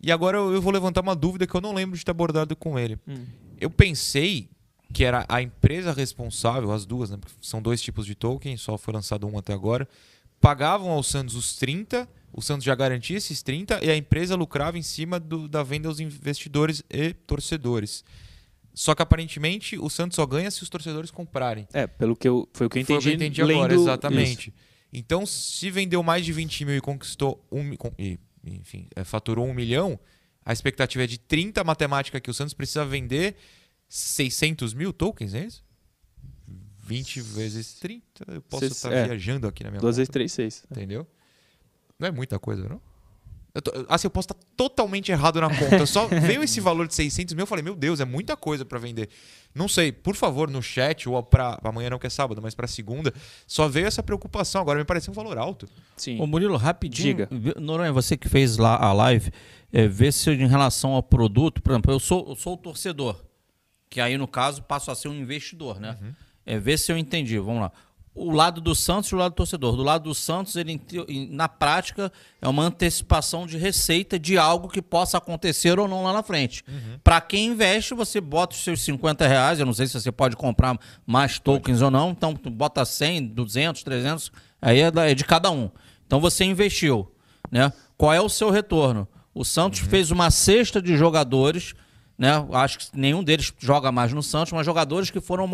E 0.00 0.12
agora 0.12 0.38
eu 0.38 0.60
vou 0.60 0.72
levantar 0.72 1.00
uma 1.00 1.16
dúvida 1.16 1.46
que 1.46 1.54
eu 1.54 1.60
não 1.60 1.72
lembro 1.72 1.96
de 1.96 2.04
ter 2.04 2.10
abordado 2.10 2.54
com 2.54 2.78
ele. 2.78 2.98
Hum. 3.06 3.24
Eu 3.58 3.70
pensei 3.70 4.48
que 4.92 5.04
era 5.04 5.24
a 5.28 5.42
empresa 5.42 5.92
responsável, 5.92 6.70
as 6.72 6.84
duas, 6.86 7.10
né? 7.10 7.18
São 7.40 7.60
dois 7.60 7.80
tipos 7.80 8.06
de 8.06 8.14
token, 8.14 8.56
só 8.56 8.78
foi 8.78 8.94
lançado 8.94 9.26
um 9.26 9.38
até 9.38 9.52
agora 9.52 9.88
pagavam 10.40 10.90
ao 10.90 11.02
Santos 11.02 11.34
os 11.34 11.56
30, 11.56 12.08
o 12.32 12.42
Santos 12.42 12.64
já 12.64 12.74
garantia 12.74 13.16
esses 13.16 13.42
30 13.42 13.84
e 13.84 13.90
a 13.90 13.96
empresa 13.96 14.36
lucrava 14.36 14.78
em 14.78 14.82
cima 14.82 15.18
do, 15.18 15.48
da 15.48 15.62
venda 15.62 15.88
aos 15.88 16.00
investidores 16.00 16.82
e 16.90 17.12
torcedores. 17.12 18.04
Só 18.74 18.94
que 18.94 19.02
aparentemente 19.02 19.78
o 19.78 19.88
Santos 19.88 20.16
só 20.16 20.26
ganha 20.26 20.50
se 20.50 20.62
os 20.62 20.68
torcedores 20.68 21.10
comprarem. 21.10 21.66
É, 21.72 21.86
pelo 21.86 22.14
que 22.14 22.28
eu 22.28 22.46
foi 22.52 22.66
o 22.66 22.70
que 22.70 22.78
eu 22.78 22.82
entendi. 22.82 22.86
Foi 22.86 22.96
o 22.98 23.00
que 23.00 23.08
eu 23.08 23.14
entendi 23.14 23.42
agora, 23.42 23.74
exatamente. 23.74 24.50
Isso. 24.50 24.65
Então, 24.92 25.26
se 25.26 25.70
vendeu 25.70 26.02
mais 26.02 26.24
de 26.24 26.32
20 26.32 26.64
mil 26.64 26.76
e 26.76 26.80
conquistou 26.80 27.44
um, 27.50 27.72
e, 27.98 28.18
enfim, 28.44 28.88
é, 28.94 29.04
faturou 29.04 29.46
um 29.46 29.52
milhão, 29.52 29.98
a 30.44 30.52
expectativa 30.52 31.04
é 31.04 31.06
de 31.06 31.18
30 31.18 31.62
matemática 31.64 32.20
que 32.20 32.30
o 32.30 32.34
Santos 32.34 32.54
precisa 32.54 32.84
vender 32.84 33.36
600 33.88 34.74
mil 34.74 34.92
tokens, 34.92 35.34
é 35.34 35.44
isso? 35.44 35.64
20 36.78 37.20
vezes 37.20 37.74
30, 37.74 38.04
eu 38.28 38.42
posso 38.42 38.64
estar 38.66 38.92
é, 38.92 39.06
viajando 39.06 39.48
aqui 39.48 39.64
na 39.64 39.70
minha 39.70 39.80
2 39.80 39.96
vezes 39.96 40.08
3, 40.08 40.32
6. 40.32 40.64
Entendeu? 40.70 41.06
Não 41.98 42.06
é 42.06 42.10
muita 42.12 42.38
coisa, 42.38 42.68
não? 42.68 42.80
Eu 43.56 43.62
tô, 43.62 43.72
assim, 43.88 44.06
eu 44.06 44.10
posso 44.10 44.26
estar 44.26 44.36
totalmente 44.54 45.10
errado 45.10 45.40
na 45.40 45.48
conta. 45.48 45.86
Só 45.86 46.06
veio 46.20 46.42
esse 46.42 46.60
valor 46.60 46.86
de 46.86 46.94
600 46.94 47.32
mil, 47.32 47.44
eu 47.44 47.46
falei, 47.46 47.64
meu 47.64 47.74
Deus, 47.74 48.00
é 48.00 48.04
muita 48.04 48.36
coisa 48.36 48.66
para 48.66 48.78
vender. 48.78 49.08
Não 49.54 49.66
sei, 49.66 49.90
por 49.90 50.14
favor, 50.14 50.50
no 50.50 50.62
chat, 50.62 51.08
ou 51.08 51.22
para 51.22 51.58
amanhã 51.64 51.88
não 51.88 51.98
que 51.98 52.06
é 52.06 52.10
sábado, 52.10 52.42
mas 52.42 52.54
para 52.54 52.66
segunda, 52.66 53.14
só 53.46 53.66
veio 53.66 53.86
essa 53.86 54.02
preocupação. 54.02 54.60
Agora 54.60 54.78
me 54.78 54.84
pareceu 54.84 55.10
um 55.10 55.14
valor 55.14 55.38
alto. 55.38 55.66
Sim. 55.96 56.20
Ô 56.20 56.26
Murilo, 56.26 56.58
rapidinho. 56.58 57.26
Diga. 57.30 57.58
Noronha, 57.58 57.94
você 57.94 58.14
que 58.14 58.28
fez 58.28 58.58
lá 58.58 58.76
a 58.76 58.92
live, 58.92 59.32
é, 59.72 59.88
vê 59.88 60.12
se 60.12 60.30
em 60.30 60.46
relação 60.46 60.92
ao 60.92 61.02
produto, 61.02 61.62
por 61.62 61.72
exemplo, 61.72 61.90
eu 61.90 61.98
sou, 61.98 62.28
eu 62.28 62.36
sou 62.36 62.52
o 62.52 62.56
torcedor, 62.58 63.24
que 63.88 64.02
aí 64.02 64.18
no 64.18 64.28
caso 64.28 64.62
passo 64.64 64.90
a 64.90 64.94
ser 64.94 65.08
um 65.08 65.14
investidor, 65.14 65.80
né? 65.80 65.96
Uhum. 65.98 66.12
É, 66.44 66.58
ver 66.58 66.78
se 66.78 66.92
eu 66.92 66.98
entendi. 66.98 67.38
Vamos 67.38 67.62
lá. 67.62 67.72
O 68.16 68.32
lado 68.32 68.60
do 68.62 68.74
Santos 68.74 69.10
e 69.10 69.14
o 69.14 69.18
lado 69.18 69.32
do 69.32 69.36
torcedor. 69.36 69.76
Do 69.76 69.82
lado 69.82 70.04
do 70.04 70.14
Santos, 70.14 70.56
ele 70.56 70.80
na 71.30 71.48
prática 71.48 72.10
é 72.40 72.48
uma 72.48 72.64
antecipação 72.64 73.46
de 73.46 73.58
receita 73.58 74.18
de 74.18 74.38
algo 74.38 74.68
que 74.68 74.80
possa 74.80 75.18
acontecer 75.18 75.78
ou 75.78 75.86
não 75.86 76.02
lá 76.02 76.14
na 76.14 76.22
frente. 76.22 76.64
Uhum. 76.66 76.98
Para 77.04 77.20
quem 77.20 77.48
investe, 77.48 77.94
você 77.94 78.20
bota 78.20 78.56
os 78.56 78.64
seus 78.64 78.82
50 78.82 79.28
reais. 79.28 79.60
Eu 79.60 79.66
não 79.66 79.74
sei 79.74 79.86
se 79.86 80.00
você 80.00 80.10
pode 80.10 80.34
comprar 80.34 80.78
mais 81.06 81.38
tokens 81.38 81.78
pode. 81.78 81.84
ou 81.84 81.90
não. 81.90 82.10
Então, 82.10 82.34
bota 82.50 82.84
100, 82.84 83.26
200, 83.26 83.82
300. 83.82 84.32
Aí 84.62 84.80
é, 84.80 84.90
é 85.10 85.14
de 85.14 85.24
cada 85.24 85.50
um. 85.50 85.70
Então, 86.06 86.18
você 86.18 86.44
investiu. 86.44 87.12
Né? 87.50 87.70
Qual 87.98 88.14
é 88.14 88.20
o 88.20 88.28
seu 88.28 88.50
retorno? 88.50 89.06
O 89.34 89.44
Santos 89.44 89.82
uhum. 89.82 89.88
fez 89.88 90.10
uma 90.10 90.30
cesta 90.30 90.80
de 90.80 90.96
jogadores 90.96 91.74
né? 92.18 92.30
Acho 92.52 92.78
que 92.78 92.86
nenhum 92.94 93.22
deles 93.22 93.52
joga 93.58 93.92
mais 93.92 94.12
no 94.12 94.22
Santos, 94.22 94.52
mas 94.52 94.64
jogadores 94.64 95.10
que 95.10 95.20
foram 95.20 95.46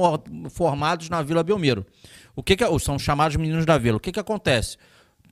formados 0.51 1.09
na 1.09 1.23
Vila 1.23 1.43
Belmiro. 1.43 1.85
O 2.35 2.43
que, 2.43 2.57
que 2.57 2.79
são 2.79 2.99
chamados 2.99 3.37
meninos 3.37 3.67
da 3.67 3.77
Vila? 3.79 3.97
O 3.97 4.01
que, 4.01 4.13
que 4.13 4.21
acontece? 4.21 4.79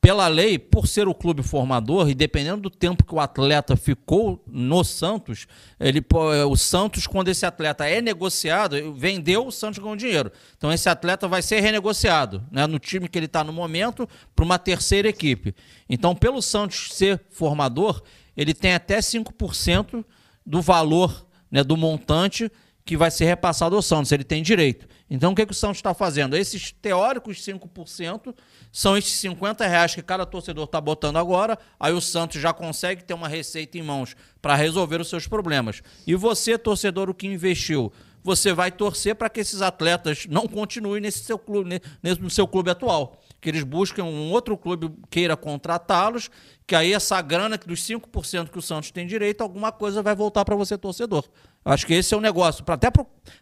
pela 0.01 0.27
lei, 0.29 0.59
por 0.59 0.87
ser 0.87 1.07
o 1.07 1.15
clube 1.15 1.43
formador 1.43 2.09
e 2.09 2.15
dependendo 2.15 2.63
do 2.63 2.71
tempo 2.71 3.05
que 3.05 3.15
o 3.15 3.21
atleta 3.21 3.77
ficou 3.77 4.43
no 4.47 4.83
Santos, 4.83 5.47
ele, 5.79 6.03
o 6.49 6.57
Santos, 6.57 7.07
quando 7.07 7.29
esse 7.29 7.45
atleta 7.45 7.87
é 7.87 8.01
negociado, 8.01 8.95
vendeu, 8.95 9.47
o 9.47 9.53
Santos 9.53 9.79
ganhou 9.79 9.95
dinheiro. 9.97 10.33
Então 10.57 10.73
esse 10.73 10.89
atleta 10.89 11.29
vai 11.29 11.43
ser 11.43 11.61
renegociado 11.61 12.43
né, 12.51 12.67
no 12.67 12.79
time 12.79 13.09
que 13.09 13.19
ele 13.19 13.27
está 13.27 13.45
no 13.45 13.53
momento 13.53 14.09
para 14.35 14.45
uma 14.45 14.59
terceira 14.59 15.09
equipe. 15.09 15.55
Então, 15.89 16.15
pelo 16.15 16.41
Santos 16.41 16.89
ser 16.93 17.21
formador, 17.29 18.03
ele 18.35 18.55
tem 18.55 18.73
até 18.73 19.01
5% 19.01 20.03
do 20.47 20.63
valor 20.63 21.27
né, 21.51 21.63
do 21.63 21.77
montante 21.77 22.51
que 22.91 22.97
vai 22.97 23.09
ser 23.09 23.25
repassado 23.25 23.77
ao 23.77 23.83
Santos. 23.83 24.11
Ele 24.11 24.25
tem 24.25 24.43
direito. 24.43 24.89
Então, 25.09 25.31
o 25.31 25.35
que, 25.37 25.47
que 25.47 25.53
o 25.53 25.55
Santos 25.55 25.77
está 25.77 25.95
fazendo? 25.95 26.37
Esses 26.37 26.73
teóricos 26.73 27.37
5% 27.37 28.35
são 28.73 28.97
esses 28.99 29.13
50 29.13 29.65
reais 29.65 29.95
que 29.95 30.03
cada 30.03 30.27
torcedor 30.27 30.65
está 30.65 30.81
botando 30.81 31.17
agora. 31.17 31.57
Aí 31.79 31.93
o 31.93 32.01
Santos 32.01 32.43
já 32.43 32.53
consegue 32.53 33.05
ter 33.05 33.15
uma 33.15 33.29
receita 33.29 33.79
em 33.79 33.83
mãos 33.83 34.17
para 34.43 34.57
resolver 34.57 35.01
os 35.01 35.09
seus 35.09 35.29
problemas. 35.29 35.85
E 36.05 36.17
você, 36.17 36.59
torcedor, 36.59 37.09
o 37.09 37.15
que 37.15 37.29
investiu? 37.29 37.93
Você 38.25 38.53
vai 38.53 38.73
torcer 38.73 39.15
para 39.15 39.31
que 39.31 39.39
esses 39.39 39.63
atletas 39.63 40.27
não 40.29 40.49
continuem 40.49 41.01
nesse 41.01 41.21
seu 41.21 41.39
clube, 41.39 41.81
nesse, 42.03 42.21
no 42.21 42.29
seu 42.29 42.49
clube 42.49 42.73
atual. 42.73 43.23
Que 43.41 43.49
eles 43.49 43.63
busquem 43.63 44.05
um 44.05 44.31
outro 44.31 44.57
clube 44.57 44.93
queira 45.09 45.37
contratá-los, 45.37 46.31
que 46.67 46.75
aí 46.75 46.93
essa 46.93 47.21
grana 47.23 47.57
dos 47.57 47.81
5% 47.81 48.51
que 48.51 48.59
o 48.59 48.63
Santos 48.63 48.91
tem 48.91 49.07
direito, 49.07 49.41
alguma 49.41 49.73
coisa 49.73 50.03
vai 50.03 50.15
voltar 50.15 50.45
para 50.45 50.55
você, 50.55 50.77
torcedor. 50.77 51.25
Acho 51.65 51.87
que 51.87 51.95
esse 51.95 52.13
é 52.15 52.17
o 52.17 52.21
negócio. 52.21 52.65
Pra, 52.65 52.75
até 52.75 52.91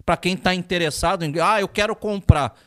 para 0.05 0.17
quem 0.17 0.35
está 0.35 0.55
interessado 0.55 1.25
em. 1.25 1.33
Ah, 1.41 1.61
eu 1.61 1.69
quero 1.69 1.95
comprar. 1.95 2.59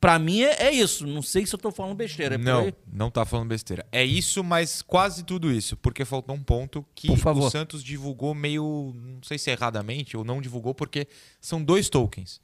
Para 0.00 0.18
mim 0.18 0.40
é, 0.40 0.68
é, 0.68 0.70
isso. 0.72 1.06
Não 1.06 1.20
sei 1.20 1.44
se 1.44 1.54
eu 1.54 1.58
estou 1.58 1.70
falando 1.70 1.94
besteira. 1.94 2.36
É 2.36 2.38
não, 2.38 2.72
não 2.90 3.08
está 3.08 3.24
falando 3.24 3.48
besteira. 3.48 3.86
É 3.92 4.04
isso, 4.04 4.42
mas 4.42 4.82
quase 4.82 5.24
tudo 5.24 5.52
isso. 5.52 5.76
Porque 5.76 6.04
faltou 6.04 6.34
um 6.34 6.42
ponto 6.42 6.84
que 6.94 7.10
o 7.10 7.50
Santos 7.50 7.84
divulgou 7.84 8.34
meio. 8.34 8.94
Não 8.94 9.22
sei 9.22 9.38
se 9.38 9.50
erradamente 9.50 10.16
ou 10.16 10.24
não 10.24 10.40
divulgou, 10.40 10.74
porque 10.74 11.06
são 11.40 11.62
dois 11.62 11.88
tokens. 11.88 12.40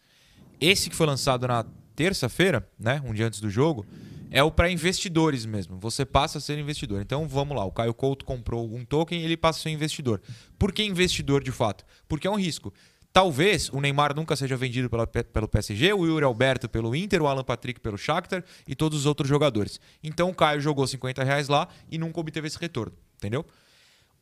Esse 0.60 0.90
que 0.90 0.96
foi 0.96 1.06
lançado 1.06 1.46
na 1.46 1.64
terça-feira, 1.94 2.68
né? 2.78 3.02
Um 3.04 3.14
dia 3.14 3.26
antes 3.26 3.40
do 3.40 3.48
jogo 3.48 3.86
é 4.30 4.42
o 4.42 4.50
para 4.50 4.70
investidores 4.70 5.46
mesmo. 5.46 5.78
Você 5.78 6.04
passa 6.04 6.38
a 6.38 6.40
ser 6.40 6.58
investidor. 6.58 7.00
Então 7.00 7.26
vamos 7.28 7.56
lá, 7.56 7.64
o 7.64 7.72
Caio 7.72 7.94
Couto 7.94 8.24
comprou 8.24 8.74
um 8.74 8.84
token 8.84 9.20
e 9.20 9.24
ele 9.24 9.36
passa 9.36 9.60
a 9.60 9.62
ser 9.62 9.70
investidor. 9.70 10.20
Por 10.58 10.72
que 10.72 10.82
investidor 10.82 11.42
de 11.42 11.52
fato? 11.52 11.84
Porque 12.08 12.26
é 12.26 12.30
um 12.30 12.38
risco. 12.38 12.72
Talvez 13.12 13.70
o 13.70 13.80
Neymar 13.80 14.14
nunca 14.14 14.36
seja 14.36 14.58
vendido 14.58 14.90
pelo 15.32 15.48
PSG, 15.48 15.94
o 15.94 16.04
Yuri 16.04 16.24
Alberto 16.24 16.68
pelo 16.68 16.94
Inter, 16.94 17.22
o 17.22 17.26
Alan 17.26 17.44
Patrick 17.44 17.80
pelo 17.80 17.96
Shakhtar 17.96 18.44
e 18.68 18.74
todos 18.74 19.00
os 19.00 19.06
outros 19.06 19.26
jogadores. 19.26 19.80
Então 20.02 20.28
o 20.28 20.34
Caio 20.34 20.60
jogou 20.60 20.86
50 20.86 21.24
reais 21.24 21.48
lá 21.48 21.66
e 21.90 21.96
nunca 21.96 22.20
obteve 22.20 22.46
esse 22.46 22.58
retorno, 22.58 22.92
entendeu? 23.16 23.46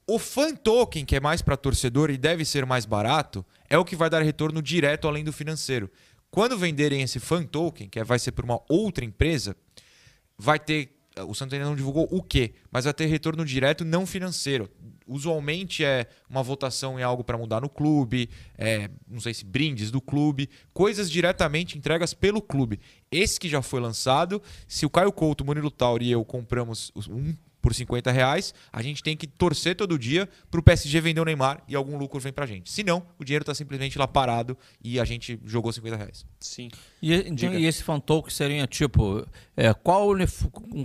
O 0.07 0.19
fan 0.19 0.55
token, 0.55 1.05
que 1.05 1.17
é 1.17 1.21
mais 1.21 1.43
para 1.43 1.57
torcedor 1.57 2.11
e 2.11 2.17
deve 2.17 2.45
ser 2.45 2.67
mais 2.67 2.87
barato, 2.87 3.45
é 3.69 3.77
o 3.77 3.85
que 3.85 3.97
vai 3.97 4.09
dar 4.09 4.23
retorno 4.23 4.63
direto 4.63 5.09
além 5.09 5.25
do 5.25 5.33
financeiro. 5.33 5.91
Quando 6.31 6.59
venderem 6.59 7.01
esse 7.01 7.19
fan 7.19 7.43
token, 7.45 7.89
que 7.89 8.05
vai 8.05 8.19
ser 8.19 8.33
por 8.33 8.45
uma 8.45 8.61
outra 8.69 9.05
empresa, 9.05 9.57
vai 10.39 10.59
ter. 10.59 10.91
O 11.29 11.35
Santos 11.35 11.55
ainda 11.55 11.67
não 11.67 11.77
divulgou 11.77 12.09
o 12.11 12.21
quê, 12.21 12.55
mas 12.73 12.87
vai 12.87 12.93
ter 12.93 13.07
retorno 13.07 13.45
direto 13.45 13.85
não 13.85 14.05
financeiro. 14.05 14.69
Usualmente 15.07 15.85
é 15.85 16.09
uma 16.29 16.43
votação 16.43 16.99
em 16.99 17.05
algo 17.05 17.23
para 17.23 17.39
mudar 17.39 17.61
no 17.61 17.69
clube, 17.69 18.29
é, 18.59 18.91
não 19.07 19.21
sei 19.21 19.33
se 19.33 19.45
brindes 19.45 19.93
do 19.93 20.01
clube, 20.01 20.51
coisas 20.73 21.09
diretamente 21.09 21.79
entregas 21.79 22.13
pelo 22.15 22.43
clube. 22.43 22.81
Esse 23.13 23.39
que 23.39 23.49
já 23.49 23.63
foi 23.63 23.81
lançado, 23.81 24.43
se 24.67 24.85
o 24.85 24.91
Caio 24.91 25.13
Couto, 25.13 25.45
Murilo 25.45 25.71
Tauri 25.71 26.07
e 26.07 26.11
eu 26.11 26.25
compramos 26.25 26.91
um 27.09 27.33
por 27.65 27.75
50 27.75 28.13
reais, 28.13 28.53
a 28.71 28.83
gente 28.83 29.03
tem 29.03 29.17
que 29.17 29.27
torcer 29.27 29.75
todo 29.75 29.99
dia 29.99 30.29
para 30.51 30.61
o 30.61 30.63
PSG 30.63 31.01
vender 31.01 31.23
o 31.23 31.25
Neymar 31.25 31.63
e 31.67 31.75
algum 31.75 31.97
lucro 31.97 32.21
vem 32.21 32.31
para 32.31 32.45
a 32.45 32.47
gente. 32.47 32.71
Se 32.71 32.85
não, 32.85 33.03
o 33.19 33.25
dinheiro 33.25 33.43
está 33.43 33.55
simplesmente 33.55 33.99
lá 33.99 34.07
parado 34.07 34.55
e 34.83 35.01
a 35.01 35.05
gente 35.07 35.41
jogou 35.47 35.73
50 35.73 35.97
reais. 35.97 36.27
Sim. 36.39 36.69
E, 37.01 37.15
então, 37.15 37.55
e 37.55 37.65
esse 37.65 37.83
fantoke 37.83 38.31
seria 38.31 38.67
tipo, 38.67 39.27
é, 39.57 39.73
qual, 39.73 40.09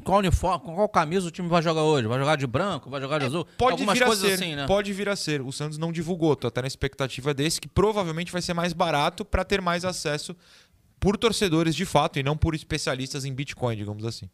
qual 0.06 0.20
uniforme, 0.20 0.64
qual 0.64 0.88
camisa 0.88 1.28
o 1.28 1.32
time 1.32 1.50
vai 1.50 1.62
jogar 1.62 1.84
hoje? 1.84 2.08
Vai 2.08 2.18
jogar 2.18 2.38
de 2.38 2.48
branco? 2.48 2.90
Vai 2.90 3.02
jogar 3.02 3.18
de 3.18 3.26
é, 3.26 3.28
azul? 3.28 3.46
Pode 3.58 3.72
Algumas 3.74 4.00
vir 4.00 4.06
a 4.06 4.16
ser, 4.16 4.32
assim, 4.32 4.56
né? 4.56 4.66
Pode 4.66 4.94
vir 4.94 5.10
a 5.10 5.18
ser. 5.18 5.42
O 5.42 5.52
Santos 5.52 5.78
não 5.78 5.92
divulgou, 5.92 6.34
tô 6.34 6.48
até 6.48 6.62
na 6.62 6.68
expectativa 6.70 7.34
desse, 7.34 7.60
que 7.60 7.68
provavelmente 7.68 8.32
vai 8.32 8.42
ser 8.42 8.54
mais 8.54 8.72
barato 8.72 9.26
para 9.26 9.44
ter 9.44 9.60
mais 9.60 9.84
acesso 9.84 10.34
por 10.98 11.18
torcedores 11.18 11.76
de 11.76 11.84
fato 11.84 12.20
e 12.20 12.24
não 12.24 12.38
por 12.38 12.56
especialistas 12.56 13.26
em 13.26 13.34
Bitcoin, 13.34 13.76
digamos 13.76 14.06
assim. 14.06 14.30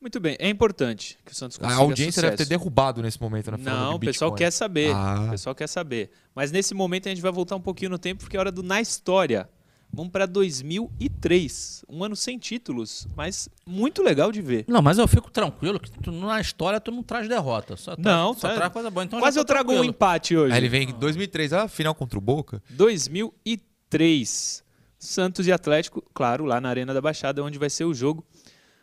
Muito 0.00 0.18
bem, 0.18 0.34
é 0.38 0.48
importante 0.48 1.18
que 1.24 1.32
o 1.32 1.34
Santos 1.34 1.58
consiga 1.58 1.76
A 1.76 1.82
audiência 1.82 2.12
sucesso. 2.12 2.26
deve 2.30 2.36
ter 2.38 2.46
derrubado 2.46 3.02
nesse 3.02 3.20
momento 3.20 3.50
na 3.50 3.58
Não, 3.58 3.96
o 3.96 4.00
pessoal 4.00 4.32
quer 4.32 4.50
saber. 4.50 4.94
Ah. 4.94 5.24
O 5.26 5.30
pessoal 5.30 5.54
quer 5.54 5.68
saber. 5.68 6.10
Mas 6.34 6.50
nesse 6.50 6.72
momento 6.72 7.06
a 7.06 7.10
gente 7.10 7.20
vai 7.20 7.30
voltar 7.30 7.54
um 7.54 7.60
pouquinho 7.60 7.90
no 7.90 7.98
tempo 7.98 8.20
porque 8.20 8.34
é 8.36 8.40
hora 8.40 8.50
do 8.50 8.62
Na 8.62 8.80
História. 8.80 9.48
Vamos 9.92 10.12
para 10.12 10.24
2003, 10.24 11.84
um 11.88 12.04
ano 12.04 12.14
sem 12.14 12.38
títulos, 12.38 13.08
mas 13.16 13.48
muito 13.66 14.02
legal 14.04 14.30
de 14.30 14.40
ver. 14.40 14.64
Não, 14.68 14.80
mas 14.80 14.98
eu 14.98 15.08
fico 15.08 15.30
tranquilo 15.30 15.80
que 15.80 15.90
tu, 15.90 16.12
na 16.12 16.40
história 16.40 16.80
tu 16.80 16.92
não 16.92 17.02
traz 17.02 17.28
derrota. 17.28 17.76
Só 17.76 17.96
traz, 17.96 18.06
não, 18.06 18.32
só 18.32 18.48
tá... 18.48 18.54
traz 18.54 18.72
coisa 18.72 18.88
boa. 18.88 19.04
Então 19.04 19.18
Quase 19.18 19.38
eu 19.38 19.44
trago 19.44 19.70
tranquilo. 19.70 19.84
um 19.84 19.90
empate 19.90 20.36
hoje. 20.36 20.54
Aí 20.54 20.60
ele 20.60 20.68
vem 20.68 20.88
em 20.90 20.92
2003, 20.92 21.52
ah, 21.52 21.68
final 21.68 21.92
contra 21.92 22.16
o 22.16 22.22
Boca. 22.22 22.62
2003, 22.70 24.62
Santos 24.96 25.46
e 25.48 25.52
Atlético, 25.52 26.02
claro, 26.14 26.44
lá 26.44 26.60
na 26.60 26.68
Arena 26.68 26.94
da 26.94 27.00
Baixada, 27.00 27.42
onde 27.42 27.58
vai 27.58 27.68
ser 27.68 27.84
o 27.84 27.92
jogo. 27.92 28.24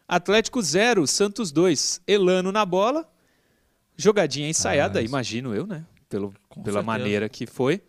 Atlético 0.08 0.62
0, 0.62 1.06
Santos 1.06 1.52
2. 1.52 2.02
Elano 2.08 2.52
na 2.52 2.66
bola. 2.66 3.12
Jogadinha 3.96 4.48
ensaiada, 4.48 5.00
ah, 5.00 5.04
imagino 5.04 5.54
eu, 5.56 5.66
né? 5.66 5.86
Pelo, 6.08 6.32
pela 6.50 6.64
certeza. 6.64 6.84
maneira 6.84 7.28
que 7.28 7.46
foi. 7.46 7.82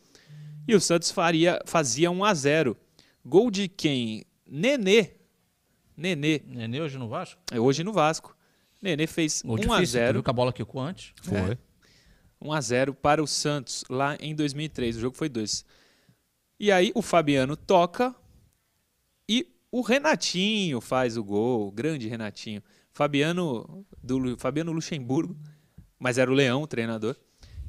E 0.66 0.74
o 0.74 0.80
Santos 0.80 1.10
faria, 1.10 1.60
fazia 1.66 2.10
1 2.10 2.24
a 2.24 2.34
0 2.34 2.76
Gol 3.24 3.50
de 3.50 3.68
quem? 3.68 4.24
Nenê. 4.46 5.10
Nenê. 5.96 6.42
Nenê 6.46 6.80
hoje 6.80 6.96
no 6.98 7.08
Vasco? 7.08 7.40
É 7.52 7.60
hoje 7.60 7.84
no 7.84 7.92
Vasco. 7.92 8.34
Nenê 8.80 9.06
fez 9.06 9.42
Gol 9.42 9.56
1 9.56 9.56
difícil, 9.58 9.74
a 9.74 9.84
0 9.84 10.12
viu 10.14 10.22
que 10.22 10.30
a 10.30 10.32
bola 10.32 10.52
quicou 10.52 10.80
antes? 10.80 11.12
Foi. 11.22 11.36
É. 11.36 11.58
1 12.40 12.52
a 12.52 12.60
0 12.60 12.94
para 12.94 13.22
o 13.22 13.26
Santos 13.26 13.84
lá 13.90 14.16
em 14.20 14.34
2003. 14.34 14.96
O 14.96 15.00
jogo 15.00 15.16
foi 15.16 15.28
2. 15.28 15.64
E 16.58 16.72
aí 16.72 16.90
o 16.94 17.02
Fabiano 17.02 17.56
toca 17.56 18.14
e 19.28 19.46
o 19.70 19.80
Renatinho 19.82 20.80
faz 20.80 21.16
o 21.16 21.24
gol, 21.24 21.68
o 21.68 21.72
grande 21.72 22.08
Renatinho. 22.08 22.62
Fabiano, 22.92 23.86
do, 24.02 24.36
Fabiano 24.38 24.72
Luxemburgo, 24.72 25.36
mas 25.98 26.18
era 26.18 26.30
o 26.30 26.34
Leão, 26.34 26.62
o 26.62 26.66
treinador. 26.66 27.16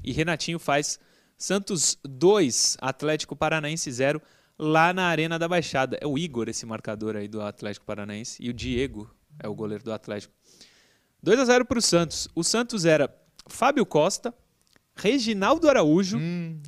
E 0.03 0.11
Renatinho 0.11 0.57
faz 0.57 0.99
Santos 1.37 1.97
2, 2.03 2.77
Atlético 2.81 3.35
Paranaense 3.35 3.91
0, 3.91 4.21
lá 4.57 4.91
na 4.93 5.05
Arena 5.05 5.37
da 5.37 5.47
Baixada. 5.47 5.97
É 6.01 6.07
o 6.07 6.17
Igor, 6.17 6.49
esse 6.49 6.65
marcador 6.65 7.15
aí 7.15 7.27
do 7.27 7.41
Atlético 7.41 7.85
Paranaense. 7.85 8.41
E 8.41 8.49
o 8.49 8.53
Diego 8.53 9.09
é 9.37 9.47
o 9.47 9.53
goleiro 9.53 9.83
do 9.83 9.93
Atlético. 9.93 10.33
2 11.21 11.39
a 11.39 11.45
0 11.45 11.65
para 11.65 11.79
o 11.79 11.81
Santos. 11.81 12.27
O 12.33 12.43
Santos 12.43 12.85
era 12.85 13.13
Fábio 13.47 13.85
Costa, 13.85 14.33
Reginaldo 14.95 15.69
Araújo, 15.69 16.17
hum. 16.17 16.61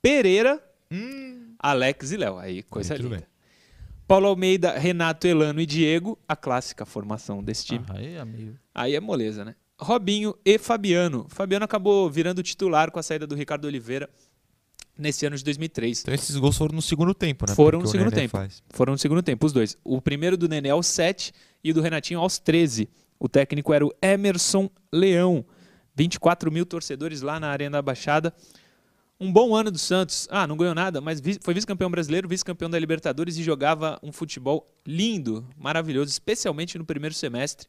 Pereira, 0.00 0.62
hum. 0.90 1.54
Alex 1.58 2.12
e 2.12 2.16
Léo. 2.16 2.38
Aí, 2.38 2.62
coisa 2.62 2.94
Muito 2.94 3.02
linda. 3.04 3.16
Bem. 3.16 3.37
Paulo 4.08 4.26
Almeida, 4.26 4.72
Renato 4.78 5.26
Elano 5.26 5.60
e 5.60 5.66
Diego, 5.66 6.18
a 6.26 6.34
clássica 6.34 6.86
formação 6.86 7.44
desse 7.44 7.66
time. 7.66 7.84
Ah, 7.90 7.98
aí, 7.98 8.18
amigo. 8.18 8.56
Aí 8.74 8.94
é 8.94 9.00
moleza, 9.00 9.44
né? 9.44 9.54
Robinho 9.78 10.34
e 10.42 10.56
Fabiano. 10.56 11.26
Fabiano 11.28 11.66
acabou 11.66 12.08
virando 12.08 12.42
titular 12.42 12.90
com 12.90 12.98
a 12.98 13.02
saída 13.02 13.26
do 13.26 13.34
Ricardo 13.34 13.66
Oliveira 13.66 14.08
nesse 14.96 15.26
ano 15.26 15.36
de 15.36 15.44
2003. 15.44 16.00
Então 16.00 16.14
esses 16.14 16.34
gols 16.36 16.56
foram 16.56 16.74
no 16.74 16.80
segundo 16.80 17.12
tempo, 17.12 17.44
né? 17.46 17.54
Foram 17.54 17.80
Porque 17.80 17.98
no 17.98 18.00
segundo 18.00 18.14
tempo. 18.14 18.30
Faz. 18.30 18.62
Foram 18.70 18.94
no 18.94 18.98
segundo 18.98 19.22
tempo, 19.22 19.44
os 19.44 19.52
dois. 19.52 19.76
O 19.84 20.00
primeiro 20.00 20.38
do 20.38 20.48
Nenê 20.48 20.70
aos 20.70 20.86
7 20.86 21.30
e 21.62 21.70
o 21.70 21.74
do 21.74 21.82
Renatinho 21.82 22.18
aos 22.18 22.38
13. 22.38 22.88
O 23.20 23.28
técnico 23.28 23.74
era 23.74 23.84
o 23.84 23.92
Emerson 24.00 24.70
Leão. 24.90 25.44
24 25.94 26.50
mil 26.50 26.64
torcedores 26.64 27.20
lá 27.20 27.38
na 27.38 27.48
Arena 27.48 27.76
da 27.76 27.82
Baixada. 27.82 28.32
Um 29.20 29.32
bom 29.32 29.54
ano 29.54 29.70
do 29.70 29.78
Santos. 29.78 30.28
Ah, 30.30 30.46
não 30.46 30.56
ganhou 30.56 30.74
nada, 30.74 31.00
mas 31.00 31.20
foi 31.42 31.52
vice-campeão 31.52 31.90
brasileiro, 31.90 32.28
vice-campeão 32.28 32.70
da 32.70 32.78
Libertadores 32.78 33.36
e 33.36 33.42
jogava 33.42 33.98
um 34.02 34.12
futebol 34.12 34.66
lindo, 34.86 35.46
maravilhoso, 35.56 36.10
especialmente 36.10 36.78
no 36.78 36.84
primeiro 36.84 37.14
semestre. 37.14 37.66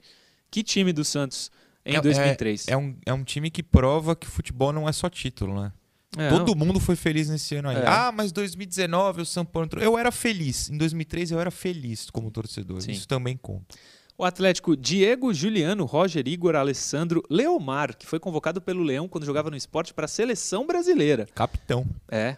Que 0.51 0.63
time 0.63 0.93
do 0.93 1.03
Santos 1.03 1.51
em 1.85 1.95
é, 1.95 2.01
2003. 2.01 2.67
É, 2.67 2.73
é, 2.73 2.77
um, 2.77 2.95
é 3.05 3.13
um 3.13 3.23
time 3.23 3.49
que 3.49 3.63
prova 3.63 4.15
que 4.15 4.27
futebol 4.27 4.71
não 4.71 4.87
é 4.87 4.91
só 4.91 5.09
título, 5.09 5.59
né? 5.59 5.71
É, 6.17 6.29
Todo 6.29 6.55
não. 6.55 6.65
mundo 6.65 6.79
foi 6.79 6.95
feliz 6.95 7.29
nesse 7.29 7.55
ano 7.55 7.69
aí. 7.69 7.77
É. 7.77 7.85
Ah, 7.85 8.11
mas 8.11 8.31
2019 8.31 9.21
o 9.21 9.25
São 9.25 9.45
Paulo 9.45 9.67
entrou. 9.67 9.83
Eu 9.83 9.97
era 9.97 10.11
feliz. 10.11 10.69
Em 10.69 10.77
2003 10.77 11.31
eu 11.31 11.39
era 11.39 11.51
feliz 11.51 12.09
como 12.09 12.31
torcedor. 12.31 12.81
Sim. 12.81 12.91
Isso 12.91 13.07
também 13.07 13.37
conta. 13.37 13.75
O 14.19 14.25
Atlético 14.25 14.75
Diego, 14.75 15.33
Juliano, 15.33 15.85
Roger, 15.85 16.27
Igor, 16.27 16.53
Alessandro, 16.53 17.23
Leomar, 17.29 17.95
que 17.95 18.05
foi 18.05 18.19
convocado 18.19 18.59
pelo 18.59 18.83
Leão 18.83 19.07
quando 19.07 19.23
jogava 19.23 19.49
no 19.49 19.55
esporte 19.55 19.93
para 19.93 20.03
a 20.03 20.09
seleção 20.09 20.67
brasileira. 20.67 21.25
Capitão. 21.33 21.87
É. 22.11 22.35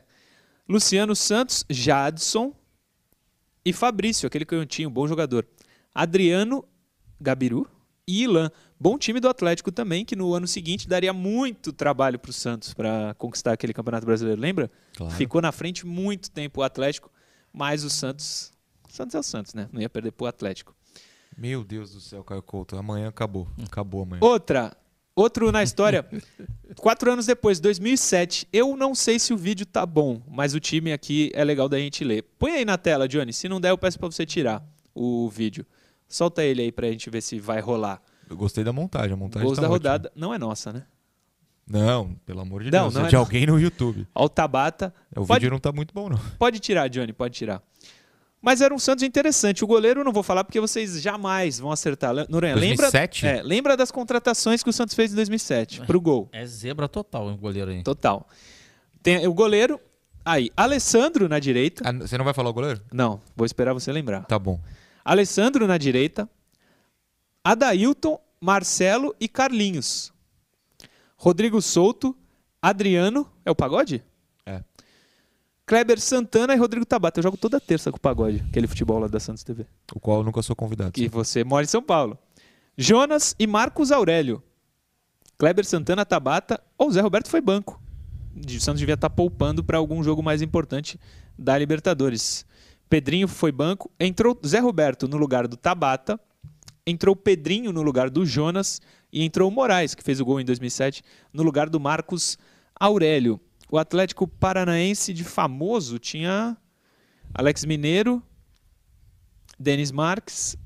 Luciano 0.69 1.15
Santos, 1.15 1.65
Jadson 1.67 2.53
e 3.65 3.73
Fabrício, 3.73 4.27
aquele 4.27 4.45
canhotinho, 4.45 4.91
bom 4.91 5.07
jogador. 5.07 5.43
Adriano, 5.91 6.63
Gabiru 7.19 7.67
e 8.07 8.25
Ilan. 8.25 8.51
Bom 8.79 8.95
time 8.95 9.19
do 9.19 9.27
Atlético 9.27 9.71
também, 9.71 10.05
que 10.05 10.15
no 10.15 10.35
ano 10.35 10.45
seguinte 10.45 10.87
daria 10.87 11.11
muito 11.11 11.73
trabalho 11.73 12.19
para 12.19 12.29
o 12.29 12.33
Santos 12.33 12.75
para 12.75 13.15
conquistar 13.17 13.53
aquele 13.53 13.73
Campeonato 13.73 14.05
Brasileiro, 14.05 14.39
lembra? 14.39 14.69
Claro. 14.95 15.15
Ficou 15.15 15.41
na 15.41 15.51
frente 15.51 15.83
muito 15.87 16.29
tempo 16.29 16.61
o 16.61 16.63
Atlético, 16.63 17.11
mas 17.51 17.83
o 17.83 17.89
Santos. 17.89 18.53
O 18.87 18.93
Santos 18.93 19.15
é 19.15 19.19
o 19.19 19.23
Santos, 19.23 19.55
né? 19.55 19.67
Não 19.73 19.81
ia 19.81 19.89
perder 19.89 20.11
pro 20.11 20.27
Atlético. 20.27 20.75
Meu 21.41 21.63
Deus 21.63 21.91
do 21.91 21.99
céu, 21.99 22.23
Caio 22.23 22.43
Couto. 22.43 22.77
Amanhã 22.77 23.07
acabou. 23.07 23.47
Acabou 23.65 24.03
amanhã. 24.03 24.19
Outra, 24.21 24.71
outro 25.15 25.51
na 25.51 25.63
história. 25.63 26.05
Quatro 26.77 27.11
anos 27.11 27.25
depois, 27.25 27.59
2007. 27.59 28.47
Eu 28.53 28.77
não 28.77 28.93
sei 28.93 29.17
se 29.17 29.33
o 29.33 29.37
vídeo 29.37 29.65
tá 29.65 29.83
bom, 29.83 30.21
mas 30.29 30.53
o 30.53 30.59
time 30.59 30.93
aqui 30.93 31.31
é 31.33 31.43
legal 31.43 31.67
da 31.67 31.79
gente 31.79 32.03
ler. 32.03 32.23
Põe 32.37 32.51
aí 32.51 32.63
na 32.65 32.77
tela, 32.77 33.07
Johnny. 33.07 33.33
Se 33.33 33.49
não 33.49 33.59
der, 33.59 33.71
eu 33.71 33.77
peço 33.77 33.97
para 33.97 34.11
você 34.11 34.23
tirar 34.23 34.63
o 34.93 35.27
vídeo. 35.29 35.65
Solta 36.07 36.43
ele 36.43 36.61
aí 36.61 36.71
pra 36.71 36.87
gente 36.91 37.09
ver 37.09 37.21
se 37.21 37.39
vai 37.39 37.59
rolar. 37.59 37.99
Eu 38.29 38.37
gostei 38.37 38.63
da 38.63 38.71
montagem. 38.71 39.13
A 39.13 39.17
montagem 39.17 39.45
Gols 39.47 39.55
tá 39.57 39.63
da 39.63 39.67
ótima. 39.67 39.77
rodada. 39.77 40.11
Não 40.15 40.31
é 40.33 40.37
nossa, 40.37 40.71
né? 40.71 40.83
Não, 41.67 42.13
pelo 42.25 42.41
amor 42.41 42.63
de 42.63 42.69
Não, 42.69 42.83
Deus. 42.83 42.93
não 42.95 43.01
é 43.03 43.05
é 43.05 43.09
de 43.09 43.15
alguém 43.15 43.45
no 43.47 43.59
YouTube. 43.59 44.05
Ó, 44.13 44.25
o 44.25 44.29
Tabata. 44.29 44.93
O 45.15 45.25
Pode- 45.25 45.39
vídeo 45.39 45.51
não 45.51 45.59
tá 45.59 45.71
muito 45.71 45.93
bom, 45.93 46.07
não. 46.09 46.19
Pode 46.37 46.59
tirar, 46.59 46.87
Johnny, 46.89 47.13
pode 47.13 47.33
tirar. 47.35 47.63
Mas 48.41 48.59
era 48.59 48.73
um 48.73 48.79
Santos 48.79 49.03
interessante. 49.03 49.63
O 49.63 49.67
goleiro 49.67 49.99
eu 49.99 50.03
não 50.03 50.11
vou 50.11 50.23
falar 50.23 50.43
porque 50.43 50.59
vocês 50.59 50.99
jamais 50.99 51.59
vão 51.59 51.71
acertar. 51.71 52.13
Noronha, 52.27 52.55
lembra, 52.55 52.89
2007? 52.89 53.27
é, 53.27 53.43
lembra 53.43 53.77
das 53.77 53.91
contratações 53.91 54.63
que 54.63 54.69
o 54.69 54.73
Santos 54.73 54.95
fez 54.95 55.11
em 55.11 55.15
2007 55.15 55.81
pro 55.81 56.01
gol. 56.01 56.27
É 56.31 56.43
zebra 56.45 56.87
total 56.89 57.27
o 57.27 57.37
goleiro 57.37 57.69
aí. 57.69 57.83
Total. 57.83 58.27
Tem 59.03 59.27
o 59.27 59.33
goleiro. 59.33 59.79
Aí, 60.25 60.51
Alessandro 60.57 61.29
na 61.29 61.39
direita. 61.39 61.83
Ah, 61.87 61.93
você 61.93 62.17
não 62.17 62.25
vai 62.25 62.33
falar 62.33 62.49
o 62.49 62.53
goleiro? 62.53 62.81
Não, 62.91 63.19
vou 63.35 63.45
esperar 63.45 63.73
você 63.73 63.91
lembrar. 63.91 64.25
Tá 64.25 64.39
bom. 64.39 64.59
Alessandro 65.05 65.67
na 65.67 65.77
direita. 65.77 66.27
Adailton, 67.43 68.19
Marcelo 68.39 69.15
e 69.19 69.27
Carlinhos. 69.27 70.11
Rodrigo 71.15 71.61
Souto, 71.61 72.15
Adriano. 72.61 73.31
É 73.45 73.51
o 73.51 73.55
pagode? 73.55 74.03
Kleber 75.71 76.01
Santana 76.01 76.53
e 76.53 76.57
Rodrigo 76.57 76.85
Tabata. 76.85 77.19
Eu 77.19 77.23
jogo 77.23 77.37
toda 77.37 77.57
terça 77.57 77.93
com 77.93 77.97
o 77.97 77.99
pagode, 78.01 78.43
aquele 78.49 78.67
futebol 78.67 78.99
lá 78.99 79.07
da 79.07 79.21
Santos 79.21 79.41
TV. 79.41 79.65
O 79.95 80.01
qual 80.01 80.17
eu 80.17 80.23
nunca 80.25 80.41
sou 80.41 80.53
convidado. 80.53 80.91
E 80.99 81.07
você 81.07 81.45
mora 81.45 81.63
em 81.63 81.67
São 81.67 81.81
Paulo. 81.81 82.19
Jonas 82.77 83.33
e 83.39 83.47
Marcos 83.47 83.89
Aurélio. 83.89 84.43
Kleber 85.37 85.63
Santana, 85.63 86.05
Tabata 86.05 86.61
ou 86.77 86.89
o 86.89 86.91
Zé 86.91 86.99
Roberto 86.99 87.29
foi 87.29 87.39
banco. 87.39 87.81
O 88.35 88.59
Santos 88.59 88.81
devia 88.81 88.95
estar 88.95 89.09
poupando 89.09 89.63
para 89.63 89.77
algum 89.77 90.03
jogo 90.03 90.21
mais 90.21 90.41
importante 90.41 90.99
da 91.39 91.57
Libertadores. 91.57 92.45
Pedrinho 92.89 93.29
foi 93.29 93.53
banco. 93.53 93.89
Entrou 93.97 94.37
Zé 94.45 94.59
Roberto 94.59 95.07
no 95.07 95.15
lugar 95.15 95.47
do 95.47 95.55
Tabata. 95.55 96.19
Entrou 96.85 97.15
Pedrinho 97.15 97.71
no 97.71 97.81
lugar 97.81 98.09
do 98.09 98.25
Jonas. 98.25 98.81
E 99.09 99.23
entrou 99.23 99.47
o 99.47 99.51
Moraes, 99.51 99.95
que 99.95 100.03
fez 100.03 100.19
o 100.19 100.25
gol 100.25 100.41
em 100.41 100.43
2007, 100.43 101.01
no 101.31 101.43
lugar 101.43 101.69
do 101.69 101.79
Marcos 101.79 102.37
Aurélio. 102.77 103.39
O 103.71 103.77
Atlético 103.77 104.27
Paranaense 104.27 105.13
de 105.13 105.23
famoso 105.23 105.97
tinha 105.97 106.57
Alex 107.33 107.63
Mineiro, 107.65 108.21
Denis 109.57 109.91
Marques, 109.91 110.57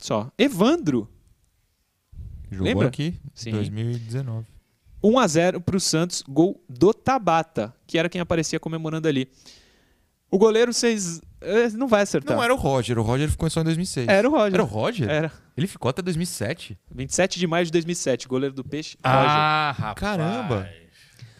só. 0.00 0.30
Evandro, 0.36 1.08
Jogou 2.50 2.66
Lembra? 2.66 2.88
aqui, 2.88 3.18
Sim. 3.34 3.52
2019. 3.52 4.46
1 5.02 5.18
a 5.18 5.26
0 5.26 5.60
para 5.60 5.76
o 5.76 5.80
Santos, 5.80 6.22
gol 6.28 6.62
do 6.68 6.92
Tabata, 6.92 7.74
que 7.86 7.98
era 7.98 8.08
quem 8.10 8.20
aparecia 8.20 8.60
comemorando 8.60 9.08
ali. 9.08 9.28
O 10.30 10.38
goleiro, 10.38 10.72
vocês. 10.72 11.20
eh, 11.40 11.70
Não 11.70 11.88
vai 11.88 12.02
acertar. 12.02 12.36
Não 12.36 12.42
era 12.44 12.54
o 12.54 12.56
Roger, 12.58 12.98
o 12.98 13.02
Roger 13.02 13.28
ficou 13.30 13.48
só 13.50 13.62
em 13.62 13.64
2006. 13.64 14.06
Era 14.08 14.28
o 14.28 14.32
Roger. 14.32 14.54
Era 14.54 14.62
o 14.62 14.66
Roger? 14.66 15.08
Era. 15.10 15.32
Ele 15.56 15.66
ficou 15.66 15.88
até 15.88 16.02
2007? 16.02 16.78
27 16.94 17.38
de 17.38 17.46
maio 17.46 17.64
de 17.66 17.72
2007, 17.72 18.28
goleiro 18.28 18.54
do 18.54 18.62
Peixe. 18.62 18.96
Ah, 19.02 19.74
rapaz. 19.76 19.94
Caramba. 19.98 20.68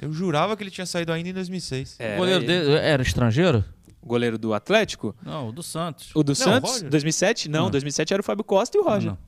Eu 0.03 0.13
jurava 0.13 0.57
que 0.57 0.63
ele 0.63 0.71
tinha 0.71 0.85
saído 0.87 1.13
ainda 1.13 1.29
em 1.29 1.33
2006. 1.33 1.97
Roger. 1.99 2.15
O 2.15 2.19
goleiro 2.19 2.45
Era 2.45 2.53
ele. 2.53 2.65
dele 2.65 2.77
era 2.79 3.03
estrangeiro? 3.03 3.65
O 4.03 4.07
goleiro 4.07 4.37
do 4.37 4.53
Atlético? 4.53 5.15
Não, 5.23 5.49
o 5.49 5.53
do 5.53 5.63
Santos. 5.63 6.11
O 6.15 6.23
do 6.25 6.35
Santos? 6.35 6.73
Roger. 6.73 6.91
2007? 6.91 7.49
Não, 7.49 7.65
Não. 7.65 7.71
2007 7.71 8.13
era 8.13 8.21
o 8.21 8.25
Fábio 8.25 8.43
Costa 8.45 8.77
e 8.77 8.81
o 8.81 8.85
Roger. 8.85 9.13
Não, 9.13 9.19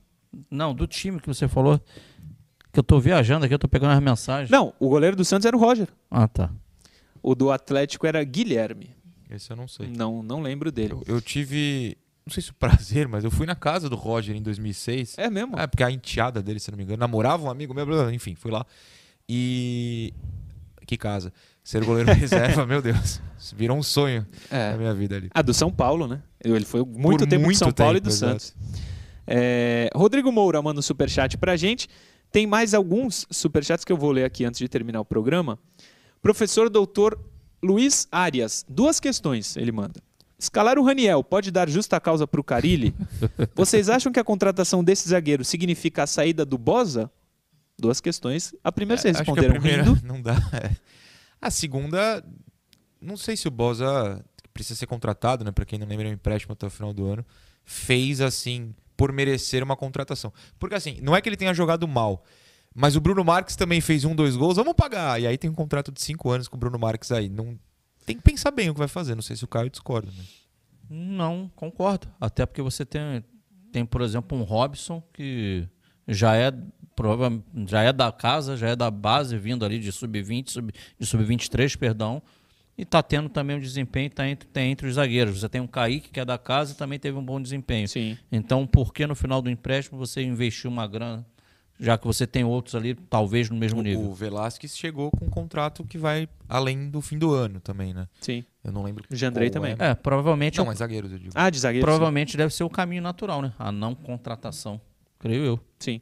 não, 0.51 0.75
do 0.75 0.85
time 0.85 1.19
que 1.21 1.27
você 1.27 1.47
falou. 1.47 1.79
Que 2.73 2.79
eu 2.79 2.83
tô 2.83 2.99
viajando 2.99 3.45
aqui, 3.45 3.53
eu 3.53 3.59
tô 3.59 3.69
pegando 3.69 3.91
as 3.93 4.01
mensagens. 4.01 4.49
Não, 4.49 4.73
o 4.77 4.89
goleiro 4.89 5.15
do 5.15 5.23
Santos 5.23 5.45
era 5.45 5.55
o 5.55 5.59
Roger. 5.59 5.87
Ah, 6.11 6.27
tá. 6.27 6.51
O 7.23 7.33
do 7.33 7.49
Atlético 7.49 8.05
era 8.05 8.21
Guilherme. 8.21 8.93
Esse 9.29 9.49
eu 9.49 9.55
não 9.55 9.67
sei. 9.67 9.87
Não, 9.87 10.21
não 10.21 10.41
lembro 10.41 10.71
dele. 10.73 10.91
Eu, 10.91 11.03
eu 11.07 11.21
tive, 11.21 11.97
não 12.25 12.33
sei 12.33 12.43
se 12.43 12.51
o 12.51 12.53
prazer, 12.53 13.07
mas 13.07 13.23
eu 13.23 13.31
fui 13.31 13.45
na 13.45 13.55
casa 13.55 13.89
do 13.89 13.95
Roger 13.95 14.35
em 14.35 14.41
2006. 14.41 15.17
É 15.17 15.29
mesmo? 15.29 15.57
É, 15.57 15.65
porque 15.65 15.83
a 15.83 15.89
enteada 15.89 16.43
dele, 16.43 16.59
se 16.59 16.69
não 16.69 16.77
me 16.77 16.83
engano, 16.83 16.99
namorava 16.99 17.45
um 17.45 17.49
amigo 17.49 17.73
meu, 17.73 18.11
enfim, 18.11 18.35
fui 18.35 18.51
lá. 18.51 18.65
E. 19.27 20.13
Que 20.85 20.97
casa. 20.97 21.33
Ser 21.63 21.83
goleiro 21.83 22.11
reserva, 22.13 22.65
meu 22.65 22.81
Deus. 22.81 23.19
Virou 23.55 23.77
um 23.77 23.83
sonho 23.83 24.25
É. 24.51 24.71
na 24.71 24.77
minha 24.77 24.93
vida 24.93 25.15
ali. 25.15 25.29
Ah, 25.33 25.41
do 25.41 25.53
São 25.53 25.71
Paulo, 25.71 26.07
né? 26.07 26.21
Ele 26.43 26.63
foi 26.65 26.83
muito 26.85 27.19
Por 27.19 27.27
tempo 27.27 27.43
muito 27.45 27.55
do 27.55 27.59
São 27.59 27.71
Paulo 27.71 27.97
e 27.97 28.01
tempo, 28.01 28.09
do 28.09 28.13
exato. 28.13 28.43
Santos. 28.43 28.55
É, 29.27 29.89
Rodrigo 29.95 30.31
Moura 30.31 30.61
manda 30.61 30.79
um 30.79 30.83
superchat 30.83 31.37
pra 31.37 31.55
gente. 31.55 31.87
Tem 32.31 32.45
mais 32.45 32.73
alguns 32.73 33.25
superchats 33.31 33.83
que 33.85 33.91
eu 33.91 33.97
vou 33.97 34.11
ler 34.11 34.25
aqui 34.25 34.45
antes 34.45 34.59
de 34.59 34.67
terminar 34.67 34.99
o 35.01 35.05
programa. 35.05 35.57
Professor 36.21 36.69
doutor 36.69 37.17
Luiz 37.63 38.07
Arias. 38.11 38.65
Duas 38.69 38.99
questões 38.99 39.55
ele 39.57 39.71
manda. 39.71 39.99
Escalar 40.37 40.77
o 40.77 40.83
Raniel 40.83 41.23
pode 41.23 41.49
dar 41.49 41.69
justa 41.69 41.99
causa 41.99 42.27
para 42.27 42.41
o 42.41 42.43
Carilli? 42.43 42.93
Vocês 43.55 43.89
acham 43.89 44.11
que 44.11 44.19
a 44.19 44.23
contratação 44.23 44.83
desse 44.83 45.07
zagueiro 45.09 45.43
significa 45.45 46.03
a 46.03 46.07
saída 46.07 46.45
do 46.45 46.57
Bosa? 46.57 47.09
Duas 47.77 47.99
questões. 47.99 48.53
A 48.63 48.71
primeira 48.71 49.01
vocês 49.01 49.17
É, 49.17 49.21
Acho 49.21 49.25
que 49.25 49.31
a 49.31 49.33
responderam 49.33 49.61
primeira 49.61 49.83
rindo. 49.83 50.01
não 50.07 50.21
dá. 50.21 50.35
é. 50.53 50.75
A 51.41 51.51
segunda, 51.51 52.23
não 53.01 53.17
sei 53.17 53.35
se 53.35 53.47
o 53.47 53.51
Bosa 53.51 54.23
que 54.41 54.49
precisa 54.49 54.79
ser 54.79 54.87
contratado, 54.87 55.43
né? 55.43 55.51
Para 55.51 55.65
quem 55.65 55.77
não 55.77 55.87
lembra, 55.87 56.07
é 56.07 56.11
um 56.11 56.13
empréstimo 56.13 56.53
até 56.53 56.65
o 56.65 56.69
final 56.69 56.93
do 56.93 57.05
ano. 57.05 57.25
Fez 57.63 58.21
assim 58.21 58.73
por 58.95 59.11
merecer 59.11 59.61
uma 59.63 59.75
contratação. 59.75 60.31
Porque 60.57 60.75
assim, 60.75 60.99
não 61.01 61.15
é 61.15 61.21
que 61.21 61.27
ele 61.27 61.35
tenha 61.37 61.53
jogado 61.53 61.87
mal, 61.87 62.23
mas 62.73 62.95
o 62.95 63.01
Bruno 63.01 63.23
Marques 63.23 63.55
também 63.55 63.81
fez 63.81 64.05
um, 64.05 64.15
dois 64.15 64.35
gols. 64.35 64.55
Vamos 64.55 64.73
pagar. 64.73 65.21
E 65.21 65.27
aí 65.27 65.37
tem 65.37 65.49
um 65.49 65.53
contrato 65.53 65.91
de 65.91 66.01
cinco 66.01 66.29
anos 66.29 66.47
com 66.47 66.57
o 66.57 66.59
Bruno 66.59 66.79
Marques 66.79 67.11
aí. 67.11 67.29
Não 67.29 67.57
tem 68.05 68.15
que 68.15 68.23
pensar 68.23 68.51
bem 68.51 68.69
o 68.69 68.73
que 68.73 68.79
vai 68.79 68.87
fazer. 68.87 69.15
Não 69.15 69.21
sei 69.21 69.35
se 69.35 69.43
o 69.43 69.47
Caio 69.47 69.69
discorda. 69.69 70.11
Né? 70.11 70.23
Não, 70.89 71.49
concordo. 71.55 72.07
Até 72.19 72.45
porque 72.45 72.61
você 72.61 72.85
tem, 72.85 73.23
tem 73.71 73.85
por 73.85 74.01
exemplo, 74.01 74.37
um 74.37 74.43
Robson 74.43 75.01
que 75.13 75.67
já 76.07 76.35
é 76.35 76.51
prova, 76.95 77.31
já 77.67 77.81
é 77.83 77.91
da 77.91 78.11
casa, 78.11 78.55
já 78.55 78.69
é 78.69 78.75
da 78.75 78.89
base, 78.89 79.37
vindo 79.37 79.65
ali 79.65 79.79
de 79.79 79.91
sub-20, 79.91 80.49
sub, 80.49 80.71
de 80.99 81.05
sub-23, 81.05 81.77
perdão, 81.77 82.21
e 82.77 82.81
está 82.83 83.01
tendo 83.03 83.29
também 83.29 83.55
um 83.55 83.59
desempenho, 83.59 84.07
está 84.07 84.27
entre, 84.27 84.47
tá 84.47 84.61
entre 84.61 84.87
os 84.87 84.95
zagueiros. 84.95 85.39
Você 85.39 85.47
tem 85.49 85.61
um 85.61 85.67
Kaique, 85.67 86.09
que 86.09 86.19
é 86.19 86.25
da 86.25 86.37
casa, 86.37 86.73
e 86.73 86.75
também 86.75 86.99
teve 86.99 87.17
um 87.17 87.23
bom 87.23 87.41
desempenho. 87.41 87.87
Sim. 87.87 88.17
Então, 88.31 88.65
por 88.67 88.93
que 88.93 89.05
no 89.07 89.15
final 89.15 89.41
do 89.41 89.49
empréstimo 89.49 89.97
você 89.97 90.21
investiu 90.21 90.69
uma 90.69 90.85
grana, 90.87 91.25
já 91.79 91.97
que 91.97 92.05
você 92.05 92.25
tem 92.27 92.43
outros 92.43 92.75
ali, 92.75 92.95
talvez 92.95 93.49
no 93.49 93.55
mesmo 93.57 93.79
O, 93.79 93.83
nível? 93.83 94.03
o 94.05 94.13
Velasquez 94.13 94.77
chegou 94.77 95.11
com 95.11 95.25
um 95.25 95.29
contrato 95.29 95.83
que 95.85 95.97
vai 95.97 96.27
além 96.47 96.89
do 96.89 97.01
fim 97.01 97.17
do 97.17 97.33
ano 97.33 97.59
também, 97.59 97.93
né? 97.93 98.07
Sim. 98.21 98.43
Eu 98.63 98.71
não 98.71 98.83
lembro. 98.83 99.03
O 99.09 99.15
Jandrei 99.15 99.49
também. 99.49 99.75
é. 99.79 99.89
É, 99.91 99.95
provavelmente, 99.95 100.57
Não, 100.57 100.65
mas 100.65 100.79
zagueiros, 100.79 101.11
eu 101.11 101.19
digo. 101.19 101.31
Ah, 101.35 101.49
de 101.49 101.59
zagueiro. 101.59 101.85
sim. 101.85 101.91
provavelmente 101.91 102.35
deve 102.37 102.53
ser 102.53 102.63
o 102.63 102.69
caminho 102.69 103.01
natural, 103.01 103.41
né? 103.41 103.53
A 103.59 103.71
não 103.71 103.93
contratação, 103.95 104.79
creio 105.19 105.43
eu. 105.43 105.59
Sim. 105.79 106.01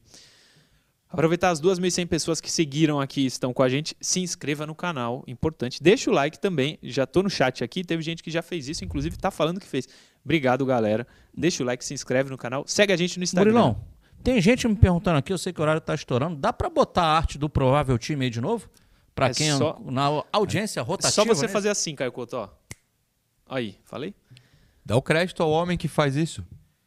Aproveitar 1.14 1.52
as 1.52 1.62
2.100 1.62 2.08
pessoas 2.08 2.42
que 2.42 2.52
seguiram 2.52 3.00
aqui 3.00 3.22
e 3.22 3.26
estão 3.28 3.54
com 3.54 3.62
a 3.62 3.70
gente, 3.70 3.96
se 4.02 4.20
inscreva 4.20 4.66
no 4.66 4.74
canal, 4.74 5.24
importante. 5.28 5.82
Deixa 5.82 6.10
o 6.10 6.14
like 6.14 6.40
também, 6.40 6.80
já 6.82 7.06
tô 7.06 7.22
no 7.22 7.30
chat 7.30 7.64
aqui, 7.64 7.84
teve 7.84 8.02
gente 8.02 8.24
que 8.24 8.32
já 8.32 8.42
fez 8.42 8.68
isso, 8.68 8.84
inclusive 8.84 9.16
tá 9.16 9.30
falando 9.30 9.60
que 9.60 9.68
fez. 9.68 9.88
Obrigado, 10.26 10.66
galera. 10.66 11.06
Deixa 11.32 11.62
o 11.62 11.66
like, 11.68 11.86
se 11.86 11.94
inscreve 11.94 12.32
no 12.32 12.38
canal, 12.38 12.64
segue 12.66 12.92
a 12.92 12.98
gente 12.98 13.20
no 13.20 13.24
Instagram. 13.24 13.52
Murilão, 13.54 13.82
tem 14.24 14.42
gente 14.42 14.68
me 14.68 14.76
perguntando 14.76 15.20
aqui, 15.20 15.32
eu 15.32 15.38
sei 15.38 15.54
que 15.54 15.60
o 15.60 15.62
horário 15.62 15.80
tá 15.82 15.94
estourando, 15.94 16.36
dá 16.36 16.52
pra 16.52 16.68
botar 16.68 17.04
a 17.04 17.16
arte 17.16 17.38
do 17.38 17.48
provável 17.48 17.96
time 18.00 18.26
aí 18.26 18.32
de 18.32 18.42
novo? 18.42 18.68
Pra 19.14 19.28
É 19.28 19.34
quem 19.36 19.56
só- 19.56 19.80
na 19.86 20.24
audiência 20.34 20.80
É 20.80 20.84
rotativa, 20.84 21.12
só 21.12 21.24
você 21.24 21.46
né? 21.46 21.52
fazer 21.54 21.70
assim, 21.70 21.94
Caio 21.94 22.12
Couto, 22.12 22.36
ó. 22.38 22.50
Aí, 23.48 23.78
falei? 23.84 24.16
Dá 24.84 24.96
o 24.96 25.02
crédito 25.04 25.44
ao 25.44 25.52
homem 25.52 25.78
que 25.78 25.88
faz 25.88 26.16
isso. 26.16 26.44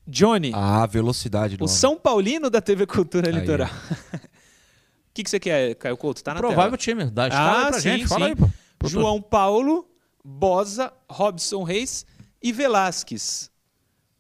Johnny, 0.06 0.52
Ah, 0.54 0.82
a 0.82 0.86
velocidade 0.86 1.56
do 1.56 1.62
o 1.62 1.64
homem. 1.66 1.76
São 1.76 1.96
Paulino 1.98 2.48
da 2.48 2.60
TV 2.60 2.86
Cultura 2.86 3.28
Aí, 3.28 3.34
Litoral. 3.34 3.68
O 3.68 4.20
que, 5.12 5.24
que 5.24 5.30
você 5.30 5.40
quer, 5.40 5.74
Caio 5.76 5.96
Couto? 5.96 6.22
Tá 6.22 6.34
na 6.34 6.40
provável 6.40 6.64
tela. 6.64 6.76
time, 6.78 7.04
dá 7.06 7.28
escala 7.28 7.58
aí 7.58 7.64
Ah, 7.64 7.68
pra 7.68 7.80
sim, 7.80 7.88
gente, 7.90 8.06
fala 8.06 8.26
sim. 8.26 8.30
aí, 8.32 8.36
pô. 8.36 8.88
João 8.88 9.20
Paulo, 9.20 9.88
Bosa, 10.24 10.92
Robson 11.10 11.62
Reis 11.62 12.04
e 12.42 12.52
Velasquez. 12.52 13.50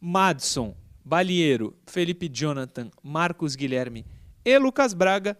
Madson, 0.00 0.74
Balieiro, 1.04 1.76
Felipe 1.86 2.28
Jonathan, 2.28 2.90
Marcos 3.02 3.54
Guilherme 3.54 4.04
e 4.44 4.58
Lucas 4.58 4.92
Braga. 4.94 5.36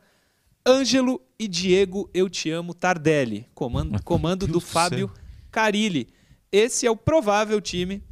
Ângelo 0.69 1.21
e 1.39 1.47
Diego, 1.47 2.11
eu 2.13 2.29
te 2.29 2.51
amo, 2.51 2.75
Tardelli. 2.75 3.47
Comando, 3.55 4.03
comando 4.03 4.47
do 4.49 4.61
Fábio 4.61 5.11
Carilli. 5.51 6.09
Esse 6.51 6.87
é 6.87 6.91
o 6.91 6.97
provável 6.97 7.61
time 7.61 8.03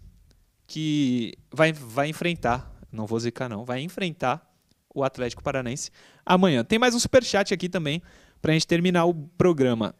que 0.66 1.34
vai, 1.52 1.72
vai 1.72 2.08
enfrentar, 2.08 2.70
não 2.90 3.06
vou 3.06 3.18
zicar 3.18 3.48
não, 3.48 3.64
vai 3.64 3.80
enfrentar 3.80 4.50
o 4.94 5.02
Atlético 5.02 5.42
Paranense 5.42 5.90
amanhã. 6.24 6.64
Tem 6.64 6.78
mais 6.78 6.94
um 6.94 6.98
superchat 6.98 7.52
aqui 7.52 7.68
também 7.68 8.00
para 8.40 8.52
a 8.52 8.54
gente 8.54 8.66
terminar 8.66 9.04
o 9.06 9.14
programa. 9.14 9.94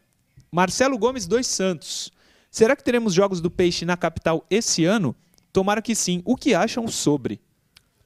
Marcelo 0.51 0.97
Gomes 0.97 1.27
dos 1.27 1.47
Santos. 1.47 2.11
Será 2.49 2.75
que 2.75 2.83
teremos 2.83 3.13
jogos 3.13 3.41
do 3.41 3.51
Peixe 3.51 3.85
na 3.85 3.97
capital 3.97 4.45
esse 4.49 4.85
ano? 4.85 5.13
Tomara 5.51 5.81
que 5.81 5.93
sim. 5.93 6.21
O 6.23 6.35
que 6.35 6.53
acham 6.53 6.87
sobre? 6.87 7.41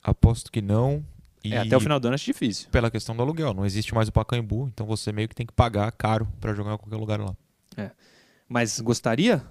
Aposto 0.02 0.52
que 0.52 0.62
não. 0.62 1.06
E 1.44 1.54
É, 1.54 1.60
até 1.60 1.78
o 1.78 1.80
final 1.80 2.00
do 2.00 2.08
ano 2.08 2.16
acho 2.16 2.26
difícil. 2.26 2.68
pela 2.70 2.90
questão 2.92 3.16
do 3.16 3.22
aluguel. 3.22 3.54
Não 3.54 3.66
existe 3.66 3.94
mais 3.94 4.08
o 4.10 4.12
Pacaembu, 4.12 4.68
então 4.68 4.86
você 4.86 5.12
meio 5.12 5.30
que 5.30 5.36
tem 5.36 5.46
que 5.46 5.54
pagar 5.54 5.92
caro 5.92 6.28
pra 6.40 6.54
jogar 6.54 6.74
em 6.74 6.78
qualquer 6.78 6.98
lugar 6.98 7.20
lá. 7.20 7.36
Mas 8.48 8.80
gostaria? 8.80 9.44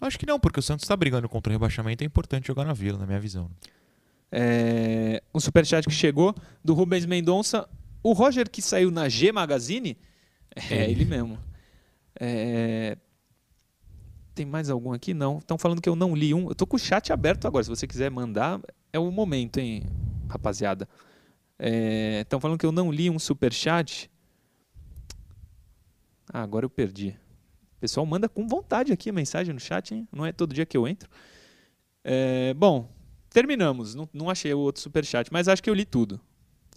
Acho 0.00 0.18
que 0.18 0.26
não, 0.26 0.38
porque 0.38 0.60
o 0.60 0.62
Santos 0.62 0.84
está 0.84 0.96
brigando 0.96 1.28
contra 1.28 1.50
o 1.50 1.54
rebaixamento. 1.54 2.04
É 2.04 2.06
importante 2.06 2.46
jogar 2.46 2.64
na 2.64 2.72
Vila, 2.72 2.98
na 2.98 3.06
minha 3.06 3.18
visão. 3.18 3.50
É, 4.30 5.22
um 5.34 5.40
superchat 5.40 5.86
que 5.88 5.94
chegou 5.94 6.34
do 6.62 6.74
Rubens 6.74 7.04
Mendonça. 7.06 7.68
O 8.02 8.12
Roger 8.12 8.48
que 8.48 8.62
saiu 8.62 8.90
na 8.90 9.08
G 9.08 9.32
Magazine, 9.32 9.96
é 10.54 10.84
Ele. 10.84 10.92
ele 10.92 11.04
mesmo. 11.04 11.38
É, 12.20 12.96
Tem 14.34 14.46
mais 14.46 14.70
algum 14.70 14.92
aqui? 14.92 15.12
Não. 15.12 15.38
Estão 15.38 15.58
falando 15.58 15.80
que 15.82 15.88
eu 15.88 15.96
não 15.96 16.14
li 16.14 16.32
um. 16.32 16.48
Eu 16.48 16.54
tô 16.54 16.66
com 16.66 16.76
o 16.76 16.78
chat 16.78 17.12
aberto 17.12 17.46
agora. 17.46 17.64
Se 17.64 17.70
você 17.70 17.86
quiser 17.86 18.10
mandar, 18.10 18.60
é 18.92 18.98
o 18.98 19.10
momento, 19.10 19.58
hein, 19.58 19.82
rapaziada. 20.28 20.88
Estão 22.20 22.38
falando 22.38 22.58
que 22.58 22.66
eu 22.66 22.70
não 22.72 22.92
li 22.92 23.10
um 23.10 23.18
superchat. 23.18 24.08
Ah, 26.32 26.42
agora 26.42 26.64
eu 26.64 26.70
perdi. 26.70 27.16
O 27.78 27.80
pessoal 27.80 28.04
manda 28.04 28.28
com 28.28 28.48
vontade 28.48 28.92
aqui 28.92 29.08
a 29.10 29.12
mensagem 29.12 29.54
no 29.54 29.60
chat, 29.60 29.94
hein? 29.94 30.08
Não 30.12 30.26
é 30.26 30.32
todo 30.32 30.52
dia 30.52 30.66
que 30.66 30.76
eu 30.76 30.86
entro. 30.86 31.08
É, 32.02 32.52
bom, 32.54 32.92
terminamos. 33.30 33.94
Não, 33.94 34.08
não 34.12 34.28
achei 34.28 34.52
o 34.52 34.58
outro 34.58 34.82
superchat, 34.82 35.32
mas 35.32 35.46
acho 35.46 35.62
que 35.62 35.70
eu 35.70 35.74
li 35.74 35.84
tudo. 35.84 36.20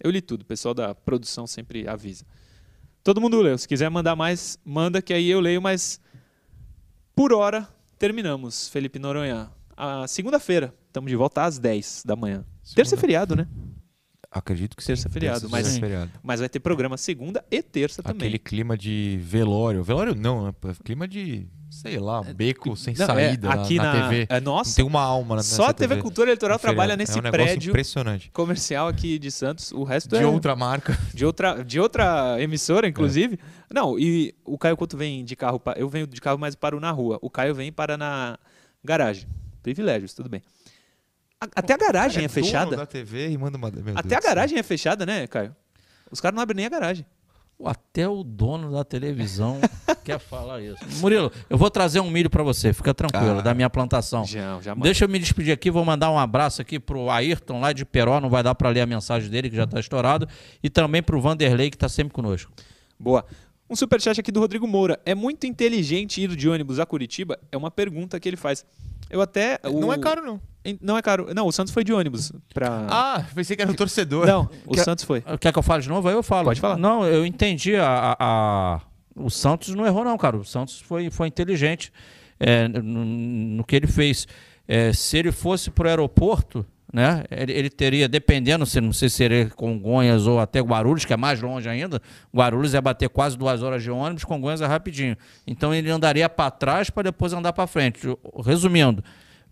Eu 0.00 0.12
li 0.12 0.20
tudo. 0.20 0.42
O 0.42 0.44
pessoal 0.44 0.72
da 0.72 0.94
produção 0.94 1.44
sempre 1.44 1.88
avisa. 1.88 2.24
Todo 3.02 3.20
mundo 3.20 3.40
leu. 3.40 3.58
Se 3.58 3.66
quiser 3.66 3.90
mandar 3.90 4.14
mais, 4.14 4.56
manda 4.64 5.02
que 5.02 5.12
aí 5.12 5.28
eu 5.28 5.40
leio, 5.40 5.60
mas 5.60 6.00
por 7.16 7.32
hora 7.32 7.68
terminamos, 7.98 8.68
Felipe 8.68 9.00
Noronha. 9.00 9.50
A 9.76 10.06
segunda-feira, 10.06 10.72
estamos 10.86 11.10
de 11.10 11.16
volta 11.16 11.42
às 11.42 11.58
10 11.58 12.04
da 12.06 12.14
manhã. 12.14 12.46
Terça 12.76 12.94
é 12.94 12.98
feriado, 12.98 13.34
né? 13.34 13.48
Acredito 14.34 14.74
que 14.76 14.90
é 14.90 14.96
feriado, 14.96 15.46
mas- 15.50 15.66
seja 15.66 15.80
feriado. 15.80 16.10
Mas 16.22 16.40
vai 16.40 16.48
ter 16.48 16.58
programa 16.58 16.96
segunda 16.96 17.44
e 17.50 17.62
terça 17.62 18.02
também. 18.02 18.16
Aquele 18.28 18.38
clima 18.38 18.78
de 18.78 19.18
velório. 19.22 19.84
Velório 19.84 20.14
não, 20.14 20.46
né? 20.46 20.54
Clima 20.82 21.06
de, 21.06 21.46
sei 21.70 21.98
lá, 21.98 22.22
beco 22.22 22.74
sem 22.74 22.94
Não, 22.94 23.04
é, 23.04 23.06
saída 23.06 23.48
na- 23.48 23.54
aqui 23.62 23.76
na, 23.76 23.84
na, 23.92 24.08
TV. 24.08 24.26
é, 24.30 24.40
Não 24.40 24.54
nossa, 24.54 24.74
tem 24.74 24.84
uma 24.86 25.02
alma 25.02 25.36
na 25.36 25.42
só 25.42 25.64
a 25.64 25.66
nessa 25.66 25.74
TV 25.74 25.96
Cultura 25.98 26.28
Eleitoral 26.30 26.58
trabalha 26.58 26.96
nesse 26.96 27.12
é 27.18 27.20
um 27.20 27.30
prédio 27.30 27.68
impressionante. 27.68 28.30
comercial 28.32 28.88
aqui 28.88 29.18
de 29.18 29.30
Santos. 29.30 29.70
O 29.72 29.84
resto 29.84 30.16
De 30.16 30.22
é 30.22 30.26
outra 30.26 30.56
marca. 30.56 30.98
de 31.12 31.26
outra, 31.26 31.62
de 31.62 31.78
outra 31.78 32.40
emissora, 32.40 32.88
inclusive. 32.88 33.38
Não, 33.70 33.98
e 33.98 34.34
o 34.46 34.56
Caio 34.56 34.78
Couto 34.78 34.96
vem 34.96 35.26
de 35.26 35.36
carro. 35.36 35.60
Eu 35.76 35.90
venho 35.90 36.06
de 36.06 36.20
carro, 36.22 36.38
mas 36.38 36.54
paro 36.54 36.80
na 36.80 36.90
rua. 36.90 37.18
O 37.20 37.28
Caio 37.28 37.54
vem 37.54 37.68
e 37.68 37.72
para 37.72 37.98
na 37.98 38.38
garagem. 38.82 39.28
Privilégios, 39.62 40.14
tudo 40.14 40.28
bem. 40.30 40.40
Até 41.54 41.74
a 41.74 41.76
garagem 41.76 42.24
é, 42.24 42.28
dono 42.28 42.34
fechada. 42.34 42.76
da 42.76 42.86
TV 42.86 43.30
e 43.30 43.38
manda 43.38 43.56
uma... 43.58 43.70
Meu 43.70 43.94
Até 43.96 44.08
Deus 44.10 44.24
a 44.24 44.28
garagem 44.28 44.58
é 44.58 44.62
fechada, 44.62 45.04
né, 45.06 45.26
Caio? 45.26 45.54
Os 46.10 46.20
caras 46.20 46.34
não 46.36 46.42
abrem 46.42 46.56
nem 46.56 46.66
a 46.66 46.68
garagem. 46.68 47.06
Até 47.64 48.08
o 48.08 48.24
dono 48.24 48.72
da 48.72 48.82
televisão 48.82 49.60
quer 50.02 50.18
falar 50.18 50.60
isso. 50.60 50.84
Murilo, 50.98 51.30
eu 51.48 51.56
vou 51.56 51.70
trazer 51.70 52.00
um 52.00 52.10
milho 52.10 52.28
pra 52.28 52.42
você, 52.42 52.72
fica 52.72 52.92
tranquilo, 52.92 53.38
Ah. 53.38 53.42
da 53.42 53.54
minha 53.54 53.70
plantação. 53.70 54.24
Já, 54.24 54.60
já 54.60 54.74
Deixa 54.74 55.04
eu 55.04 55.08
me 55.08 55.16
despedir 55.18 55.52
aqui, 55.52 55.70
vou 55.70 55.84
mandar 55.84 56.10
um 56.10 56.18
abraço 56.18 56.60
aqui 56.60 56.80
pro 56.80 57.08
Ayrton 57.08 57.60
lá 57.60 57.72
de 57.72 57.84
Peró, 57.84 58.20
não 58.20 58.28
vai 58.28 58.42
dar 58.42 58.54
pra 58.56 58.68
ler 58.68 58.80
a 58.80 58.86
mensagem 58.86 59.30
dele 59.30 59.48
que 59.48 59.54
já 59.54 59.64
tá 59.66 59.78
estourado, 59.78 60.26
e 60.60 60.68
também 60.68 61.02
pro 61.04 61.20
Vanderlei 61.20 61.70
que 61.70 61.78
tá 61.78 61.88
sempre 61.88 62.12
conosco. 62.12 62.50
Boa. 62.98 63.24
Um 63.70 63.76
superchat 63.76 64.18
aqui 64.20 64.32
do 64.32 64.40
Rodrigo 64.40 64.66
Moura. 64.66 64.98
É 65.06 65.14
muito 65.14 65.46
inteligente 65.46 66.20
ir 66.20 66.34
de 66.34 66.48
ônibus 66.48 66.80
a 66.80 66.84
Curitiba? 66.86 67.38
É 67.52 67.56
uma 67.56 67.70
pergunta 67.70 68.18
que 68.18 68.28
ele 68.28 68.36
faz. 68.36 68.66
Eu 69.08 69.20
até. 69.22 69.58
Não 69.64 69.88
o- 69.88 69.92
é 69.92 69.98
caro, 69.98 70.22
não. 70.24 70.40
Não 70.80 70.96
é 70.96 71.02
caro. 71.02 71.28
Não, 71.34 71.46
o 71.46 71.52
Santos 71.52 71.72
foi 71.72 71.82
de 71.84 71.92
ônibus 71.92 72.32
pra. 72.54 72.86
Ah, 72.88 73.24
pensei 73.34 73.56
que 73.56 73.62
era 73.62 73.70
o 73.70 73.74
torcedor. 73.74 74.26
não, 74.26 74.48
o 74.66 74.74
que- 74.74 74.80
Santos 74.80 75.04
foi. 75.04 75.22
Quer 75.40 75.52
que 75.52 75.58
eu 75.58 75.62
fale 75.62 75.82
de 75.82 75.88
novo? 75.88 76.08
Aí 76.08 76.14
eu 76.14 76.22
falo. 76.22 76.44
Pode 76.44 76.60
falar. 76.60 76.76
Não, 76.76 77.04
eu 77.04 77.26
entendi. 77.26 77.74
A, 77.76 77.86
a- 77.86 78.16
a- 78.20 78.80
O 79.16 79.28
Santos 79.28 79.74
não 79.74 79.84
errou, 79.86 80.04
não, 80.04 80.16
cara. 80.16 80.36
O 80.36 80.44
Santos 80.44 80.80
foi, 80.80 81.10
foi 81.10 81.26
inteligente 81.28 81.92
é, 82.40 82.66
no, 82.68 82.82
no 83.04 83.64
que 83.64 83.76
ele 83.76 83.86
fez. 83.86 84.26
É, 84.68 84.92
se 84.92 85.18
ele 85.18 85.32
fosse 85.32 85.70
para 85.70 85.86
o 85.86 85.88
aeroporto, 85.90 86.64
né, 86.92 87.24
ele, 87.30 87.52
ele 87.52 87.68
teria, 87.70 88.08
dependendo, 88.08 88.64
se, 88.64 88.80
não 88.80 88.92
sei 88.92 89.08
se 89.08 89.16
seria 89.16 89.50
Congonhas 89.50 90.26
ou 90.26 90.38
até 90.38 90.60
Guarulhos, 90.60 91.04
que 91.04 91.12
é 91.12 91.16
mais 91.16 91.40
longe 91.42 91.68
ainda, 91.68 92.00
Guarulhos 92.34 92.72
é 92.74 92.80
bater 92.80 93.08
quase 93.08 93.36
duas 93.36 93.62
horas 93.62 93.82
de 93.82 93.90
ônibus, 93.90 94.24
Congonhas 94.24 94.60
é 94.60 94.66
rapidinho. 94.66 95.16
Então 95.46 95.74
ele 95.74 95.90
andaria 95.90 96.28
para 96.28 96.50
trás 96.50 96.90
para 96.90 97.04
depois 97.04 97.32
andar 97.32 97.52
para 97.52 97.66
frente. 97.66 98.00
Resumindo, 98.44 99.02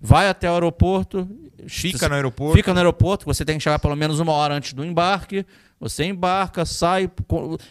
vai 0.01 0.28
até 0.28 0.51
o 0.51 0.55
aeroporto, 0.55 1.28
Fica 1.68 2.09
no 2.09 2.14
aeroporto. 2.14 2.57
Fica 2.57 2.72
no 2.72 2.78
aeroporto, 2.78 3.24
você 3.24 3.44
tem 3.44 3.59
que 3.59 3.62
chegar 3.62 3.78
pelo 3.78 3.96
menos 3.96 4.20
uma 4.20 4.32
hora 4.32 4.55
antes 4.55 4.72
do 4.72 4.84
embarque. 4.84 5.44
Você 5.78 6.05
embarca, 6.05 6.66
sai. 6.66 7.11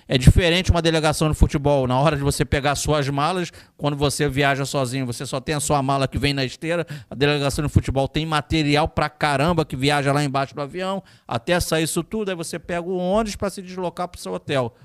É 0.07 0.17
diferente 0.17 0.71
uma 0.71 0.81
delegação 0.81 1.29
de 1.29 1.35
futebol. 1.35 1.85
Na 1.85 1.99
hora 1.99 2.17
de 2.17 2.23
você 2.23 2.43
pegar 2.43 2.75
suas 2.75 3.07
malas, 3.07 3.51
quando 3.77 3.95
você 3.95 4.27
viaja 4.27 4.65
sozinho, 4.65 5.05
você 5.05 5.25
só 5.25 5.39
tem 5.39 5.53
a 5.53 5.59
sua 5.59 5.81
mala 5.83 6.07
que 6.07 6.17
vem 6.17 6.33
na 6.33 6.43
esteira. 6.43 6.87
A 7.09 7.13
delegação 7.13 7.65
de 7.65 7.71
futebol 7.71 8.07
tem 8.07 8.25
material 8.25 8.87
pra 8.87 9.09
caramba 9.09 9.63
que 9.63 9.75
viaja 9.75 10.11
lá 10.11 10.23
embaixo 10.23 10.55
do 10.55 10.61
avião. 10.61 11.03
Até 11.27 11.59
sair 11.59 11.83
isso 11.83 12.03
tudo, 12.03 12.29
aí 12.29 12.35
você 12.35 12.57
pega 12.57 12.87
o 12.87 12.97
ônibus 12.97 13.35
para 13.35 13.49
se 13.49 13.61
deslocar 13.61 14.07
pro 14.07 14.19
seu 14.19 14.33
hotel. 14.33 14.75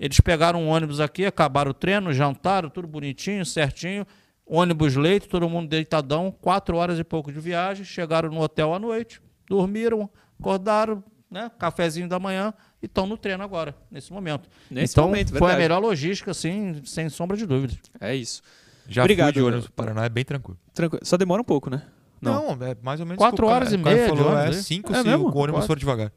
Eles 0.00 0.20
pegaram 0.20 0.62
um 0.62 0.68
ônibus 0.68 1.00
aqui, 1.00 1.26
acabaram 1.26 1.70
o 1.70 1.74
treino, 1.74 2.12
jantaram, 2.12 2.70
tudo 2.70 2.88
bonitinho, 2.88 3.44
certinho. 3.44 4.06
Ônibus 4.46 4.94
leito, 4.94 5.28
todo 5.28 5.48
mundo 5.48 5.68
deitadão, 5.68 6.30
quatro 6.30 6.76
horas 6.76 6.98
e 6.98 7.04
pouco 7.04 7.32
de 7.32 7.40
viagem. 7.40 7.84
Chegaram 7.84 8.30
no 8.30 8.40
hotel 8.40 8.72
à 8.72 8.78
noite, 8.78 9.20
dormiram, 9.48 10.08
acordaram, 10.38 11.02
né? 11.30 11.50
Cafezinho 11.58 12.08
da 12.08 12.18
manhã 12.20 12.54
e 12.80 12.86
estão 12.86 13.06
no 13.06 13.16
treino 13.18 13.42
agora, 13.42 13.74
nesse 13.90 14.12
momento. 14.12 14.48
Nesse 14.70 14.94
então, 14.94 15.06
momento, 15.06 15.30
foi 15.30 15.38
a 15.38 15.40
verdade. 15.40 15.62
melhor 15.62 15.78
logística, 15.80 16.30
assim, 16.30 16.80
sem 16.84 17.08
sombra 17.08 17.36
de 17.36 17.44
dúvidas. 17.44 17.76
É 18.00 18.14
isso. 18.14 18.40
Já 18.88 19.02
Obrigado. 19.02 19.32
fui 19.32 19.42
de 19.42 19.42
ônibus 19.42 19.64
pro 19.66 19.72
Paraná, 19.74 20.04
é 20.04 20.08
bem 20.08 20.24
tranquilo. 20.24 20.58
Tranquilo. 20.72 21.04
Só 21.04 21.16
demora 21.16 21.42
um 21.42 21.44
pouco, 21.44 21.68
né? 21.68 21.82
Não, 22.20 22.52
é 22.62 22.76
mais 22.80 23.00
ou 23.00 23.06
menos... 23.06 23.18
Quatro 23.18 23.44
o 23.44 23.48
cara- 23.48 23.60
horas 23.60 23.72
e 23.72 23.76
meia 23.76 24.04
de 24.04 24.08
falou, 24.16 24.32
ônibus, 24.32 24.56
é 24.58 24.62
cinco 24.62 24.92
É 24.94 25.02
se 25.02 25.08
mesmo? 25.08 25.24
o 25.24 25.28
ônibus 25.36 25.50
Quatro. 25.50 25.66
for 25.66 25.78
devagar. 25.78 26.12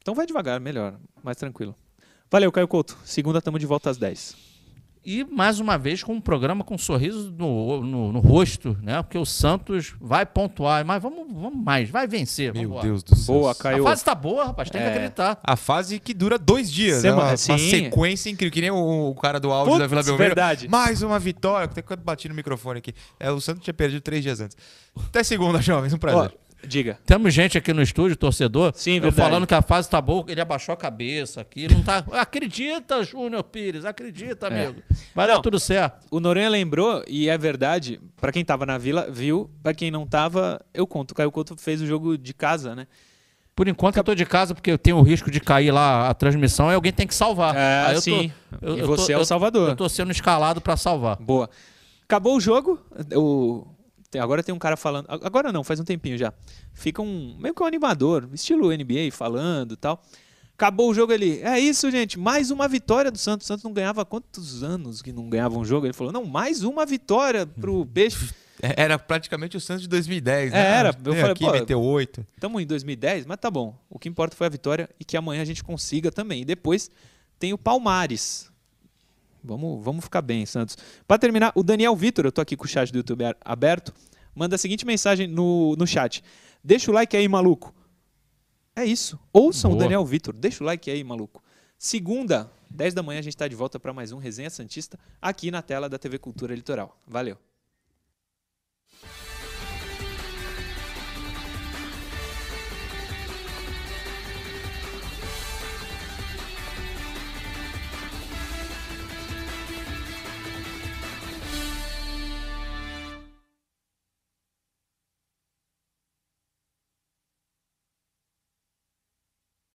Então 0.00 0.14
vai 0.14 0.24
devagar, 0.26 0.58
melhor. 0.58 0.94
Mais 1.22 1.36
tranquilo. 1.36 1.74
Valeu, 2.30 2.50
Caio 2.50 2.66
Couto. 2.66 2.96
Segunda, 3.04 3.38
estamos 3.40 3.60
de 3.60 3.66
volta 3.66 3.90
às 3.90 3.98
10. 3.98 4.36
E 5.04 5.24
mais 5.24 5.58
uma 5.60 5.78
vez 5.78 6.02
com 6.02 6.12
um 6.12 6.20
programa 6.20 6.62
com 6.62 6.74
um 6.74 6.78
sorriso 6.78 7.32
no, 7.38 7.80
no, 7.82 8.12
no 8.12 8.18
rosto, 8.20 8.76
né? 8.82 9.02
Porque 9.02 9.16
o 9.16 9.24
Santos 9.24 9.94
vai 10.00 10.26
pontuar, 10.26 10.84
mas 10.84 11.02
vamos, 11.02 11.26
vamos 11.32 11.64
mais, 11.64 11.88
vai 11.88 12.06
vencer. 12.06 12.52
Meu 12.52 12.64
vambora. 12.64 12.86
Deus 12.86 13.02
do 13.02 13.16
céu. 13.16 13.34
Boa, 13.36 13.52
A 13.52 13.54
Caio. 13.54 13.84
fase 13.84 14.04
tá 14.04 14.14
boa, 14.14 14.44
rapaz, 14.46 14.68
tem 14.68 14.80
que 14.80 14.86
É. 14.86 14.90
acreditar. 14.90 15.38
A 15.42 15.56
fase 15.56 15.98
que 15.98 16.12
dura 16.12 16.38
dois 16.38 16.70
dias. 16.70 17.00
Sema- 17.00 17.22
é 17.22 17.24
uma, 17.24 17.30
uma 17.30 17.36
sim. 17.36 17.58
sequência 17.58 18.28
incrível. 18.28 18.52
Que 18.52 18.60
nem 18.60 18.70
o, 18.70 19.10
o 19.10 19.14
cara 19.14 19.40
do 19.40 19.50
áudio 19.50 19.72
Putz, 19.74 19.78
da 19.80 19.86
Vila 19.86 20.02
Belmiro. 20.02 20.24
verdade. 20.24 20.68
Mais 20.68 21.00
uma 21.02 21.18
vitória. 21.18 21.64
Até 21.64 21.80
quando 21.80 22.00
bati 22.00 22.28
no 22.28 22.34
microfone 22.34 22.78
aqui. 22.78 22.92
É, 23.18 23.30
o 23.30 23.40
Santos 23.40 23.62
tinha 23.64 23.72
perdido 23.74 24.00
três 24.02 24.22
dias 24.22 24.40
antes. 24.40 24.56
Até 24.96 25.22
segunda, 25.22 25.60
jovens. 25.62 25.92
Um 25.94 25.98
prazer. 25.98 26.32
Ó, 26.34 26.47
diga. 26.66 26.98
Temos 27.06 27.32
gente 27.32 27.56
aqui 27.56 27.72
no 27.72 27.80
estúdio, 27.82 28.16
torcedor, 28.16 28.72
Sim, 28.74 29.00
eu 29.02 29.12
falando 29.12 29.46
que 29.46 29.54
a 29.54 29.62
fase 29.62 29.88
tá 29.88 30.00
boa, 30.00 30.24
ele 30.28 30.40
abaixou 30.40 30.72
a 30.72 30.76
cabeça 30.76 31.40
aqui, 31.40 31.66
não 31.72 31.82
tá... 31.82 32.04
Acredita, 32.12 33.02
Júnior 33.02 33.42
Pires, 33.44 33.84
acredita, 33.84 34.46
É. 34.48 34.64
amigo. 34.66 34.82
Vai 35.14 35.26
Não. 35.26 35.34
dar 35.36 35.40
tudo 35.42 35.58
certo. 35.60 36.06
O 36.10 36.20
Noronha 36.20 36.48
lembrou, 36.48 37.02
e 37.06 37.28
é 37.28 37.36
verdade, 37.38 38.00
pra 38.20 38.32
quem 38.32 38.44
tava 38.44 38.64
na 38.66 38.78
vila, 38.78 39.08
viu. 39.10 39.50
Pra 39.62 39.72
quem 39.74 39.90
não 39.90 40.06
tava, 40.06 40.60
eu 40.74 40.86
conto. 40.86 41.12
O 41.12 41.14
Caio 41.14 41.30
Couto 41.30 41.56
fez 41.56 41.80
o 41.80 41.86
jogo 41.86 42.16
de 42.18 42.32
casa, 42.34 42.74
né? 42.74 42.86
Por 43.54 43.66
enquanto 43.66 43.96
eu 43.96 44.04
tô 44.04 44.14
de 44.14 44.24
casa 44.24 44.54
porque 44.54 44.70
eu 44.70 44.78
tenho 44.78 44.96
o 44.98 45.02
risco 45.02 45.32
de 45.32 45.40
cair 45.40 45.72
lá 45.72 46.08
a 46.08 46.14
transmissão 46.14 46.70
e 46.70 46.74
alguém 46.74 46.92
tem 46.92 47.08
que 47.08 47.14
salvar. 47.14 47.56
É, 47.56 47.86
Aí 47.86 47.90
eu 47.90 47.94
tô- 47.96 48.00
sim. 48.02 48.32
eu- 48.62 48.76
e 48.76 48.80
eu 48.80 48.86
você 48.86 49.06
tô- 49.06 49.12
é 49.14 49.16
o 49.16 49.20
eu- 49.20 49.24
salvador. 49.24 49.68
Eu 49.70 49.74
tô 49.76 49.88
sendo 49.88 50.12
escalado 50.12 50.60
pra 50.60 50.76
salvar. 50.76 51.16
Boa. 51.16 51.50
Acabou 52.04 52.36
o 52.36 52.40
jogo. 52.40 52.78
O... 53.16 53.66
Agora 54.16 54.42
tem 54.42 54.54
um 54.54 54.58
cara 54.58 54.76
falando. 54.76 55.06
Agora 55.08 55.52
não, 55.52 55.62
faz 55.62 55.78
um 55.80 55.84
tempinho 55.84 56.16
já. 56.16 56.32
Fica 56.72 57.02
um. 57.02 57.36
meio 57.38 57.54
que 57.54 57.62
um 57.62 57.66
animador, 57.66 58.28
estilo 58.32 58.70
NBA, 58.70 59.10
falando 59.12 59.74
e 59.74 59.76
tal. 59.76 60.02
Acabou 60.54 60.90
o 60.90 60.94
jogo 60.94 61.12
ali. 61.12 61.40
É 61.42 61.58
isso, 61.58 61.90
gente. 61.90 62.18
Mais 62.18 62.50
uma 62.50 62.66
vitória 62.66 63.10
do 63.10 63.18
Santos. 63.18 63.44
O 63.44 63.48
Santos 63.48 63.62
não 63.62 63.72
ganhava 63.72 64.02
há 64.02 64.04
quantos 64.04 64.62
anos 64.62 65.02
que 65.02 65.12
não 65.12 65.28
ganhava 65.28 65.58
um 65.58 65.64
jogo? 65.64 65.86
Ele 65.86 65.92
falou: 65.92 66.12
não, 66.12 66.24
mais 66.24 66.62
uma 66.62 66.86
vitória 66.86 67.46
pro 67.46 67.84
Peixe. 67.86 68.30
É, 68.60 68.82
Era 68.82 68.98
praticamente 68.98 69.56
o 69.56 69.60
Santos 69.60 69.82
de 69.82 69.88
2010, 69.88 70.50
né? 70.50 70.58
É, 70.58 70.78
era. 70.78 70.88
Eu 70.88 71.14
falei, 71.14 71.30
aqui, 71.30 71.44
pô, 71.44 71.52
meteu 71.52 71.80
oito. 71.80 72.26
Estamos 72.34 72.60
em 72.60 72.66
2010, 72.66 73.24
mas 73.24 73.38
tá 73.38 73.48
bom. 73.48 73.72
O 73.88 74.00
que 74.00 74.08
importa 74.08 74.34
foi 74.34 74.48
a 74.48 74.50
vitória 74.50 74.90
e 74.98 75.04
que 75.04 75.16
amanhã 75.16 75.42
a 75.42 75.44
gente 75.44 75.62
consiga 75.62 76.10
também. 76.10 76.42
E 76.42 76.44
depois 76.44 76.90
tem 77.38 77.52
o 77.52 77.58
Palmares. 77.58 78.47
Vamos, 79.42 79.84
vamos 79.84 80.04
ficar 80.04 80.22
bem, 80.22 80.44
Santos. 80.46 80.76
Para 81.06 81.18
terminar, 81.18 81.52
o 81.54 81.62
Daniel 81.62 81.94
Vitor, 81.94 82.24
eu 82.24 82.32
tô 82.32 82.40
aqui 82.40 82.56
com 82.56 82.64
o 82.64 82.68
chat 82.68 82.92
do 82.92 82.98
YouTube 82.98 83.24
aberto, 83.44 83.92
manda 84.34 84.56
a 84.56 84.58
seguinte 84.58 84.84
mensagem 84.84 85.26
no, 85.26 85.74
no 85.76 85.86
chat. 85.86 86.22
Deixa 86.62 86.90
o 86.90 86.94
like 86.94 87.16
aí, 87.16 87.28
maluco. 87.28 87.74
É 88.74 88.84
isso. 88.84 89.18
Ouçam 89.32 89.70
o 89.70 89.74
Boa. 89.74 89.84
Daniel 89.84 90.04
Vitor. 90.04 90.34
Deixa 90.36 90.62
o 90.62 90.66
like 90.66 90.90
aí, 90.90 91.02
maluco. 91.02 91.42
Segunda, 91.76 92.50
10 92.70 92.94
da 92.94 93.02
manhã, 93.02 93.20
a 93.20 93.22
gente 93.22 93.34
está 93.34 93.48
de 93.48 93.54
volta 93.54 93.78
para 93.78 93.92
mais 93.92 94.12
um 94.12 94.18
Resenha 94.18 94.50
Santista 94.50 94.98
aqui 95.22 95.50
na 95.50 95.62
tela 95.62 95.88
da 95.88 95.98
TV 95.98 96.18
Cultura 96.18 96.54
Litoral. 96.54 96.96
Valeu. 97.06 97.38